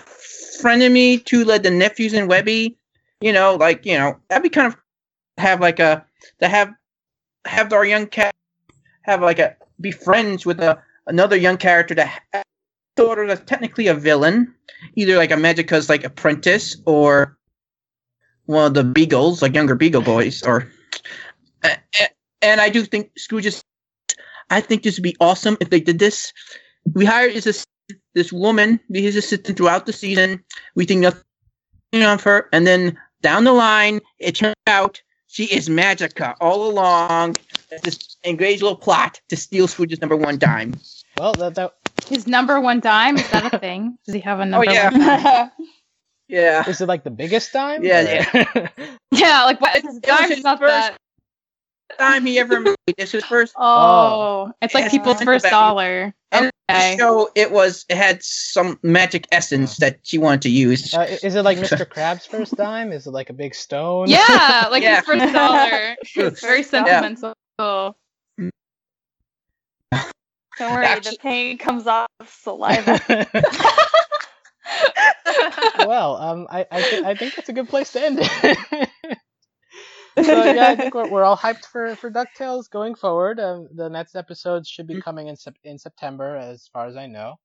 frenemy 0.61 1.25
to 1.27 1.45
like 1.45 1.63
the 1.63 1.71
nephews 1.71 2.13
and 2.13 2.29
Webby. 2.29 2.77
You 3.21 3.33
know, 3.33 3.55
like 3.55 3.87
you 3.87 3.97
know, 3.97 4.19
that'd 4.29 4.43
be 4.43 4.49
kind 4.49 4.67
of 4.67 4.77
have 5.39 5.61
like 5.61 5.79
a 5.79 6.05
to 6.41 6.49
have 6.49 6.75
have 7.47 7.73
our 7.73 7.85
young 7.85 8.09
cat 8.09 8.35
have 9.03 9.23
like 9.23 9.39
a 9.39 9.57
be 9.81 9.93
friends 9.93 10.45
with 10.45 10.59
a 10.59 10.83
another 11.07 11.37
young 11.37 11.57
character 11.57 11.95
that 11.95 12.45
sort 12.99 13.21
of 13.21 13.29
that's 13.29 13.49
technically 13.49 13.87
a 13.87 13.95
villain, 13.95 14.53
either 14.97 15.17
like 15.17 15.31
a 15.31 15.37
Magica's 15.37 15.89
like 15.89 16.03
apprentice 16.03 16.77
or 16.85 17.39
one 18.47 18.67
of 18.67 18.75
the 18.75 18.83
Beagles, 18.83 19.41
like 19.41 19.55
younger 19.55 19.77
Beagle 19.77 20.03
boys, 20.03 20.43
or 20.43 20.69
eh, 21.63 21.77
eh, 22.01 22.09
and 22.45 22.61
I 22.61 22.69
do 22.69 22.85
think 22.85 23.11
Scrooge 23.17 23.47
is. 23.47 23.63
I 24.51 24.61
think 24.61 24.83
this 24.83 24.97
would 24.97 25.03
be 25.03 25.17
awesome 25.21 25.57
if 25.61 25.71
they 25.71 25.81
did 25.81 25.99
this. 25.99 26.33
We 26.93 27.05
hired 27.05 27.35
this 27.35 27.65
this 28.15 28.33
woman 28.33 28.81
be 28.91 29.03
his 29.03 29.17
assistant 29.17 29.57
throughout 29.57 29.87
the 29.87 29.93
season. 29.93 30.45
We 30.75 30.85
think 30.85 31.01
nothing 31.01 32.05
of 32.05 32.23
her, 32.23 32.49
and 32.53 32.67
then 32.67 32.99
down 33.23 33.45
the 33.45 33.53
line, 33.53 34.01
it 34.19 34.35
turns 34.37 34.55
out 34.67 35.03
she 35.27 35.45
is 35.45 35.69
Magica 35.69 36.35
all 36.41 36.71
along. 36.71 37.37
This 37.83 38.17
engaged 38.25 38.63
little 38.63 38.77
plot 38.77 39.21
to 39.31 39.37
steal 39.37 39.67
Scrooge's 39.67 40.01
number 40.01 40.17
one 40.17 40.39
dime. 40.39 40.75
Well, 41.19 41.33
that, 41.35 41.55
that 41.57 41.75
his 42.07 42.27
number 42.27 42.61
one 42.61 42.81
dime 42.81 43.17
is 43.17 43.31
that 43.31 43.53
a 43.53 43.59
thing? 43.59 43.99
Does 44.07 44.15
he 44.15 44.21
have 44.21 44.39
a 44.39 44.43
oh, 44.43 44.47
number? 44.47 44.69
Oh 44.69 44.73
yeah. 44.73 45.49
yeah. 46.29 46.69
Is 46.69 46.81
it 46.81 46.87
like 46.87 47.05
the 47.05 47.11
biggest 47.11 47.53
dime? 47.53 47.83
Yeah, 47.83 48.25
yeah. 48.35 48.69
yeah, 49.11 49.45
like 49.45 49.61
what? 49.61 49.83
His 49.83 49.99
dime 50.01 50.31
is 50.31 50.43
not 50.43 50.59
first, 50.59 50.93
dime 51.99 52.25
he 52.27 52.39
ever 52.39 52.61
made. 52.61 52.75
It's 52.99 53.13
his 53.13 53.25
first 53.25 53.55
Oh, 53.59 54.53
it's 54.63 54.75
like 54.75 54.85
Yes, 54.85 54.91
people's 54.93 55.23
first 55.23 55.45
about 55.45 55.49
it. 55.49 55.51
dollar. 55.51 56.15
And 56.33 56.51
Okay. 56.71 56.97
show. 56.99 57.31
It 57.35 57.53
was 57.53 57.85
it 57.91 57.97
had 57.99 58.23
some 58.23 58.79
magic 58.83 59.29
essence 59.31 59.77
that 59.79 59.99
she 60.03 60.17
wanted 60.17 60.41
to 60.43 60.51
use. 60.51 60.95
Uh, 60.95 61.07
is 61.23 61.35
it 61.35 61.43
like 61.43 61.59
Mr. 61.65 61.85
Krabs' 61.85 62.27
first 62.27 62.57
dime? 62.57 62.91
Is 62.91 63.07
it 63.07 63.11
like 63.11 63.29
a 63.29 63.35
big 63.35 63.55
stone? 63.55 64.09
Yeah, 64.09 64.69
like 64.71 64.83
Yeah. 64.83 64.97
his 64.97 65.05
first 65.05 65.33
dollar. 65.35 65.97
It's 66.01 66.41
very 66.41 66.63
First 66.63 66.73
dollar. 66.73 66.87
sentimental. 66.87 67.35
Don't 70.57 70.73
worry, 70.73 70.87
Actually- 70.87 71.13
the 71.17 71.19
pain 71.19 71.59
comes 71.59 71.87
off 71.87 72.09
saliva. 72.29 73.01
well, 75.81 76.17
um, 76.17 76.47
I 76.51 76.67
I, 76.71 76.81
th- 76.83 77.05
I 77.05 77.15
think 77.15 77.35
that's 77.35 77.49
a 77.49 77.53
good 77.53 77.69
place 77.69 77.93
to 77.93 78.01
end 78.03 78.19
it. 78.23 78.89
so 80.23 80.45
yeah, 80.45 80.69
I 80.69 80.77
think 80.77 80.95
we're, 80.95 81.09
we're 81.09 81.25
all 81.25 81.37
hyped 81.37 81.65
for 81.67 81.95
for 81.97 82.11
DuckTales 82.11 82.71
going 82.71 82.95
forward. 82.95 83.41
Um, 83.41 83.69
the 83.75 83.89
next 83.89 84.15
episodes 84.17 84.69
should 84.69 84.87
be 84.87 85.01
coming 85.01 85.29
in 85.29 85.37
sep- 85.37 85.57
in 85.65 85.79
September, 85.79 86.37
as 86.37 86.69
far 86.73 86.87
as 86.87 86.97
I 86.97 87.07
know. 87.07 87.37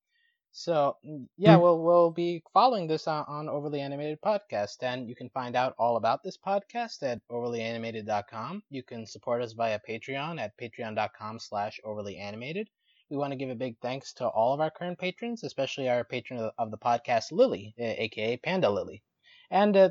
So 0.52 0.98
mm, 1.06 1.28
yeah, 1.38 1.56
Mm. 1.56 1.62
we'll 1.62 1.80
we'll 1.84 2.12
be 2.12 2.44
following 2.54 2.88
this 2.88 3.08
on, 3.08 3.26
on 3.28 3.50
Overly 3.50 3.82
Animated 3.82 4.20
Podcast, 4.22 4.82
and 4.84 5.08
you 5.08 5.16
can 5.16 5.30
find 5.30 5.56
out 5.56 5.76
all 5.78 5.96
about 5.98 6.24
this 6.24 6.38
podcast 6.38 7.02
at 7.04 7.22
overlyanimated.com. 7.32 8.64
You 8.70 8.84
can 8.84 9.06
support 9.06 9.42
us 9.42 9.54
via 9.54 9.80
Patreon 9.88 10.40
at 10.40 10.58
patreon.com/slash 10.58 11.80
overlyanimated. 11.86 12.68
We 13.10 13.18
want 13.18 13.32
to 13.32 13.38
give 13.38 13.50
a 13.50 13.56
big 13.56 13.78
thanks 13.82 14.14
to 14.14 14.28
all 14.28 14.54
of 14.54 14.60
our 14.60 14.70
current 14.70 15.00
patrons, 15.00 15.44
especially 15.44 15.90
our 15.90 16.04
patron 16.04 16.40
of, 16.40 16.52
of 16.60 16.72
the 16.72 16.78
podcast, 16.78 17.32
Lily, 17.32 17.74
aka 17.78 18.38
Panda 18.38 18.70
Lily, 18.70 19.02
and 19.50 19.76
uh, 19.76 19.90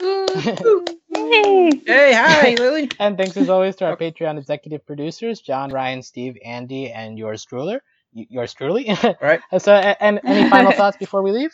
Yay! 0.00 1.70
Hey, 1.86 2.12
hi, 2.14 2.54
Lily. 2.58 2.90
and 2.98 3.16
thanks 3.16 3.36
as 3.36 3.48
always 3.48 3.76
to 3.76 3.86
our 3.86 3.96
Patreon 3.96 4.38
executive 4.38 4.86
producers, 4.86 5.40
John, 5.40 5.70
Ryan, 5.70 6.02
Steve, 6.02 6.36
Andy, 6.44 6.90
and 6.90 7.18
yours 7.18 7.44
truly. 7.44 7.78
Yours 8.12 8.54
truly. 8.54 8.90
Right. 9.20 9.40
so, 9.58 9.74
a- 9.74 10.02
and 10.02 10.20
any 10.24 10.48
final 10.48 10.72
thoughts 10.72 10.96
before 10.96 11.22
we 11.22 11.32
leave? 11.32 11.52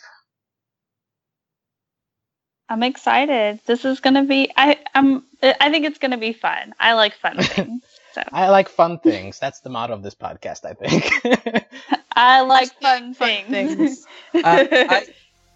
I'm 2.69 2.83
excited. 2.83 3.59
This 3.65 3.83
is 3.83 3.99
gonna 3.99 4.23
be. 4.23 4.51
I 4.55 4.77
I'm. 4.93 5.23
I 5.41 5.71
think 5.71 5.85
it's 5.85 5.97
gonna 5.97 6.17
be 6.17 6.33
fun. 6.33 6.73
I 6.79 6.93
like 6.93 7.15
fun 7.15 7.37
things. 7.41 7.83
So 8.13 8.21
I 8.31 8.49
like 8.49 8.69
fun 8.69 8.99
things. 8.99 9.39
That's 9.39 9.61
the 9.61 9.69
motto 9.69 9.93
of 9.93 10.03
this 10.03 10.15
podcast, 10.15 10.65
I 10.65 10.73
think. 10.73 11.55
I 12.15 12.41
like 12.41 12.71
fun, 12.79 13.13
Fun 13.15 13.29
things. 13.45 13.75
things. 13.75 14.05
Uh, 14.35 14.65
I 14.71 15.07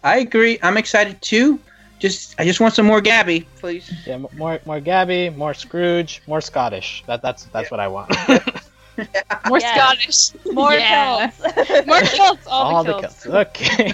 I 0.02 0.18
agree. 0.18 0.58
I'm 0.62 0.76
excited 0.76 1.20
too. 1.22 1.60
Just 1.98 2.34
I 2.38 2.44
just 2.44 2.60
want 2.60 2.74
some 2.74 2.86
more 2.86 3.00
Gabby, 3.00 3.46
please. 3.60 3.90
yeah, 4.06 4.18
more 4.36 4.60
more 4.66 4.80
Gabby, 4.80 5.30
more 5.30 5.54
Scrooge, 5.54 6.22
more 6.26 6.40
Scottish. 6.40 7.02
That 7.06 7.22
that's 7.22 7.44
that's 7.46 7.70
what 7.70 7.80
I 7.80 7.88
want. 7.88 8.10
More 9.48 9.58
Yes. 9.58 9.74
Scottish. 9.74 10.54
More 10.54 10.72
Yeah. 10.72 11.30
kills. 11.30 11.86
More 11.86 12.00
kilts. 12.00 12.46
All, 12.46 12.76
All 12.76 12.84
the 12.84 12.92
the 12.94 13.00
kilts. 13.00 13.22
kills. 13.24 13.34
Okay. 13.34 13.92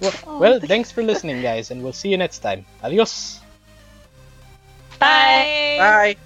well, 0.00 0.14
All 0.26 0.40
well, 0.40 0.58
the 0.58 0.66
thanks 0.66 0.90
for 0.90 1.02
listening, 1.02 1.42
guys, 1.42 1.70
and 1.70 1.82
we'll 1.82 1.92
see 1.92 2.08
you 2.08 2.16
next 2.16 2.38
time. 2.38 2.64
Adios. 2.82 3.40
Bye. 4.98 5.76
Bye. 5.78 6.16